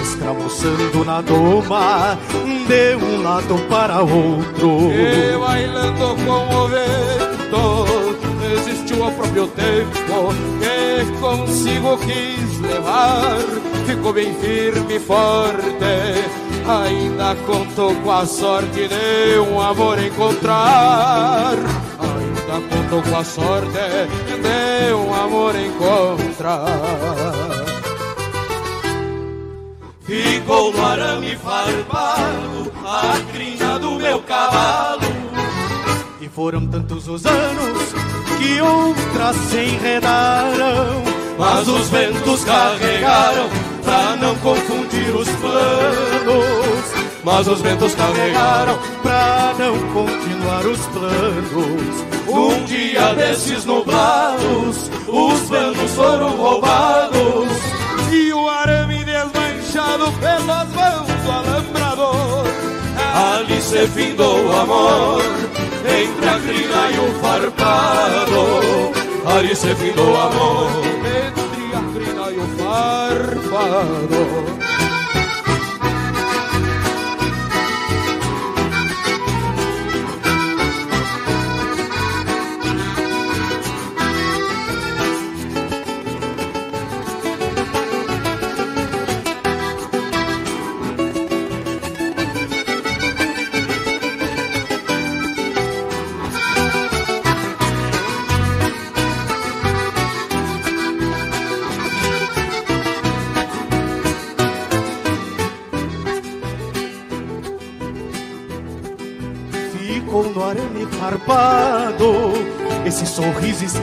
escramuçando 0.01 1.05
na 1.05 1.21
doma, 1.21 2.17
de 2.67 2.95
um 2.95 3.23
lado 3.23 3.57
para 3.69 4.01
outro. 4.01 4.91
E 4.91 5.38
bailando 5.38 6.15
com 6.25 6.55
o 6.55 6.67
vento, 6.67 8.07
existiu 8.53 9.03
ao 9.03 9.11
próprio 9.11 9.47
tempo 9.47 10.47
consigo 11.19 11.97
quis 11.97 12.59
levar. 12.59 13.38
Ficou 13.85 14.13
bem 14.13 14.34
firme 14.35 14.95
e 14.95 14.99
forte, 14.99 15.63
ainda 16.67 17.35
contou 17.45 17.95
com 17.95 18.11
a 18.11 18.25
sorte 18.25 18.88
de 18.88 19.39
um 19.39 19.61
amor 19.61 19.97
encontrar. 20.03 21.53
Ainda 21.99 22.67
contou 22.69 23.01
com 23.01 23.17
a 23.17 23.23
sorte 23.23 23.71
de 23.71 24.93
um 24.93 25.13
amor 25.13 25.55
encontrar. 25.55 26.65
Ficou 30.01 30.71
no 30.71 30.85
arame 30.85 31.35
farpado 31.35 32.71
a 32.85 33.31
crina 33.34 33.77
do 33.77 33.91
meu 33.91 34.21
cavalo. 34.21 35.01
E 36.21 36.29
foram 36.29 36.65
tantos 36.67 37.07
os 37.07 37.25
anos 37.25 38.06
que 38.38 38.61
outras 38.61 39.35
se 39.49 39.57
enredaram. 39.57 41.03
Mas 41.38 41.68
os 41.68 41.89
ventos 41.89 42.43
carregaram 42.43 43.49
pra 43.84 44.15
não 44.15 44.35
confundir 44.38 45.15
os 45.15 45.30
planos. 45.30 47.07
Mas 47.23 47.47
os 47.47 47.61
ventos 47.61 47.93
carregaram 47.93 48.80
pra 49.03 49.53
não 49.59 49.77
continuar 49.93 50.65
os 50.65 50.80
planos. 50.88 52.05
Um 52.27 52.65
dia 52.65 53.14
desses 53.14 53.65
nublados, 53.65 54.89
os 55.07 55.39
planos 55.41 55.91
foram 55.91 56.35
roubados. 56.38 57.49
E 58.11 58.34
o 58.34 58.49
arame 58.49 59.03
desmanchado 59.03 60.11
pelas 60.14 60.69
mãos 60.69 61.07
do 61.23 61.31
alambrador. 61.31 62.47
Ali 63.14 63.61
se 63.61 63.88
findou 63.88 64.45
o 64.45 64.55
amor 64.55 65.47
entre 65.88 66.30
a 66.30 66.39
crina 66.39 66.91
e 66.91 66.99
o 66.99 67.11
farpado. 67.22 68.43
Ali 69.26 69.55
se 69.55 69.76
findou 69.76 70.11
o 70.11 70.18
amor 70.18 70.69
entre 70.85 71.76
a 71.76 71.81
crina 71.93 72.31
e 72.31 72.38
o 72.39 72.47
farpado. 72.57 74.22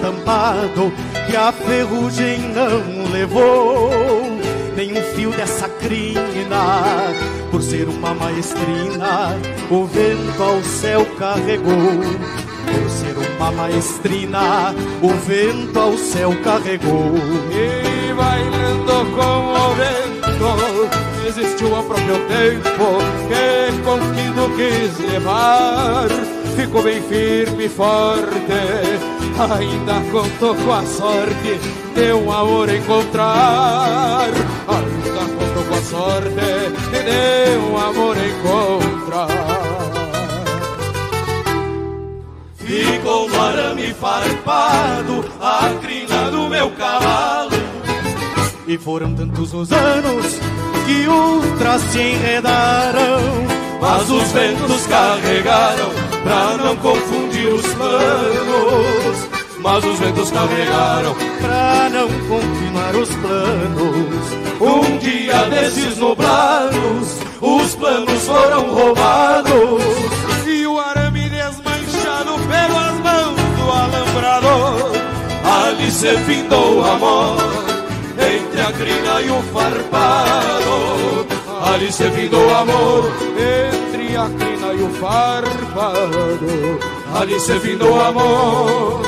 Estampado 0.05 0.93
que 1.27 1.37
a 1.37 1.51
ferrugem 1.51 2.39
não 2.53 3.11
levou. 3.11 3.91
Nem 4.77 4.93
um 4.93 5.03
fio 5.15 5.31
dessa 5.31 5.69
crina, 5.69 7.15
por 7.51 7.63
ser 7.63 7.89
uma 7.89 8.13
maestrina, 8.13 9.37
o 9.71 9.87
vento 9.87 10.43
ao 10.43 10.63
céu 10.63 11.07
carregou. 11.19 11.75
Por 11.75 12.91
ser 12.91 13.17
uma 13.37 13.53
maestrina, 13.53 14.75
o 15.01 15.09
vento 15.09 15.79
ao 15.79 15.97
céu 15.97 16.35
carregou. 16.43 17.15
E 17.51 18.13
bailando 18.13 19.11
com 19.15 19.55
o 19.55 19.75
vento, 19.75 21.29
existiu 21.29 21.77
a 21.77 21.83
próprio 21.83 22.19
tempo 22.27 22.99
que 23.29 23.83
conquido 23.83 24.51
quis 24.57 25.11
levar. 25.11 26.09
Ficou 26.57 26.83
bem 26.83 27.01
firme 27.03 27.67
e 27.67 27.69
forte, 27.69 29.14
ainda 29.39 29.95
contou 30.11 30.55
com 30.55 30.73
a 30.73 30.83
sorte 30.85 31.59
de 31.95 32.13
um 32.13 32.31
amor 32.31 32.69
encontrar. 32.69 34.29
Ainda 34.69 35.21
contou 35.39 35.65
com 35.65 35.75
a 35.75 35.83
sorte 35.83 36.31
de 36.31 37.57
um 37.59 37.79
amor 37.79 38.17
encontrar. 38.17 39.29
Ficou 42.57 43.29
no 43.29 43.43
arame 43.43 43.95
farpado 43.95 45.25
a 45.41 45.71
crina 45.83 46.31
do 46.31 46.49
meu 46.49 46.71
cavalo. 46.73 47.51
E 48.67 48.79
foram 48.79 49.15
tantos 49.15 49.53
os 49.53 49.71
anos 49.73 50.41
que 50.87 51.09
outras 51.09 51.83
se 51.83 52.01
enredaram. 52.01 53.21
Mas 53.81 54.09
os 54.11 54.33
ventos 54.33 54.87
carregaram 54.87 55.91
pra 56.23 56.57
não 56.57 56.75
confundir 56.77 57.24
os 57.47 57.67
planos. 57.75 59.29
Mas 59.61 59.85
os 59.85 59.99
ventos 59.99 60.31
carregaram 60.31 61.15
pra 61.41 61.89
não 61.91 62.09
continuar 62.29 62.95
os 62.95 63.09
planos. 63.09 64.45
Um 64.61 64.99
dia 64.99 65.45
desses 65.47 65.97
nublados, 65.97 67.19
os 67.41 67.75
planos 67.75 68.27
foram 68.27 68.75
roubados. 68.75 69.83
E 70.47 70.67
o 70.67 70.79
arame 70.79 71.31
desmanchado 71.31 72.33
pelas 72.47 73.01
mãos 73.01 73.37
do 73.57 73.71
alambrador. 73.71 74.93
Ali 75.45 75.91
se 75.91 76.17
findou 76.19 76.81
o 76.81 76.85
amor 76.85 77.37
entre 78.19 78.61
a 78.61 78.73
crina 78.73 79.21
e 79.23 79.31
o 79.31 79.43
farpado. 79.53 81.27
Ali 81.73 81.91
se 81.91 82.11
findou 82.11 82.47
o 82.47 82.55
amor 82.55 83.13
entre 83.39 83.94
a 84.17 84.29
crina 84.29 84.73
e 84.75 84.83
o 84.83 84.91
farpado. 84.91 86.47
Ali 87.15 87.41
se 87.41 87.59
findou 87.61 87.97
o 87.97 88.01
amor. 88.01 89.03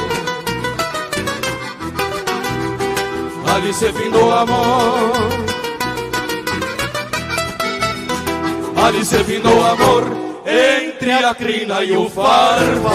Ali 3.55 3.73
se 3.73 3.93
findou 3.93 4.33
amor. 4.33 5.13
Ali 8.85 9.05
se 9.05 9.25
findou 9.25 9.67
amor 9.67 10.05
entre 10.47 11.13
a 11.13 11.35
crina 11.35 11.83
e 11.83 11.97
o 11.97 12.09
farpado. 12.09 12.87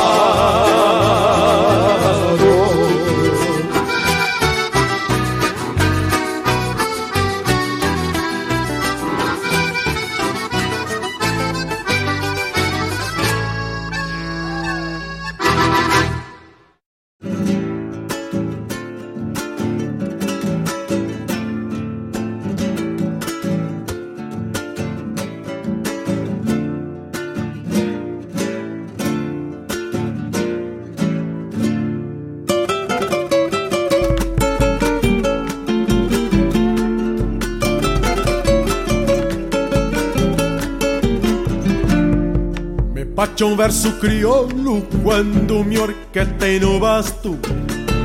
Um 43.51 43.55
verso 43.55 43.91
crioulo 43.93 44.81
quando 45.03 45.63
me 45.63 45.77
orquetei 45.77 46.57
no 46.59 46.79
basto 46.79 47.37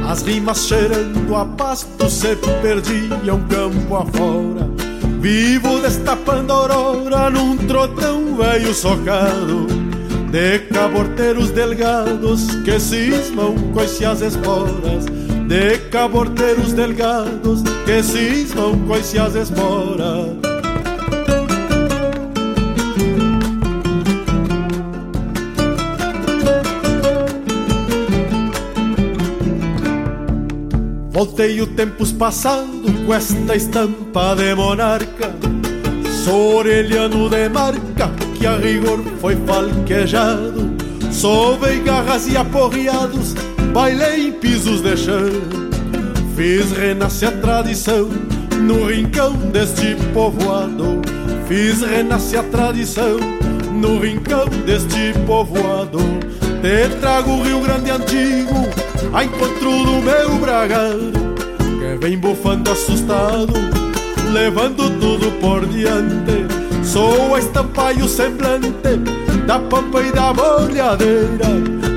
As 0.04 0.22
rimas 0.22 0.66
cheirando 0.66 1.36
a 1.36 1.44
pasto 1.44 2.10
se 2.10 2.36
perdiam 2.62 3.40
campo 3.48 3.96
afora. 3.96 4.68
Vivo 5.20 5.80
destapando 5.80 6.52
aurora 6.52 7.30
num 7.30 7.56
trotão 7.56 8.36
velho 8.36 8.72
socado. 8.74 9.66
De 10.30 10.60
caborteiros 10.72 11.50
delgados 11.50 12.54
que 12.64 12.78
cismam 12.78 13.54
coice 13.72 14.04
as 14.04 14.22
esporas. 14.22 15.06
De 15.48 15.78
caborteiros 15.90 16.72
delgados 16.72 17.62
que 17.84 18.02
cismam 18.02 18.78
coice 18.86 19.18
as 19.18 19.34
esporas. 19.34 20.45
Voltei 31.16 31.62
o 31.62 31.66
tempos 31.66 32.12
passando 32.12 32.92
com 33.06 33.14
esta 33.14 33.56
estampa 33.56 34.36
de 34.36 34.54
monarca 34.54 35.34
Sou 36.22 36.56
orelhano 36.56 37.30
de 37.30 37.48
marca 37.48 38.10
que 38.34 38.46
a 38.46 38.58
rigor 38.58 39.02
foi 39.18 39.34
falquejado. 39.46 40.76
Sovei 41.10 41.80
garras 41.80 42.28
e 42.28 42.36
aporreados, 42.36 43.34
bailei 43.72 44.28
em 44.28 44.32
pisos 44.32 44.82
de 44.82 44.94
chão. 44.94 45.30
Fiz 46.36 46.70
renascer 46.72 47.30
a 47.30 47.32
tradição 47.32 48.10
no 48.60 48.86
rincão 48.86 49.32
deste 49.50 49.96
povoado. 50.12 51.00
Fiz 51.48 51.80
renascer 51.80 52.40
a 52.40 52.42
tradição 52.42 53.16
no 53.72 54.00
rincão 54.00 54.46
deste 54.66 55.14
povoado. 55.26 55.98
Te 56.60 56.94
trago 57.00 57.30
o 57.30 57.42
Rio 57.42 57.60
Grande 57.62 57.90
Antigo 57.90 58.85
a 59.12 59.24
encontro 59.24 59.84
do 59.84 60.02
meu 60.02 60.36
bragado 60.38 61.12
Que 61.60 61.98
vem 62.00 62.18
bufando 62.18 62.70
assustado 62.70 63.52
Levando 64.32 64.90
tudo 65.00 65.30
por 65.40 65.64
diante. 65.66 66.46
Sou 66.84 67.34
a 67.34 67.38
estampa 67.38 67.92
e 67.92 68.02
o 68.02 68.08
semblante 68.08 68.70
Da 69.46 69.58
pampa 69.58 70.02
e 70.02 70.12
da 70.12 70.32
molhadeira 70.34 71.46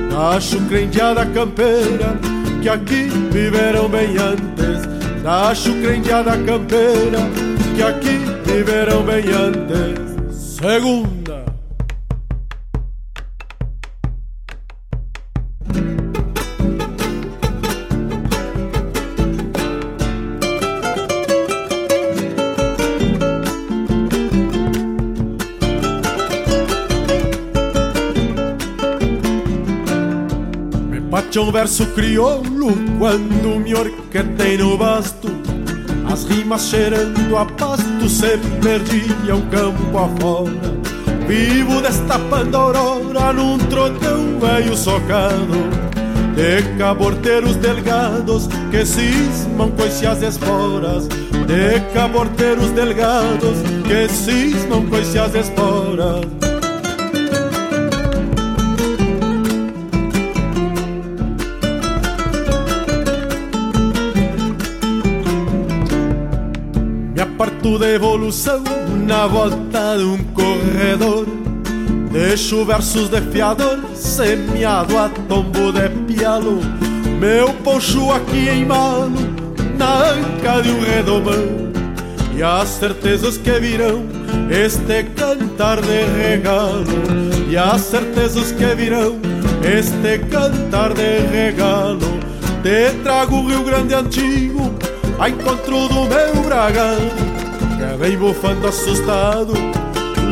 Da 0.10 0.40
chucrendiada 0.40 1.26
campeira 1.26 2.18
Que 2.62 2.70
aqui 2.70 3.10
viveram 3.32 3.90
bem 3.90 4.16
antes. 4.18 5.24
Da 5.24 5.54
chucrendiada 5.54 6.38
campeira 6.38 7.20
Que 7.76 7.84
aqui 7.84 8.20
viveram 8.46 9.04
bem 9.04 9.24
antes. 9.32 10.30
Segundo 10.32 11.19
Um 31.38 31.52
verso 31.52 31.86
crioulo 31.94 32.74
quando 32.98 33.60
me 33.60 33.76
orquetei 33.76 34.58
no 34.58 34.76
basto 34.76 35.30
As 36.12 36.24
rimas 36.26 36.64
cheirando 36.64 37.38
a 37.38 37.46
pasto 37.46 38.10
se 38.10 38.36
perdiam 38.62 39.40
campo 39.52 39.96
afora 39.96 40.50
Vivo 41.28 41.82
destapando 41.82 42.58
a 42.58 42.60
aurora 42.62 43.32
num 43.32 43.60
trotão 43.60 44.40
velho 44.40 44.76
socado 44.76 45.70
De 46.36 46.64
caborteiros 46.80 47.56
delgados 47.58 48.50
que 48.72 48.84
cismam 48.84 49.70
coice 49.72 50.08
as 50.08 50.24
esporas 50.24 51.08
De 51.08 51.80
caborteiros 51.94 52.72
delgados 52.72 53.60
que 53.88 54.10
cismam 54.10 54.88
coice 54.88 55.20
as 55.20 55.36
esporas 55.36 56.49
parto 67.70 67.78
de 67.78 67.96
evolução 67.96 68.64
na 69.06 69.28
volta 69.28 69.98
de 69.98 70.04
um 70.04 70.18
corredor. 70.34 71.28
Deixo 72.12 72.66
versos 72.66 73.10
de 73.10 73.22
fiador 73.22 73.80
semeado 73.94 74.98
a 74.98 75.10
tombo 75.28 75.72
de 75.72 75.90
pialo. 76.08 76.60
Meu 77.20 77.50
poncho 77.64 78.12
aqui 78.12 78.50
em 78.50 78.66
malo 78.66 79.12
na 79.78 80.12
anca 80.12 80.62
de 80.62 80.72
um 80.72 80.80
redomão. 80.80 81.70
E 82.36 82.42
as 82.42 82.70
certezas 82.70 83.38
que 83.38 83.60
virão 83.60 84.04
este 84.50 85.04
cantar 85.16 85.82
de 85.82 86.06
regalo. 86.18 86.86
E 87.50 87.58
as 87.58 87.82
certezas 87.82 88.52
que 88.52 88.76
virão 88.76 89.20
este 89.64 90.20
cantar 90.30 90.94
de 90.94 91.20
regalo. 91.32 92.20
Te 92.64 92.96
trago 93.04 93.36
o 93.36 93.48
Rio 93.48 93.64
Grande 93.64 93.94
Antigo 93.94 94.74
a 95.20 95.30
encontro 95.30 95.88
do 95.90 96.06
meu 96.06 96.44
bragado 96.46 97.29
Vem 97.98 98.18
bufando 98.18 98.68
assustado 98.68 99.54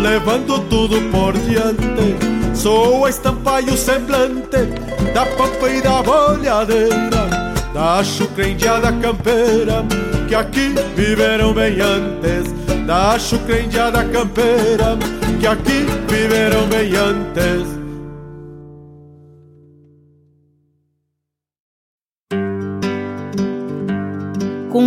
Levando 0.02 0.60
tudo 0.70 1.02
por 1.12 1.34
diante. 1.34 2.16
Sou 2.54 3.06
a 3.06 3.10
estampa 3.10 3.62
e 3.62 3.70
o 3.70 3.78
semblante 3.78 4.66
Da 5.14 5.26
pampa 5.26 5.70
e 5.70 5.82
da 5.82 6.02
bolhadeira 6.02 7.54
Da 7.74 8.04
chucrendiada 8.04 8.92
campeira 8.94 9.86
Que 10.28 10.36
aqui 10.36 10.74
viveram 10.96 11.54
bem 11.54 11.78
antes. 11.82 12.52
Da 12.86 13.18
chucrendiada 13.20 14.04
campeira 14.06 14.98
Que 15.40 15.48
aqui 15.48 15.86
viveram 16.08 16.68
bem 16.68 16.96
antes 16.96 17.77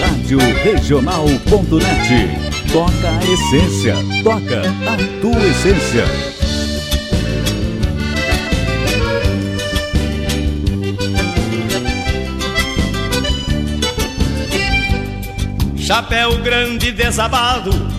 Rádio 0.00 0.38
Regional.net. 0.64 2.08
Toca 2.72 3.10
a 3.10 3.24
essência, 3.30 3.96
toca 4.24 4.62
a 4.62 5.20
tua 5.20 5.46
essência. 5.46 6.06
Chapéu 15.76 16.38
grande 16.38 16.92
desabado 16.92 17.97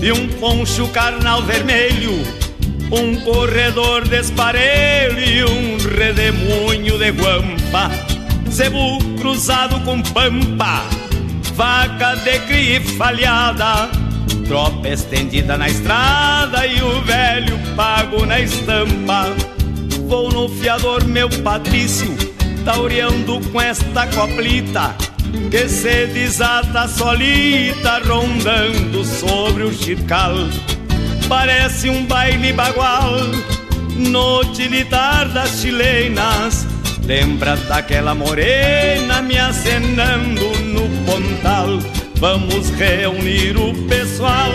e 0.00 0.12
um 0.12 0.28
poncho 0.40 0.88
carnal 0.88 1.42
vermelho, 1.42 2.12
um 2.90 3.16
corredor 3.20 4.06
desparelho 4.06 5.18
e 5.18 5.44
um 5.44 5.76
redemoinho 5.96 6.98
de 6.98 7.10
guampa, 7.10 7.90
zebu 8.50 8.98
cruzado 9.18 9.80
com 9.80 10.02
pampa 10.02 10.84
vaca 11.56 12.14
de 12.16 12.38
cria 12.40 12.80
falhada, 12.98 13.88
tropa 14.46 14.90
estendida 14.90 15.56
na 15.56 15.66
estrada 15.66 16.66
e 16.66 16.82
o 16.82 17.00
velho 17.00 17.58
pago 17.74 18.26
na 18.26 18.38
estampa. 18.38 19.34
Vou 20.06 20.30
no 20.30 20.50
fiador, 20.50 21.02
meu 21.04 21.30
Patrício, 21.42 22.14
taureando 22.62 23.40
com 23.50 23.58
esta 23.58 24.06
coplita, 24.08 24.94
que 25.50 25.68
se 25.68 26.06
desata 26.06 26.88
solita, 26.88 28.00
rondando 28.04 29.04
sobre 29.04 29.64
o 29.64 29.72
chircal. 29.72 30.34
Parece 31.28 31.90
um 31.90 32.04
baile 32.06 32.52
bagual, 32.52 33.20
no 33.96 34.44
tilitar 34.52 35.28
das 35.30 35.60
chilenas, 35.60 36.66
Lembra 37.06 37.56
daquela 37.56 38.16
morena 38.16 39.22
me 39.22 39.38
acenando 39.38 40.50
no 40.64 40.88
pontal? 41.06 41.78
Vamos 42.16 42.70
reunir 42.70 43.56
o 43.56 43.72
pessoal 43.86 44.50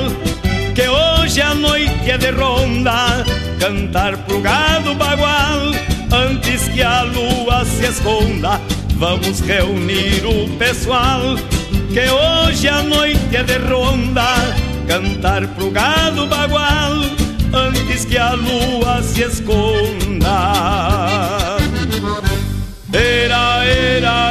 Que 0.76 0.86
hoje 0.90 1.42
a 1.42 1.54
noite 1.54 2.12
é 2.12 2.18
de 2.18 2.30
ronda. 2.32 3.24
Cantar 3.58 4.18
pro 4.26 4.42
gado 4.42 4.94
bagual 4.96 5.72
Antes 6.12 6.68
que 6.68 6.84
a 6.84 7.04
lua 7.04 7.64
se 7.64 7.86
esconda 7.86 8.60
Vamos 9.02 9.40
reunir 9.40 10.24
o 10.28 10.48
pessoal 10.60 11.36
Que 11.92 12.08
hoje 12.08 12.68
a 12.68 12.84
noite 12.84 13.36
é 13.36 13.42
de 13.42 13.58
ronda. 13.58 14.22
Cantar 14.88 15.48
pro 15.56 15.72
gado 15.72 16.28
bagual 16.28 16.98
Antes 17.52 18.06
que 18.06 18.20
a 18.20 18.34
lua 18.34 19.02
se 19.02 19.24
esconda. 19.24 20.38
Era, 22.94 23.66
era, 23.66 24.31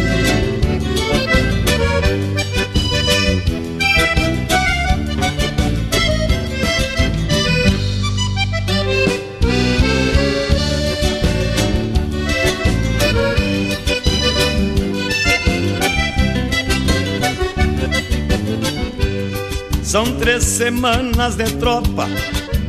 São 19.91 20.05
três 20.05 20.45
semanas 20.45 21.35
de 21.35 21.43
tropa 21.57 22.07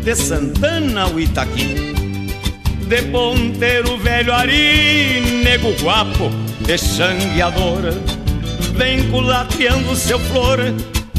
de 0.02 0.12
Santana 0.16 1.02
ao 1.02 1.20
Itaqui 1.20 1.94
de 2.88 3.02
ponteiro 3.12 3.96
velho 3.98 4.34
ari, 4.34 5.20
nego 5.44 5.70
guapo, 5.80 6.32
de 6.66 6.76
xangueador, 6.76 7.92
vem 8.74 9.08
culateando 9.08 9.94
seu 9.94 10.18
flor, 10.18 10.58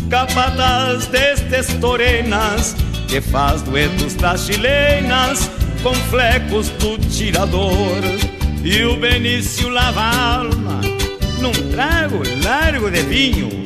capataz 0.10 1.06
destes 1.06 1.68
torenas, 1.80 2.76
que 3.08 3.22
faz 3.22 3.62
duetos 3.62 4.14
das 4.16 4.46
chilenas, 4.46 5.50
com 5.82 5.94
flecos 5.94 6.68
do 6.80 6.98
tirador. 6.98 8.02
E 8.62 8.84
o 8.84 8.98
Benício 8.98 9.70
lava 9.70 10.02
a 10.02 10.36
alma, 10.40 10.82
num 11.40 11.54
trago 11.72 12.22
largo 12.44 12.92
de 12.92 13.04
vinho, 13.04 13.63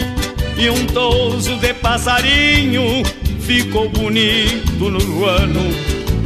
e 0.58 0.70
um 0.70 0.86
touso 0.88 1.56
de 1.58 1.74
passarinho, 1.76 3.04
ficou 3.42 3.90
bonito 3.90 4.90
no 4.90 5.26
ano 5.26 5.62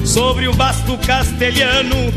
sobre 0.05 0.47
o 0.47 0.53
basto 0.53 0.97
castelhano 0.99 2.11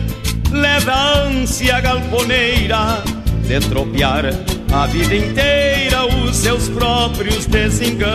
leva 0.51 0.93
a 0.93 1.19
ânsia 1.25 1.81
galponeira 1.81 3.03
de 3.47 3.61
tropear 3.69 4.25
a 4.73 4.87
vida 4.87 5.15
inteira 5.15 6.07
os 6.07 6.37
seus 6.37 6.69
próprios 6.69 7.47
desenganos. 7.47 8.15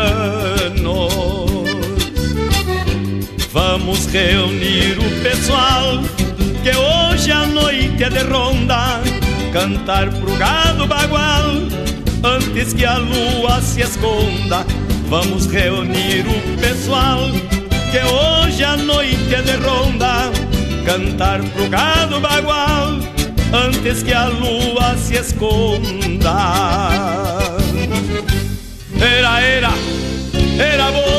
Vamos 3.52 4.06
reunir 4.06 4.98
o 4.98 5.22
pessoal 5.22 6.02
que 6.64 6.76
hoje 6.76 7.32
a 7.32 7.46
noite 7.46 8.04
é 8.04 8.10
de 8.10 8.24
ronda, 8.24 9.02
cantar 9.52 10.10
pro 10.10 10.36
gado 10.38 10.88
bagual 10.88 11.89
antes 12.24 12.74
que 12.74 12.86
a 12.86 12.98
lua 12.98 13.62
se 13.62 13.82
esconda. 13.82 14.66
Vamos 15.10 15.48
reunir 15.48 16.26
o 16.28 16.58
pessoal 16.62 17.32
que 17.92 17.98
hoje 17.98 18.64
a 18.64 18.78
noite 18.78 19.34
é 19.34 19.42
de 19.42 19.54
ronda 19.54 20.32
Cantar 20.86 21.42
pro 21.42 21.68
gado 21.68 22.20
bagual 22.20 23.00
Antes 23.52 24.04
que 24.04 24.14
a 24.14 24.28
lua 24.28 24.96
se 24.98 25.16
esconda 25.16 26.38
Era, 29.02 29.42
era, 29.42 29.72
era 30.60 30.92
bom 30.92 31.19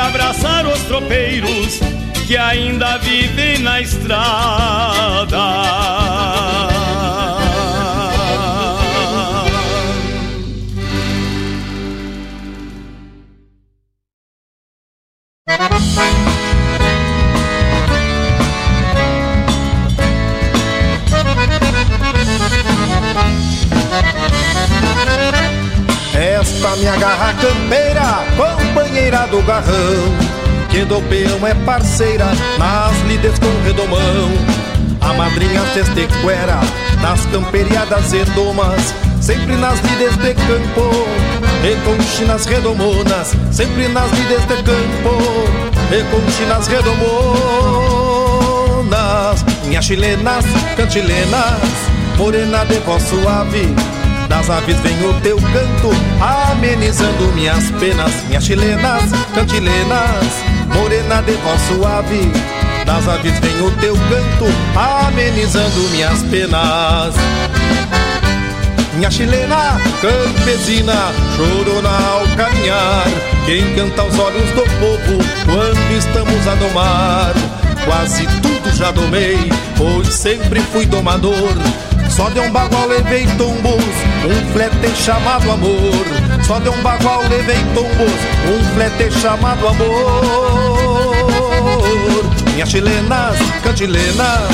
abraçar 0.00 0.66
os 0.66 0.80
tropeiros 0.84 1.78
que 2.26 2.36
ainda 2.36 2.98
vivem 2.98 3.58
na 3.58 3.80
estrada. 3.80 5.36
Esta 26.14 26.76
minha 26.76 26.96
garra 26.96 27.34
campeira 27.34 28.24
companheira 28.70 29.26
do 29.26 29.42
garrão. 29.42 30.16
Que 30.70 30.84
do 30.84 31.02
peão 31.02 31.44
é 31.46 31.54
parceira 31.64 32.26
nas 32.58 32.96
lides 33.06 33.38
com 33.38 33.62
redomão. 33.64 34.30
A 35.00 35.12
madrinha 35.14 35.62
testequera 35.74 36.60
das 37.02 37.26
camperiadas 37.26 38.12
e 38.12 38.22
domas, 38.30 38.94
sempre 39.20 39.56
nas 39.56 39.80
lides 39.80 40.16
de 40.16 40.34
campo. 40.34 41.06
E 41.64 41.74
com 41.84 42.00
chinas 42.02 42.46
redomonas, 42.46 43.34
sempre 43.50 43.88
nas 43.88 44.10
lides 44.12 44.46
de 44.46 44.62
campo. 44.62 45.18
E 45.90 46.04
com 46.04 46.20
chinas 46.30 46.68
redomonas, 46.68 47.04
minhas 49.64 49.84
chilenas, 49.84 50.44
cantilenas, 50.76 51.58
morena 52.16 52.64
de 52.66 52.78
voz 52.80 53.02
suave 53.02 53.74
das 54.30 54.48
aves 54.48 54.76
vem 54.80 55.04
o 55.04 55.12
teu 55.20 55.36
canto, 55.36 55.90
amenizando 56.52 57.32
minhas 57.34 57.68
penas, 57.72 58.12
minhas 58.28 58.44
chilenas, 58.44 59.02
cantilenas, 59.34 60.24
morena 60.72 61.20
de 61.22 61.32
voz 61.32 61.60
suave. 61.62 62.32
Das 62.86 63.08
aves 63.08 63.38
vem 63.40 63.60
o 63.60 63.70
teu 63.72 63.94
canto, 63.94 64.46
amenizando 64.78 65.80
minhas 65.90 66.22
penas. 66.22 67.14
Minha 68.94 69.10
chilena, 69.10 69.80
campesina, 70.00 71.12
chorona 71.36 71.90
ao 71.90 72.36
caminhar, 72.36 73.04
que 73.44 73.58
encanta 73.58 74.04
os 74.04 74.18
olhos 74.18 74.50
do 74.50 74.62
povo 74.78 75.24
quando 75.44 75.98
estamos 75.98 76.46
a 76.46 76.54
domar. 76.54 77.32
Quase 77.84 78.26
tudo 78.42 78.76
já 78.76 78.92
domei, 78.92 79.50
pois 79.76 80.06
sempre 80.14 80.60
fui 80.60 80.86
domador 80.86 81.34
só 82.10 82.28
de 82.30 82.40
um 82.40 82.50
bagual 82.50 82.86
levei 82.88 83.26
tombos, 83.38 83.84
um 84.24 84.52
flete 84.52 84.90
chamado 84.96 85.50
amor. 85.50 86.06
Só 86.46 86.58
de 86.58 86.68
um 86.68 86.82
bagual 86.82 87.22
levei 87.28 87.58
tombos, 87.74 88.12
um 88.46 88.74
flete 88.74 89.10
chamado 89.20 89.68
amor. 89.68 91.00
Minhas 92.52 92.68
chilenas, 92.68 93.38
cantilenas, 93.62 94.50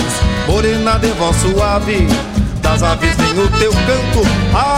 morena 0.46 0.98
de 0.98 1.08
voz 1.12 1.36
suave. 1.36 2.06
Das 2.60 2.82
aves 2.82 3.16
vem 3.16 3.38
o 3.38 3.48
teu 3.58 3.72
canto, 3.72 4.22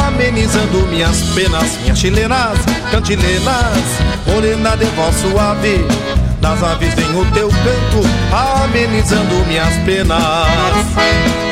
amenizando 0.06 0.86
minhas 0.88 1.22
penas. 1.34 1.78
Minhas 1.82 1.98
chilenas, 1.98 2.59
cantilenas, 2.90 3.82
morena 4.26 4.76
de 4.76 4.84
voz 4.86 5.14
suave. 5.16 5.84
Das 6.40 6.62
aves 6.62 6.94
vem 6.94 7.18
o 7.18 7.24
teu 7.32 7.48
canto, 7.48 8.02
amenizando 8.30 9.44
minhas 9.46 9.74
penas. 9.84 11.47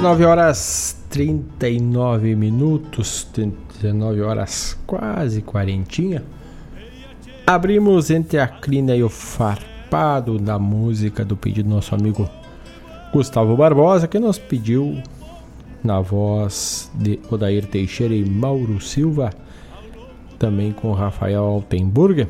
Dezenove 0.00 0.24
horas 0.24 0.96
39 1.10 2.34
minutos, 2.34 3.28
19 3.82 4.22
horas 4.22 4.74
quase 4.86 5.42
quarentinha. 5.42 6.24
Abrimos 7.46 8.10
entre 8.10 8.38
a 8.38 8.48
crina 8.48 8.96
e 8.96 9.02
o 9.02 9.10
farpado 9.10 10.38
da 10.38 10.58
música 10.58 11.22
do 11.22 11.36
pedido 11.36 11.68
do 11.68 11.74
nosso 11.74 11.94
amigo 11.94 12.26
Gustavo 13.12 13.54
Barbosa, 13.54 14.08
que 14.08 14.18
nos 14.18 14.38
pediu 14.38 15.02
na 15.84 16.00
voz 16.00 16.90
de 16.94 17.20
Odair 17.30 17.66
Teixeira 17.66 18.14
e 18.14 18.24
Mauro 18.24 18.80
Silva, 18.80 19.28
também 20.38 20.72
com 20.72 20.94
Rafael 20.94 21.44
Altenburger. 21.44 22.26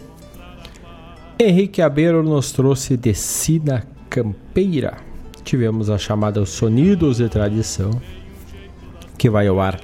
Henrique 1.39 1.81
Abeiro 1.81 2.25
nos 2.25 2.51
trouxe 2.51 2.97
Descida 2.97 3.87
Campeira. 4.09 5.10
Tivemos 5.51 5.91
a 5.91 5.99
chamada 5.99 6.47
Sonidos 6.47 7.17
de 7.17 7.29
Tradição, 7.29 7.91
que 9.19 9.29
vai 9.29 9.49
ao 9.49 9.61
ar 9.61 9.81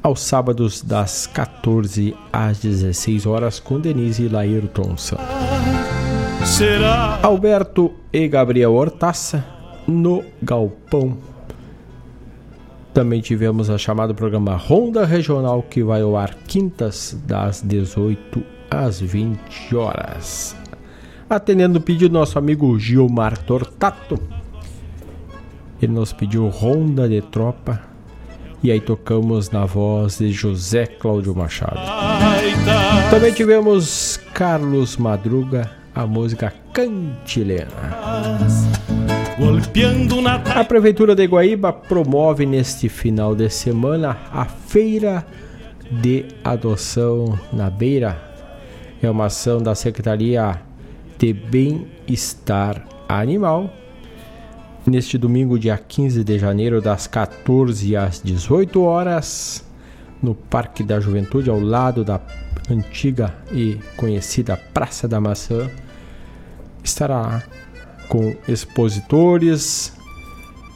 aos 0.00 0.20
sábados 0.20 0.80
das 0.80 1.26
14 1.26 2.14
às 2.32 2.60
16 2.60 3.26
horas 3.26 3.58
com 3.58 3.80
Denise 3.80 4.22
e 4.22 4.28
Laírton 4.28 4.94
Será 6.44 7.18
Alberto 7.20 7.94
e 8.12 8.28
Gabriel 8.28 8.74
Hortaça 8.74 9.44
no 9.88 10.22
Galpão. 10.40 11.18
Também 12.94 13.20
tivemos 13.20 13.68
a 13.68 13.76
chamada 13.76 14.14
programa 14.14 14.54
Ronda 14.54 15.04
Regional 15.04 15.64
que 15.64 15.82
vai 15.82 16.02
ao 16.02 16.16
ar 16.16 16.32
quintas 16.46 17.18
das 17.26 17.60
18 17.60 18.40
às 18.70 19.00
20 19.00 19.74
horas. 19.74 20.54
Atendendo 21.28 21.80
o 21.80 21.82
pedido 21.82 22.10
do 22.10 22.20
nosso 22.20 22.38
amigo 22.38 22.78
Gilmar 22.78 23.36
Tortato. 23.36 24.35
Ele 25.80 25.92
nos 25.92 26.12
pediu 26.12 26.48
Ronda 26.48 27.08
de 27.08 27.20
Tropa 27.20 27.80
e 28.62 28.72
aí 28.72 28.80
tocamos 28.80 29.50
na 29.50 29.66
voz 29.66 30.18
de 30.18 30.32
José 30.32 30.86
Cláudio 30.86 31.34
Machado. 31.36 31.78
Também 33.10 33.32
tivemos 33.32 34.18
Carlos 34.32 34.96
Madruga, 34.96 35.70
a 35.94 36.06
música 36.06 36.52
Cantilena. 36.72 37.68
A 40.54 40.64
Prefeitura 40.64 41.14
de 41.14 41.26
Guaíba 41.26 41.72
promove 41.72 42.46
neste 42.46 42.88
final 42.88 43.34
de 43.34 43.50
semana 43.50 44.16
a 44.32 44.46
Feira 44.46 45.26
de 45.90 46.24
Adoção 46.42 47.38
na 47.52 47.68
Beira. 47.68 48.20
É 49.02 49.10
uma 49.10 49.26
ação 49.26 49.58
da 49.58 49.74
Secretaria 49.74 50.60
de 51.18 51.32
Bem-Estar 51.32 52.82
Animal 53.08 53.70
neste 54.86 55.18
domingo, 55.18 55.58
dia 55.58 55.76
15 55.76 56.22
de 56.22 56.38
janeiro, 56.38 56.80
das 56.80 57.06
14 57.06 57.96
às 57.96 58.20
18 58.20 58.80
horas, 58.82 59.64
no 60.22 60.34
Parque 60.34 60.82
da 60.82 61.00
Juventude, 61.00 61.50
ao 61.50 61.60
lado 61.60 62.04
da 62.04 62.20
antiga 62.70 63.34
e 63.52 63.78
conhecida 63.96 64.56
Praça 64.56 65.06
da 65.06 65.20
Maçã, 65.20 65.70
estará 66.82 67.42
com 68.08 68.34
expositores, 68.48 69.92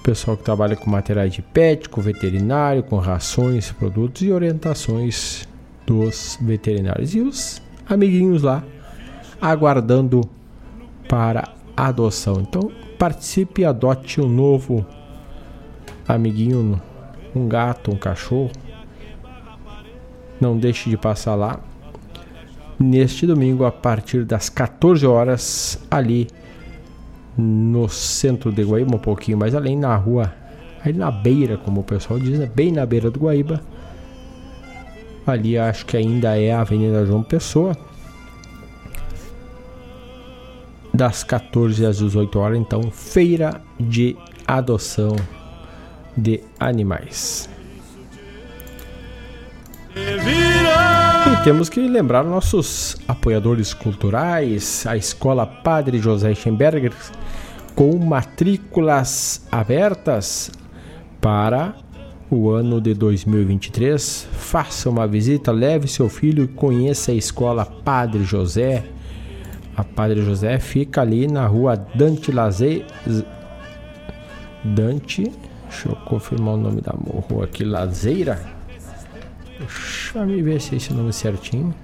pessoal 0.03 0.37
que 0.37 0.43
trabalha 0.43 0.77
com 0.77 0.91
materiais 0.91 1.33
de 1.33 1.43
pet, 1.43 1.89
com 1.89 2.01
veterinário, 2.01 2.83
com 2.83 2.97
rações, 2.97 3.71
produtos 3.71 4.23
e 4.23 4.33
orientações 4.33 5.49
dos 5.87 6.39
veterinários 6.41 7.15
e 7.15 7.21
os 7.21 7.63
amiguinhos 7.89 8.43
lá 8.43 8.63
aguardando 9.41 10.21
para 11.09 11.49
adoção. 11.77 12.41
Então, 12.41 12.71
participe 13.01 13.63
e 13.63 13.65
adote 13.65 14.21
um 14.21 14.29
novo 14.29 14.85
amiguinho, 16.07 16.79
um 17.35 17.49
gato, 17.49 17.91
um 17.91 17.97
cachorro. 17.97 18.51
Não 20.39 20.55
deixe 20.55 20.91
de 20.91 20.99
passar 20.99 21.35
lá 21.35 21.61
neste 22.79 23.27
domingo 23.27 23.65
a 23.65 23.73
partir 23.73 24.27
das 24.27 24.51
14 24.51 25.07
horas 25.07 25.83
ali 25.91 26.29
no 27.39 27.89
centro 27.89 28.53
de 28.53 28.63
Guaíba, 28.63 28.97
um 28.97 28.99
pouquinho 28.99 29.39
mais 29.39 29.55
além 29.55 29.79
na 29.79 29.97
rua, 29.97 30.35
aí 30.85 30.93
na 30.93 31.11
beira, 31.11 31.57
como 31.57 31.81
o 31.81 31.85
pessoal 31.85 32.21
diz, 32.21 32.39
né? 32.39 32.51
bem 32.55 32.71
na 32.71 32.85
beira 32.85 33.11
do 33.11 33.19
Guaíba. 33.19 33.63
Ali 35.27 35.57
acho 35.57 35.87
que 35.87 35.97
ainda 35.97 36.39
é 36.39 36.53
a 36.53 36.61
Avenida 36.61 37.07
João 37.07 37.23
Pessoa 37.23 37.75
das 40.93 41.23
14 41.25 41.87
às 41.87 41.99
18 41.99 42.39
horas, 42.39 42.59
então, 42.59 42.91
feira 42.91 43.61
de 43.79 44.17
adoção 44.47 45.15
de 46.17 46.43
animais. 46.59 47.49
E 49.95 51.45
temos 51.45 51.69
que 51.69 51.81
lembrar 51.81 52.25
nossos 52.25 52.97
apoiadores 53.07 53.73
culturais, 53.73 54.85
a 54.87 54.97
Escola 54.97 55.47
Padre 55.47 55.99
José 55.99 56.35
Schemberger, 56.35 56.93
com 57.75 57.97
matrículas 57.99 59.47
abertas 59.51 60.51
para 61.21 61.75
o 62.31 62.51
ano 62.51 62.81
de 62.81 62.95
2023. 62.95 64.29
Faça 64.33 64.89
uma 64.89 65.07
visita, 65.07 65.51
leve 65.53 65.89
seu 65.89 66.09
filho 66.09 66.45
e 66.45 66.49
conheça 66.49 67.13
a 67.13 67.15
escola 67.15 67.65
Padre 67.65 68.25
José. 68.25 68.85
A 69.81 69.85
Padre 69.85 70.21
José 70.23 70.59
fica 70.59 71.01
ali 71.01 71.27
na 71.27 71.47
rua 71.47 71.75
Dante 71.75 72.31
Laze... 72.31 72.85
Dante. 74.63 75.33
Deixa 75.71 75.89
eu 75.89 75.97
confirmar 76.05 76.53
o 76.53 76.57
nome 76.59 76.83
da 76.83 76.93
rua 76.93 77.45
aqui. 77.45 77.65
Lazeira. 77.65 78.39
Deixa 79.59 80.19
eu 80.19 80.45
ver 80.45 80.61
se 80.61 80.75
é 80.75 80.77
esse 80.77 80.93
nome 80.93 81.15
certinho. 81.15 81.75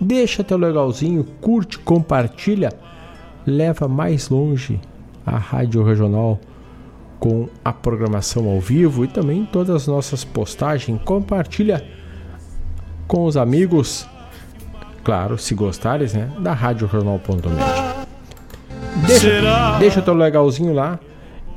deixa 0.00 0.44
teu 0.44 0.56
legalzinho, 0.56 1.24
curte, 1.40 1.78
compartilha 1.78 2.70
leva 3.48 3.88
mais 3.88 4.28
longe 4.28 4.78
a 5.24 5.38
rádio 5.38 5.82
regional 5.82 6.38
com 7.18 7.48
a 7.64 7.72
programação 7.72 8.48
ao 8.48 8.60
vivo 8.60 9.04
e 9.04 9.08
também 9.08 9.44
todas 9.44 9.74
as 9.74 9.86
nossas 9.86 10.24
postagens. 10.24 11.00
Compartilha 11.04 11.84
com 13.06 13.24
os 13.24 13.36
amigos, 13.36 14.06
claro, 15.02 15.38
se 15.38 15.54
gostares, 15.54 16.14
né, 16.14 16.30
da 16.40 16.52
Rádio 16.52 16.86
Regional.net. 16.86 17.98
Deixa, 19.06 19.78
deixa 19.78 20.02
teu 20.02 20.14
legalzinho 20.14 20.72
lá 20.72 20.98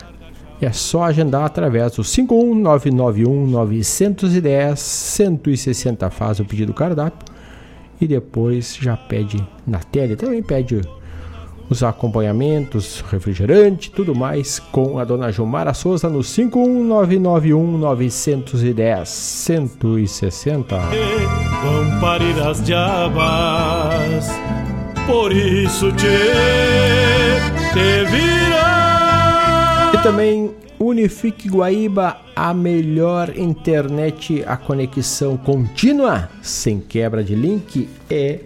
é 0.61 0.73
só 0.73 1.05
agendar 1.05 1.45
através 1.45 1.93
do 1.93 2.03
51991 2.03 3.47
910 3.47 4.81
160. 4.81 6.11
Faz 6.11 6.41
o 6.41 6.45
pedido 6.45 6.73
do 6.73 6.75
cardápio 6.75 7.33
e 8.01 8.09
depois 8.09 8.77
já 8.81 8.97
pede 8.97 9.37
na 9.67 9.79
tela. 9.79 10.17
Também 10.17 10.43
pede 10.43 10.81
os 11.69 11.83
acompanhamentos, 11.83 13.05
refrigerante, 13.11 13.91
tudo 13.91 14.15
mais 14.15 14.59
com 14.59 14.99
a 14.99 15.05
dona 15.05 15.33
Gilmara 15.33 15.75
Souza 15.75 16.09
no 16.09 16.23
51991 16.23 17.79
910 17.79 19.09
160. 19.09 20.77
Vão 20.77 22.01
parir 22.01 22.39
as 22.41 22.63
diabas, 22.63 24.29
por 25.07 25.33
isso 25.33 25.91
te, 25.93 26.07
te 27.73 28.05
virá 28.11 28.87
e 29.95 29.99
também 30.03 30.55
Unifique 30.79 31.49
Guaíba, 31.49 32.19
a 32.35 32.53
melhor 32.53 33.37
internet, 33.37 34.45
a 34.47 34.57
conexão 34.57 35.37
contínua, 35.37 36.29
sem 36.43 36.81
quebra 36.81 37.25
de 37.25 37.35
link, 37.35 37.89
é 38.11 38.41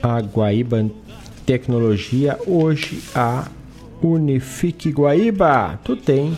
a 0.00 0.20
Guaíba 0.20 0.88
Tecnologia. 1.46 2.38
Hoje 2.46 3.02
a 3.14 3.46
Unifique 4.02 4.90
Guaíba. 4.90 5.78
Tu 5.84 5.96
tem 5.96 6.36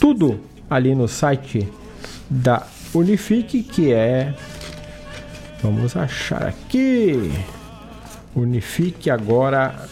tudo 0.00 0.40
ali 0.68 0.94
no 0.94 1.08
site 1.08 1.68
da 2.28 2.66
Unifique, 2.94 3.62
que 3.62 3.92
é. 3.92 4.34
Vamos 5.62 5.96
achar 5.96 6.42
aqui. 6.42 7.30
Unifique 8.34 9.10
agora 9.10 9.88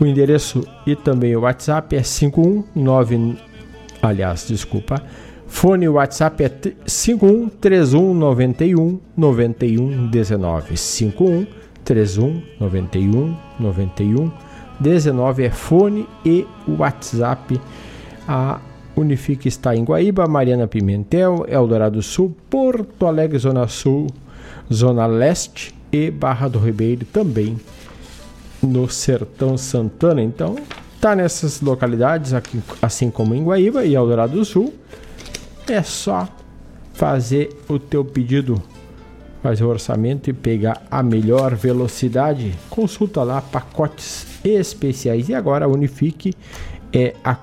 o 0.00 0.06
endereço 0.06 0.64
e 0.86 0.94
também 0.94 1.34
o 1.34 1.40
WhatsApp 1.40 1.96
é 1.96 2.02
519. 2.02 3.36
Aliás, 4.00 4.46
desculpa. 4.46 5.02
Fone 5.48 5.88
WhatsApp 5.88 6.44
é 6.44 6.52
51 6.86 7.48
31 7.48 8.14
91 8.14 9.00
91 9.16 10.06
19. 10.08 10.76
51 10.76 11.46
31 11.88 12.42
91 12.60 13.34
91 13.58 14.30
19 14.78 15.44
é 15.44 15.50
fone 15.50 16.06
e 16.22 16.46
WhatsApp. 16.68 17.58
A 18.28 18.60
Unifique 18.94 19.48
está 19.48 19.74
em 19.74 19.84
Guaíba, 19.84 20.26
Mariana 20.26 20.68
Pimentel, 20.68 21.46
Eldorado 21.48 22.02
Sul, 22.02 22.36
Porto 22.50 23.06
Alegre, 23.06 23.38
Zona 23.38 23.66
Sul, 23.68 24.06
Zona 24.70 25.06
Leste 25.06 25.74
e 25.90 26.10
Barra 26.10 26.46
do 26.46 26.58
Ribeiro 26.58 27.06
também 27.06 27.56
no 28.62 28.86
Sertão 28.90 29.56
Santana. 29.56 30.22
Então, 30.22 30.56
tá 31.00 31.16
nessas 31.16 31.62
localidades, 31.62 32.34
aqui, 32.34 32.60
assim 32.82 33.10
como 33.10 33.34
em 33.34 33.42
Guaíba 33.42 33.86
e 33.86 33.94
Eldorado 33.94 34.34
do 34.34 34.44
Sul. 34.44 34.74
É 35.66 35.82
só 35.82 36.28
fazer 36.92 37.56
o 37.66 37.78
teu 37.78 38.04
pedido, 38.04 38.62
Faz 39.42 39.60
o 39.60 39.68
orçamento 39.68 40.28
e 40.28 40.32
pegar 40.32 40.82
a 40.90 41.02
melhor 41.02 41.54
velocidade. 41.54 42.54
Consulta 42.68 43.22
lá 43.22 43.40
pacotes 43.40 44.26
especiais. 44.44 45.28
E 45.28 45.34
agora 45.34 45.64
a 45.64 45.68
Unifique 45.68 46.34
é 46.92 47.14
a 47.24 47.36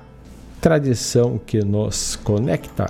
tradição 0.60 1.40
que 1.44 1.64
nos 1.64 2.16
conecta. 2.16 2.86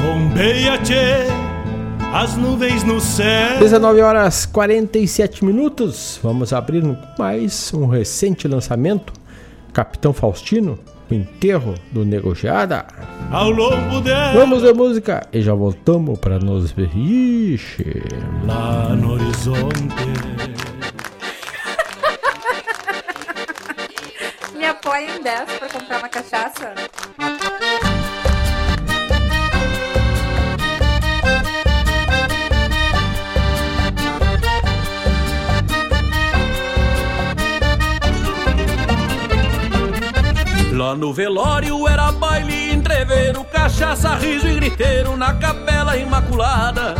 Bombeia, 0.00 0.78
as 2.12 2.36
nuvens 2.36 2.84
no 2.84 3.00
céu. 3.00 3.58
19 3.58 4.00
horas 4.02 4.44
47 4.44 5.44
minutos. 5.44 6.20
Vamos 6.22 6.52
abrir 6.52 6.84
mais 7.18 7.72
um 7.72 7.86
recente 7.86 8.46
lançamento. 8.46 9.12
Capitão 9.72 10.12
Faustino, 10.12 10.78
o 11.12 11.14
enterro 11.14 11.74
do 11.90 12.04
Negociada. 12.04 12.86
Ao 13.30 13.50
longo 13.50 14.00
dela. 14.00 14.32
Vamos 14.32 14.62
ver 14.62 14.74
música 14.74 15.26
e 15.32 15.40
já 15.42 15.54
voltamos 15.54 16.18
para 16.18 16.38
nos 16.38 16.72
ver. 16.72 16.90
Ixi. 16.96 18.02
Lá 18.46 18.88
no 18.96 19.12
horizonte. 19.12 19.94
Me 24.56 24.64
apoia 24.66 25.16
em 25.16 25.22
10 25.22 25.52
pra 25.58 25.68
comprar 25.68 25.98
uma 25.98 26.08
cachaça? 26.08 26.72
Lá 40.82 40.96
no 40.96 41.12
velório 41.12 41.86
era 41.86 42.10
baile, 42.10 42.72
entreveiro, 42.72 43.44
cachaça, 43.44 44.16
riso 44.16 44.48
e 44.48 44.54
griteiro 44.56 45.16
na 45.16 45.32
capela 45.32 45.96
imaculada. 45.96 46.96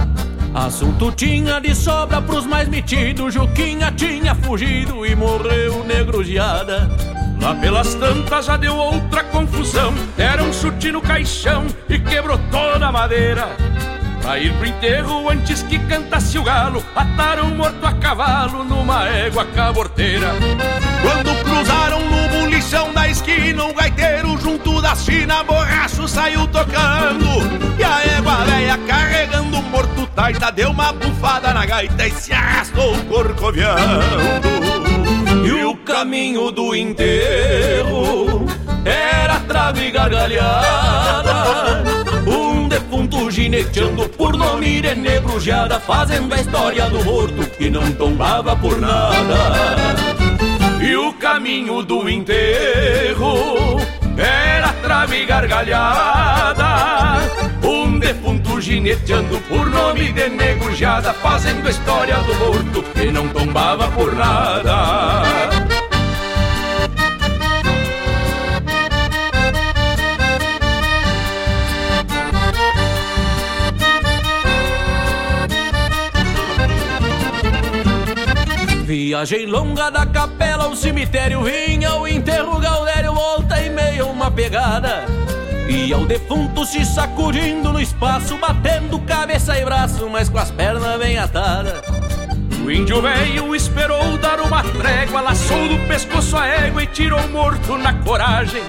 Assunto 0.54 1.10
tinha 1.10 1.58
de 1.60 1.74
sobra 1.74 2.22
pros 2.22 2.46
mais 2.46 2.68
metidos, 2.68 3.34
Juquinha 3.34 3.90
tinha 3.90 4.36
fugido 4.36 5.04
e 5.04 5.16
morreu 5.16 5.82
negruziada. 5.82 6.88
Lá 7.40 7.56
pelas 7.56 7.92
tantas 7.96 8.46
já 8.46 8.56
deu 8.56 8.76
outra 8.76 9.24
confusão, 9.24 9.92
era 10.16 10.44
um 10.44 10.52
chute 10.52 10.92
no 10.92 11.02
caixão 11.02 11.66
e 11.88 11.98
quebrou 11.98 12.38
toda 12.52 12.86
a 12.86 12.92
madeira. 12.92 13.48
Pra 14.22 14.38
ir 14.38 14.54
pro 14.58 14.66
enterro 14.68 15.28
antes 15.28 15.60
que 15.64 15.80
cantasse 15.80 16.38
o 16.38 16.44
galo, 16.44 16.84
ataram 16.94 17.50
morto 17.50 17.84
a 17.84 17.92
cavalo 17.94 18.62
numa 18.62 19.08
égua 19.08 19.44
caborteira. 19.44 20.28
Quando 21.02 21.34
cruzaram 21.44 22.00
no 22.00 22.28
bulichão 22.28 22.92
da 22.92 23.08
esquina, 23.08 23.64
o 23.64 23.74
gaiteiro 23.74 24.38
junto 24.38 24.80
da 24.80 24.94
China, 24.94 25.42
borracho 25.42 26.06
saiu 26.06 26.46
tocando. 26.46 27.26
E 27.78 27.84
a 27.84 28.16
égua 28.16 28.36
velha 28.44 28.78
carregando 28.86 29.58
o 29.58 29.62
morto 29.62 30.06
taita, 30.14 30.50
deu 30.52 30.70
uma 30.70 30.92
bufada 30.92 31.52
na 31.52 31.66
gaita 31.66 32.06
e 32.06 32.10
se 32.12 32.32
arrastou 32.32 32.96
corcoviando. 33.08 34.06
E 35.44 35.64
o 35.64 35.76
caminho 35.76 36.50
do 36.52 36.74
enterro 36.74 38.46
era 38.84 39.40
trave 39.40 39.90
gargalhada. 39.90 41.32
Um 42.26 42.68
defunto 42.68 43.30
gineteando 43.30 44.08
por 44.10 44.36
nome 44.36 44.80
de 44.80 44.92
fazendo 45.80 46.32
a 46.32 46.40
história 46.40 46.88
do 46.88 47.04
morto 47.04 47.44
que 47.56 47.68
não 47.68 47.92
tombava 47.92 48.56
por 48.56 48.80
nada. 48.80 50.21
E 50.82 50.96
o 50.96 51.12
caminho 51.12 51.80
do 51.84 52.08
enterro 52.08 53.78
era 54.18 54.72
trave 54.82 55.24
gargalhada. 55.24 56.66
Um 57.62 58.00
defunto 58.00 58.60
gineteando 58.60 59.38
por 59.42 59.70
nome 59.70 60.12
de 60.12 60.28
negrujada, 60.28 61.12
fazendo 61.14 61.70
história 61.70 62.16
do 62.18 62.34
morto 62.34 62.82
que 62.82 63.12
não 63.12 63.28
tombava 63.28 63.86
por 63.92 64.12
nada. 64.12 65.51
Viagem 78.92 79.46
longa 79.46 79.88
da 79.88 80.04
capela 80.04 80.64
ao 80.64 80.76
cemitério 80.76 81.42
vinha 81.42 81.94
o 81.94 82.06
enterro 82.06 82.60
Gaudério 82.60 83.14
volta 83.14 83.58
e 83.58 83.70
meia 83.70 84.04
uma 84.04 84.30
pegada. 84.30 85.06
E 85.66 85.90
ao 85.94 86.04
defunto 86.04 86.66
se 86.66 86.84
sacudindo 86.84 87.72
no 87.72 87.80
espaço 87.80 88.36
batendo 88.36 88.98
cabeça 88.98 89.58
e 89.58 89.64
braço 89.64 90.10
mas 90.10 90.28
com 90.28 90.36
as 90.36 90.50
pernas 90.50 90.98
bem 90.98 91.16
atadas. 91.16 91.80
O 92.62 92.70
índio 92.70 93.00
velho 93.00 93.56
esperou 93.56 94.18
dar 94.18 94.38
uma 94.40 94.62
trégua 94.62 95.22
laçou 95.22 95.68
do 95.68 95.78
pescoço 95.88 96.36
a 96.36 96.46
égua 96.46 96.82
e 96.82 96.86
tirou 96.86 97.26
morto 97.28 97.78
na 97.78 97.94
coragem. 97.94 98.62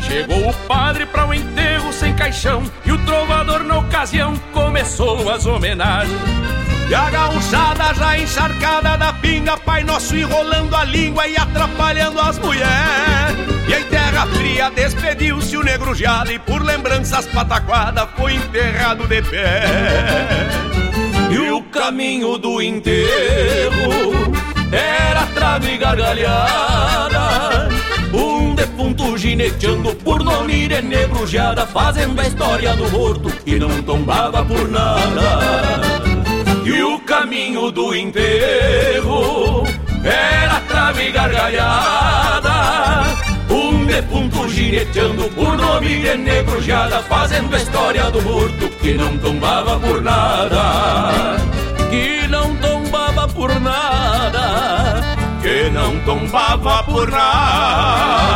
Chegou 0.00 0.48
o 0.48 0.54
padre 0.66 1.04
para 1.04 1.26
o 1.26 1.34
enterro 1.34 1.92
sem 1.92 2.14
caixão 2.14 2.62
E 2.86 2.92
o 2.92 3.04
trovador 3.04 3.62
na 3.62 3.80
ocasião 3.80 4.34
começou 4.54 5.28
as 5.30 5.44
homenagens 5.44 6.67
e 6.88 6.94
a 6.94 7.10
gauchada 7.10 7.92
já 7.94 8.18
encharcada 8.18 8.96
da 8.96 9.12
pinga 9.12 9.58
Pai 9.58 9.84
Nosso 9.84 10.16
enrolando 10.16 10.74
a 10.74 10.84
língua 10.84 11.26
e 11.26 11.36
atrapalhando 11.36 12.18
as 12.18 12.38
mulheres. 12.38 13.36
E 13.68 13.74
em 13.74 13.84
terra 13.84 14.26
fria 14.26 14.70
despediu-se 14.70 15.56
o 15.56 15.62
negro 15.62 15.92
E 15.94 16.38
por 16.38 16.62
lembranças 16.62 17.26
pataquada 17.26 18.06
foi 18.16 18.36
enterrado 18.36 19.06
de 19.06 19.20
pé. 19.20 19.64
E 21.30 21.50
o 21.50 21.62
caminho 21.64 22.38
do 22.38 22.62
enterro 22.62 24.32
era 24.72 25.26
trave 25.34 25.76
gargalhada 25.76 27.68
Um 28.14 28.54
defunto 28.54 29.18
gineteando 29.18 29.94
por 29.96 30.24
nome 30.24 30.68
de 30.68 30.80
negrujada 30.80 31.66
Fazendo 31.66 32.18
a 32.18 32.26
história 32.26 32.74
do 32.74 32.90
morto 32.90 33.28
que 33.44 33.58
não 33.58 33.82
tombava 33.82 34.42
por 34.42 34.66
nada 34.68 36.07
e 36.68 36.82
o 36.82 36.98
caminho 37.00 37.70
do 37.70 37.94
enterro 37.94 39.64
era 40.04 40.60
trave 40.68 41.10
gargalhada. 41.10 42.52
Um 43.50 43.86
defunto 43.86 44.46
gineteando 44.50 45.24
por 45.30 45.56
nome 45.56 46.02
de 46.02 46.14
negrujada, 46.16 46.98
fazendo 47.04 47.56
a 47.56 47.58
história 47.58 48.10
do 48.10 48.20
morto 48.20 48.68
que 48.80 48.92
não 48.94 49.16
tombava 49.16 49.80
por 49.80 50.02
nada. 50.02 51.36
Que 51.90 52.28
não 52.28 52.54
tombava 52.56 53.26
por 53.28 53.60
nada. 53.60 55.16
Que 55.40 55.70
não 55.70 55.98
tombava 56.00 56.82
por 56.84 57.10
nada. 57.10 58.28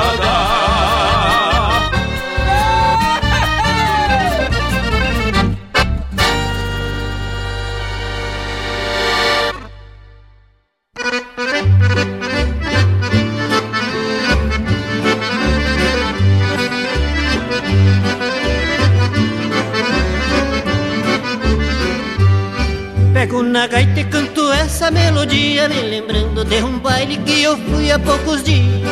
Na 23.42 23.66
gaita 23.66 24.00
e 24.00 24.04
canto 24.04 24.52
essa 24.52 24.90
melodia 24.90 25.68
Me 25.68 25.82
lembrando 25.82 26.44
de 26.44 26.62
um 26.62 26.78
baile 26.78 27.18
que 27.18 27.42
eu 27.42 27.58
fui 27.58 27.90
há 27.90 27.98
poucos 27.98 28.42
dias. 28.42 28.88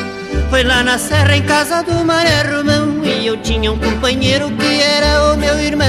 Foi 0.51 0.65
lá 0.65 0.83
na 0.83 0.99
serra 0.99 1.37
em 1.37 1.43
casa 1.43 1.83
do 1.83 2.05
Maré 2.05 2.43
Romão 2.43 3.03
E 3.05 3.27
eu 3.27 3.37
tinha 3.39 3.73
um 3.73 3.79
companheiro 3.79 4.51
que 4.51 4.83
era 4.83 5.33
o 5.33 5.37
meu 5.37 5.59
irmão. 5.59 5.87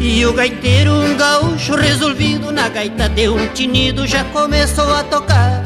E 0.00 0.26
o 0.26 0.32
gaiteiro, 0.32 0.92
um 0.92 1.16
gaúcho 1.16 1.74
resolvido 1.74 2.52
Na 2.52 2.68
gaita 2.68 3.08
deu 3.08 3.34
um 3.34 3.46
tinido, 3.48 4.06
já 4.06 4.22
começou 4.24 4.92
a 4.94 5.02
tocar 5.02 5.61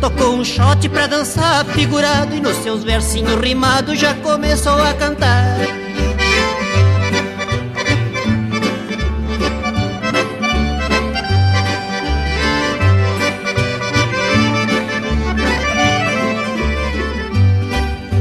Tocou 0.00 0.34
um 0.34 0.44
shot 0.44 0.88
pra 0.88 1.06
dançar 1.06 1.64
figurado 1.66 2.34
E 2.34 2.40
nos 2.40 2.56
seus 2.58 2.84
versinhos 2.84 3.40
rimados 3.40 3.98
já 3.98 4.14
começou 4.14 4.80
a 4.80 4.92
cantar. 4.94 5.58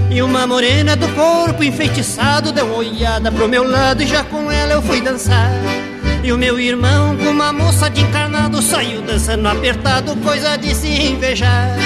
E 0.10 0.22
uma 0.22 0.48
morena 0.48 0.96
do 0.96 1.08
corpo 1.10 1.64
enfeitiçado 1.64 2.52
Deu 2.54 2.66
uma 2.66 2.78
olhada 2.78 3.32
pro 3.32 3.50
meu 3.50 3.70
lado 3.70 4.02
e 4.02 4.08
já 4.08 4.24
com 4.24 4.50
ela 4.50 4.74
eu 4.74 4.82
fui 4.82 5.02
dançar 5.02 5.52
E 6.26 6.32
o 6.32 6.38
meu 6.40 6.60
irmão 6.60 7.16
com 7.16 7.30
uma 7.30 7.54
moça 7.54 7.88
de 7.88 8.02
encarnado 8.02 8.60
Saiu 8.60 9.04
dançando 9.04 9.48
apertado, 9.48 10.16
coisa 10.18 10.58
de 10.58 10.74
se 10.74 10.88
invejar 10.88 11.78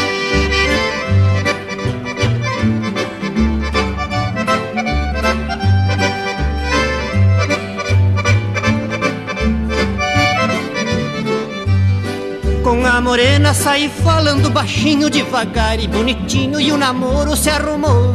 a 12.99 13.01
morena 13.01 13.53
saí 13.53 13.87
falando 13.87 14.49
baixinho, 14.49 15.09
devagar 15.09 15.79
e 15.79 15.87
bonitinho, 15.87 16.59
e 16.59 16.69
o 16.69 16.77
namoro 16.77 17.33
se 17.33 17.49
arrumou. 17.49 18.13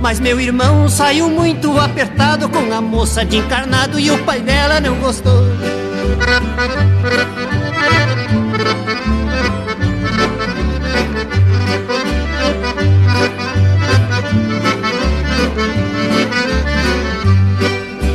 Mas 0.00 0.18
meu 0.18 0.40
irmão 0.40 0.88
saiu 0.88 1.28
muito 1.28 1.78
apertado 1.78 2.48
com 2.48 2.72
a 2.72 2.80
moça 2.80 3.24
de 3.24 3.36
encarnado 3.36 4.00
e 4.00 4.10
o 4.10 4.18
pai 4.24 4.40
dela 4.40 4.80
não 4.80 4.96
gostou. 4.96 5.44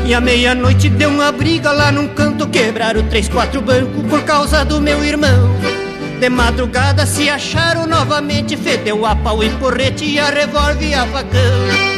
E 0.06 0.14
à 0.14 0.22
meia-noite 0.22 0.90
deu 0.90 1.10
uma 1.10 1.32
briga 1.32 1.72
lá 1.72 1.92
num 1.92 2.08
canto, 2.08 2.48
quebraram 2.48 3.08
três, 3.08 3.28
quatro 3.28 3.62
bancos 3.62 4.04
por 4.08 4.24
causa 4.24 4.64
do 4.64 4.80
meu 4.80 5.04
irmão. 5.04 5.65
De 6.20 6.30
madrugada 6.30 7.06
se 7.06 7.30
acharam 7.30 7.86
novamente, 7.86 8.56
fedeu 8.56 9.06
a 9.06 9.16
pau 9.16 9.44
e 9.44 9.50
porrete 9.52 10.06
e 10.06 10.20
a 10.20 10.30
revólver 10.30 10.88
e 10.88 10.94
a 10.94 11.06
facão. 11.06 11.96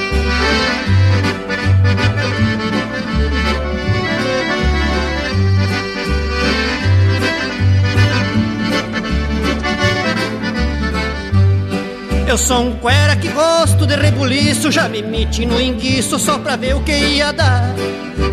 Eu 12.27 12.37
sou 12.37 12.59
um 12.59 12.73
cuera 12.79 13.15
que 13.15 13.29
gosto 13.29 13.87
de 13.87 13.95
rebuliço, 13.95 14.69
já 14.69 14.89
me 14.89 15.01
meti 15.01 15.45
no 15.45 15.61
enguiço 15.61 16.19
só 16.19 16.37
pra 16.37 16.57
ver 16.57 16.75
o 16.75 16.83
que 16.83 16.91
ia 16.91 17.31
dar. 17.31 17.73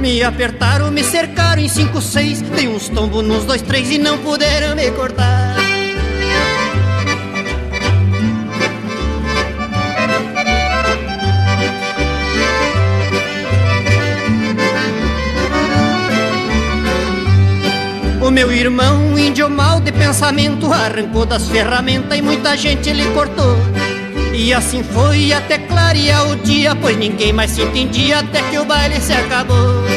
Me 0.01 0.21
apertaram, 0.23 0.91
me 0.91 1.05
cercaram 1.05 1.63
em 1.63 1.69
cinco, 1.69 2.03
seis, 2.03 2.43
dei 2.43 2.67
uns 2.67 2.89
tombos 2.89 3.25
nos 3.25 3.45
dois, 3.45 3.63
três 3.63 3.89
e 3.91 3.99
não 3.99 4.19
puderam 4.19 4.75
me 4.75 4.91
cortar. 4.91 5.44
Meu 18.35 18.51
irmão, 18.51 19.17
índio 19.17 19.49
mal 19.49 19.79
de 19.79 19.93
pensamento, 19.93 20.73
arrancou 20.73 21.25
das 21.25 21.49
ferramentas 21.49 22.19
e 22.19 22.21
muita 22.21 22.57
gente 22.57 22.93
lhe 22.93 23.05
cortou. 23.13 23.57
E 24.35 24.53
assim 24.53 24.83
foi 24.83 25.33
até 25.33 25.57
clarear 25.57 26.29
o 26.29 26.35
dia, 26.35 26.75
pois 26.75 26.97
ninguém 26.97 27.33
mais 27.33 27.53
se 27.53 27.63
entendia 27.63 28.19
até 28.19 28.43
que 28.43 28.59
o 28.59 28.65
baile 28.65 29.01
se 29.01 29.13
acabou. 29.13 29.94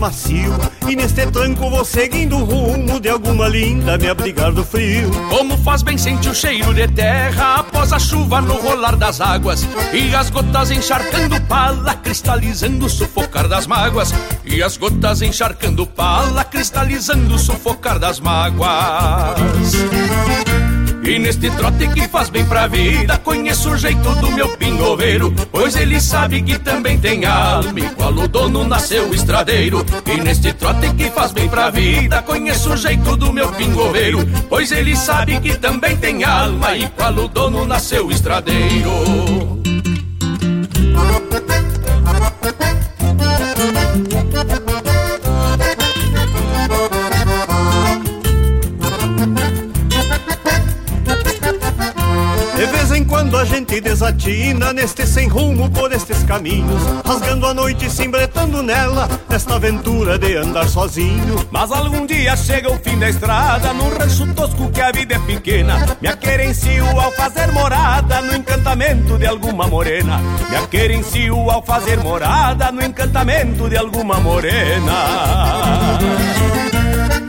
Macio. 0.00 0.58
E 0.88 0.96
neste 0.96 1.26
tranco 1.26 1.70
vou 1.70 1.84
seguindo 1.84 2.36
o 2.36 2.44
rumo 2.44 2.98
de 2.98 3.10
alguma 3.10 3.46
linda 3.46 3.98
me 3.98 4.08
abrigar 4.08 4.50
do 4.50 4.64
frio. 4.64 5.10
Como 5.28 5.56
faz 5.58 5.82
bem 5.82 5.98
sentir 5.98 6.30
o 6.30 6.34
cheiro 6.34 6.74
de 6.74 6.88
terra 6.88 7.56
após 7.56 7.92
a 7.92 7.98
chuva 7.98 8.40
no 8.40 8.54
rolar 8.54 8.96
das 8.96 9.20
águas. 9.20 9.68
E 9.92 10.12
as 10.14 10.30
gotas 10.30 10.70
encharcando 10.70 11.40
pala, 11.42 11.94
cristalizando 11.94 12.86
o 12.86 12.90
sufocar 12.90 13.46
das 13.46 13.66
mágoas. 13.66 14.12
E 14.44 14.62
as 14.62 14.76
gotas 14.78 15.20
encharcando 15.22 15.86
pala, 15.86 16.42
cristalizando 16.44 17.34
o 17.34 17.38
sufocar 17.38 17.98
das 17.98 18.18
mágoas. 18.18 19.38
E 21.02 21.18
neste 21.18 21.50
trote 21.50 21.88
que 21.88 22.06
faz 22.08 22.28
bem 22.30 22.44
pra 22.44 22.66
vida 22.66 23.18
Conheço 23.18 23.70
o 23.70 23.76
jeito 23.76 24.14
do 24.16 24.30
meu 24.32 24.48
pingoveiro 24.56 25.32
Pois 25.50 25.74
ele 25.76 26.00
sabe 26.00 26.42
que 26.42 26.58
também 26.58 26.98
tem 26.98 27.24
alma 27.24 27.78
Igual 27.78 28.12
o 28.12 28.28
dono 28.28 28.64
nasceu 28.64 29.12
estradeiro. 29.14 29.84
E 30.06 30.20
neste 30.20 30.52
trote 30.52 30.92
que 30.94 31.10
faz 31.10 31.32
bem 31.32 31.48
pra 31.48 31.70
vida 31.70 32.22
Conheço 32.22 32.72
o 32.72 32.76
jeito 32.76 33.16
do 33.16 33.32
meu 33.32 33.50
pingoveiro 33.52 34.18
Pois 34.48 34.70
ele 34.72 34.94
sabe 34.96 35.40
que 35.40 35.56
também 35.56 35.96
tem 35.96 36.22
alma 36.24 36.76
Igual 36.76 37.14
o 37.14 37.28
dono 37.28 37.64
nasceu 37.64 38.10
estradeiro 38.10 39.59
desatina 54.20 54.72
neste 54.72 55.06
sem 55.06 55.26
rumo 55.28 55.70
por 55.70 55.90
estes 55.92 56.22
caminhos, 56.24 56.82
rasgando 57.04 57.46
a 57.46 57.54
noite 57.54 57.86
e 57.86 57.90
se 57.90 58.04
embretando 58.04 58.62
nela, 58.62 59.08
nesta 59.28 59.54
aventura 59.54 60.18
de 60.18 60.36
andar 60.36 60.68
sozinho. 60.68 61.46
Mas 61.50 61.72
algum 61.72 62.04
dia 62.06 62.36
chega 62.36 62.70
o 62.70 62.78
fim 62.78 62.98
da 62.98 63.08
estrada 63.08 63.72
Num 63.72 63.88
rancho 63.88 64.26
tosco 64.34 64.70
que 64.70 64.80
a 64.80 64.92
vida 64.92 65.14
é 65.14 65.18
pequena. 65.20 65.96
Me 66.00 66.08
aquerencio 66.08 66.84
ao 67.00 67.10
fazer 67.12 67.50
morada 67.52 68.20
No 68.20 68.36
encantamento 68.36 69.16
de 69.16 69.26
alguma 69.26 69.66
morena. 69.66 70.20
Me 70.50 70.56
aquerencio 70.56 71.50
ao 71.50 71.62
fazer 71.64 71.98
morada 72.00 72.70
No 72.70 72.82
encantamento 72.82 73.68
de 73.68 73.76
alguma 73.76 74.20
morena 74.20 75.98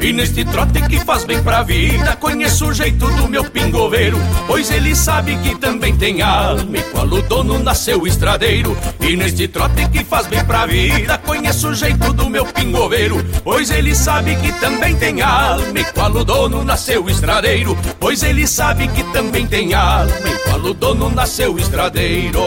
e 0.02 0.12
neste 0.12 0.44
trote 0.44 0.82
que 0.82 1.00
faz 1.00 1.24
bem 1.24 1.42
pra 1.44 1.62
vida 1.62 2.16
Conheço 2.16 2.68
o 2.68 2.74
jeito 2.74 3.08
do 3.12 3.28
meu 3.28 3.44
pingoveiro 3.44 4.18
Pois 4.48 4.72
ele 4.72 4.96
sabe 4.96 5.36
que 5.38 5.56
também 5.56 5.96
tem 5.96 6.22
alma 6.22 6.78
E 6.78 6.82
qual 6.92 7.06
o 7.06 7.22
dono 7.22 7.60
nasceu 7.60 8.08
estradeiro. 8.08 8.76
E 9.00 9.16
neste 9.16 9.48
trote 9.48 9.88
que 9.90 10.04
faz 10.04 10.26
bem 10.28 10.44
pra 10.44 10.66
vida 10.66 11.18
Conheço 11.20 11.70
o 11.70 11.76
jeito 11.76 12.12
do 12.14 12.30
meu 12.30 12.46
pingoveiro 12.46 13.24
Pois 13.44 13.70
ele 13.70 13.94
sabe 13.94 14.36
que 14.38 14.52
também 14.54 14.96
tem 14.96 15.22
alma 15.22 15.80
E 15.80 15.84
qual 15.86 16.12
o 16.12 16.26
dono 16.26 16.64
nasceu 16.64 17.08
estradeiro 17.08 17.78
Pois 18.00 18.24
ele 18.24 18.48
sabe 18.48 18.88
que 18.88 19.04
também 19.12 19.46
tem 19.46 19.74
alma 19.74 20.12
E 20.26 20.50
qual 20.50 20.62
o 20.62 20.74
dono 20.74 21.10
nasceu 21.10 21.58
estradeiro 21.60 22.42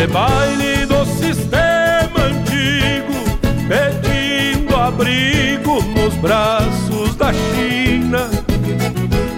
de 0.00 0.06
baile 0.06 0.86
do 0.86 1.04
sistema 1.04 2.20
antigo 2.24 3.18
Pedindo 3.68 4.74
abrigo 4.74 5.82
nos 5.94 6.14
braços 6.14 7.14
da 7.16 7.32
China. 7.32 8.30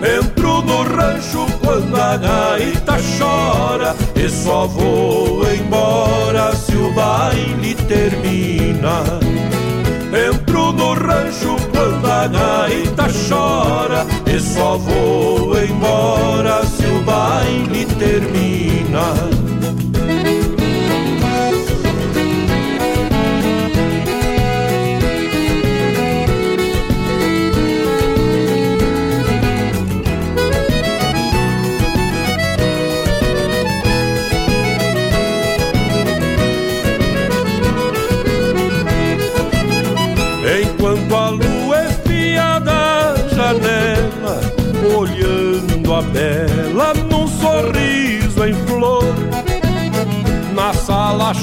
Entro 0.01 0.63
no 0.63 0.85
rancho 0.85 1.47
quando 1.61 1.97
a 2.01 2.17
gaita 2.17 2.97
chora 3.19 3.97
E 4.15 4.29
só 4.29 4.69
vou 4.69 5.43
embora 5.53 6.55
se 6.55 6.77
o 6.77 6.93
baile 6.93 7.75
termina. 7.75 9.03
Entro 10.31 10.73
no 10.73 10.95
rancho 10.95 11.57
quando 11.73 12.07
a 12.07 12.29
gaita 12.29 13.09
chora 13.29 14.07
E 14.27 14.39
só 14.39 14.79
vou 14.79 15.61
embora 15.61 16.65
se 16.67 16.82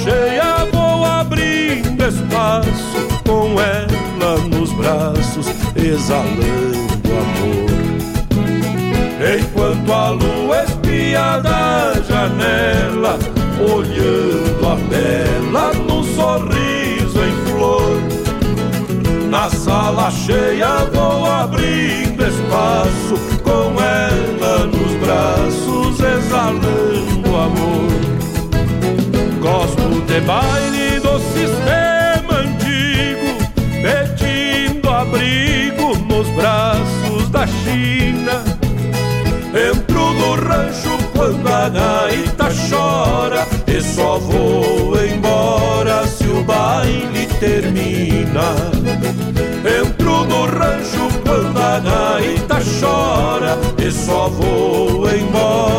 cheia 0.09 0.65
vou 0.71 1.05
abrindo 1.05 2.03
espaço 2.03 3.07
Com 3.27 3.55
ela 3.61 4.37
nos 4.47 4.71
braços 4.73 5.47
exalando 5.75 7.09
amor. 7.23 7.69
Enquanto 9.39 9.93
a 9.93 10.09
lua 10.09 10.63
espia 10.63 11.39
da 11.39 11.93
janela 12.07 13.19
Olhando 13.59 14.67
a 14.67 14.75
bela 14.89 15.73
num 15.73 16.03
sorriso 16.15 17.19
em 17.23 17.35
flor. 17.51 17.99
Na 19.29 19.49
sala 19.49 20.09
cheia 20.09 20.85
vou 20.91 21.25
abrindo 21.25 22.23
espaço 22.25 23.15
Com 23.43 23.75
ela 23.79 24.65
nos 24.65 24.93
braços 24.95 25.99
exalando 25.99 27.18
de 30.19 30.25
baile 30.25 30.99
do 30.99 31.19
sistema 31.19 32.39
antigo 32.39 33.37
Pedindo 33.81 34.89
abrigo 34.89 35.97
nos 36.07 36.27
braços 36.31 37.29
da 37.29 37.47
China. 37.47 38.43
Entro 39.53 40.13
no 40.13 40.35
rancho 40.35 40.97
quando 41.15 41.47
a 41.47 41.69
gaita 41.69 42.49
chora 42.69 43.47
E 43.67 43.81
só 43.81 44.19
vou 44.19 44.93
embora 45.03 46.05
se 46.05 46.25
o 46.27 46.43
baile 46.43 47.25
termina. 47.39 48.55
Entro 49.79 50.25
no 50.25 50.45
rancho 50.45 51.07
quando 51.25 51.57
a 51.57 51.79
gaita 51.79 52.57
chora 52.79 53.57
E 53.77 53.91
só 53.91 54.27
vou 54.27 55.09
embora 55.09 55.78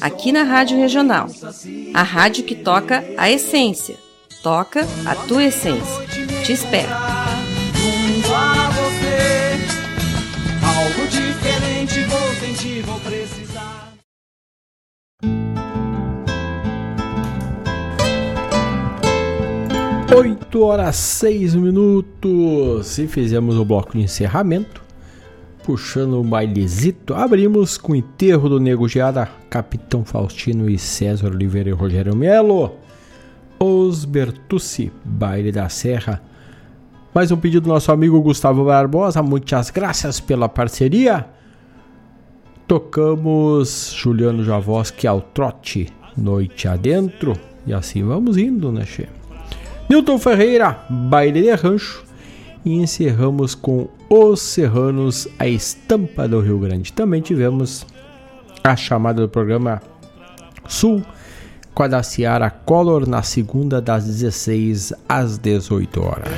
aqui 0.00 0.32
na 0.32 0.42
Rádio 0.42 0.78
Regional. 0.78 1.26
A 1.94 2.02
rádio 2.02 2.44
que 2.44 2.54
toca 2.54 3.04
a 3.16 3.30
essência. 3.30 3.96
Toca 4.42 4.86
a 5.04 5.14
tua 5.14 5.44
essência. 5.44 6.06
Te 6.44 6.52
espero. 6.52 6.88
8 20.16 20.62
horas 20.62 20.96
6 20.96 21.54
minutos 21.54 22.98
e 22.98 23.06
fizemos 23.06 23.56
o 23.56 23.64
bloco 23.64 23.92
de 23.92 24.00
encerramento. 24.00 24.87
Puxando 25.68 26.18
o 26.18 26.24
bailezito, 26.24 27.12
abrimos 27.12 27.76
com 27.76 27.92
o 27.92 27.94
enterro 27.94 28.48
do 28.48 28.58
Nego 28.58 28.88
Geada, 28.88 29.28
Capitão 29.50 30.02
Faustino 30.02 30.70
e 30.70 30.78
César 30.78 31.26
Oliveira 31.28 31.68
e 31.68 31.72
Rogério 31.74 32.16
Melo. 32.16 32.76
Os 33.60 34.06
Bertucci, 34.06 34.90
Baile 35.04 35.52
da 35.52 35.68
Serra. 35.68 36.22
Mais 37.14 37.30
um 37.30 37.36
pedido 37.36 37.64
do 37.64 37.68
nosso 37.68 37.92
amigo 37.92 38.18
Gustavo 38.22 38.64
Barbosa, 38.64 39.22
muitas 39.22 39.68
graças 39.68 40.20
pela 40.20 40.48
parceria. 40.48 41.26
Tocamos 42.66 43.94
Juliano 43.94 44.42
Javoski 44.42 45.06
ao 45.06 45.20
trote, 45.20 45.92
noite 46.16 46.66
adentro. 46.66 47.34
E 47.66 47.74
assim 47.74 48.02
vamos 48.02 48.38
indo, 48.38 48.72
né, 48.72 48.86
che? 48.86 49.06
Newton 49.90 50.18
Ferreira, 50.18 50.78
Baile 50.88 51.42
de 51.42 51.54
Rancho. 51.54 52.07
E 52.68 52.74
encerramos 52.74 53.54
com 53.54 53.88
Os 54.10 54.42
Serranos, 54.42 55.26
a 55.38 55.48
estampa 55.48 56.28
do 56.28 56.38
Rio 56.38 56.58
Grande. 56.58 56.92
Também 56.92 57.22
tivemos 57.22 57.86
a 58.62 58.76
chamada 58.76 59.22
do 59.22 59.28
programa 59.28 59.80
Sul 60.68 61.02
com 61.72 61.82
a 61.82 61.88
da 61.88 62.02
Ciara 62.02 62.50
Color 62.50 63.08
na 63.08 63.22
segunda 63.22 63.80
das 63.80 64.04
16 64.04 64.92
às 65.08 65.38
18 65.38 65.98
horas. 66.02 66.28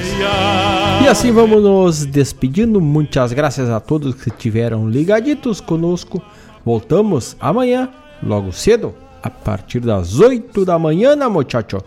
E 1.03 1.09
assim 1.09 1.33
vamos 1.33 1.65
nos 1.65 2.07
despedindo. 2.07 2.81
Muitas 2.81 3.33
graças 3.33 3.69
a 3.69 3.81
todos 3.81 4.15
que 4.15 4.29
estiveram 4.29 4.89
ligaditos 4.89 5.61
conosco. 5.61 6.23
Voltamos 6.65 7.37
amanhã, 7.41 7.89
logo 8.23 8.53
cedo, 8.53 8.95
a 9.21 9.31
partir 9.31 9.81
das 9.81 10.21
8 10.21 10.65
da 10.65 10.79
manhã, 10.79 11.17
na 11.17 11.29
muchacho. 11.29 11.79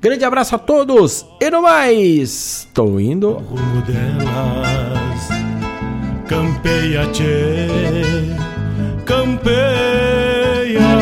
Grande 0.00 0.24
abraço 0.24 0.54
a 0.54 0.58
todos 0.58 1.26
e 1.38 1.50
no 1.50 1.60
mais, 1.60 2.64
Estou 2.66 2.98
indo. 2.98 3.42
Delas, 3.86 5.28
campeia, 6.26 7.06
tchê, 7.12 7.66
campeia. 9.04 11.00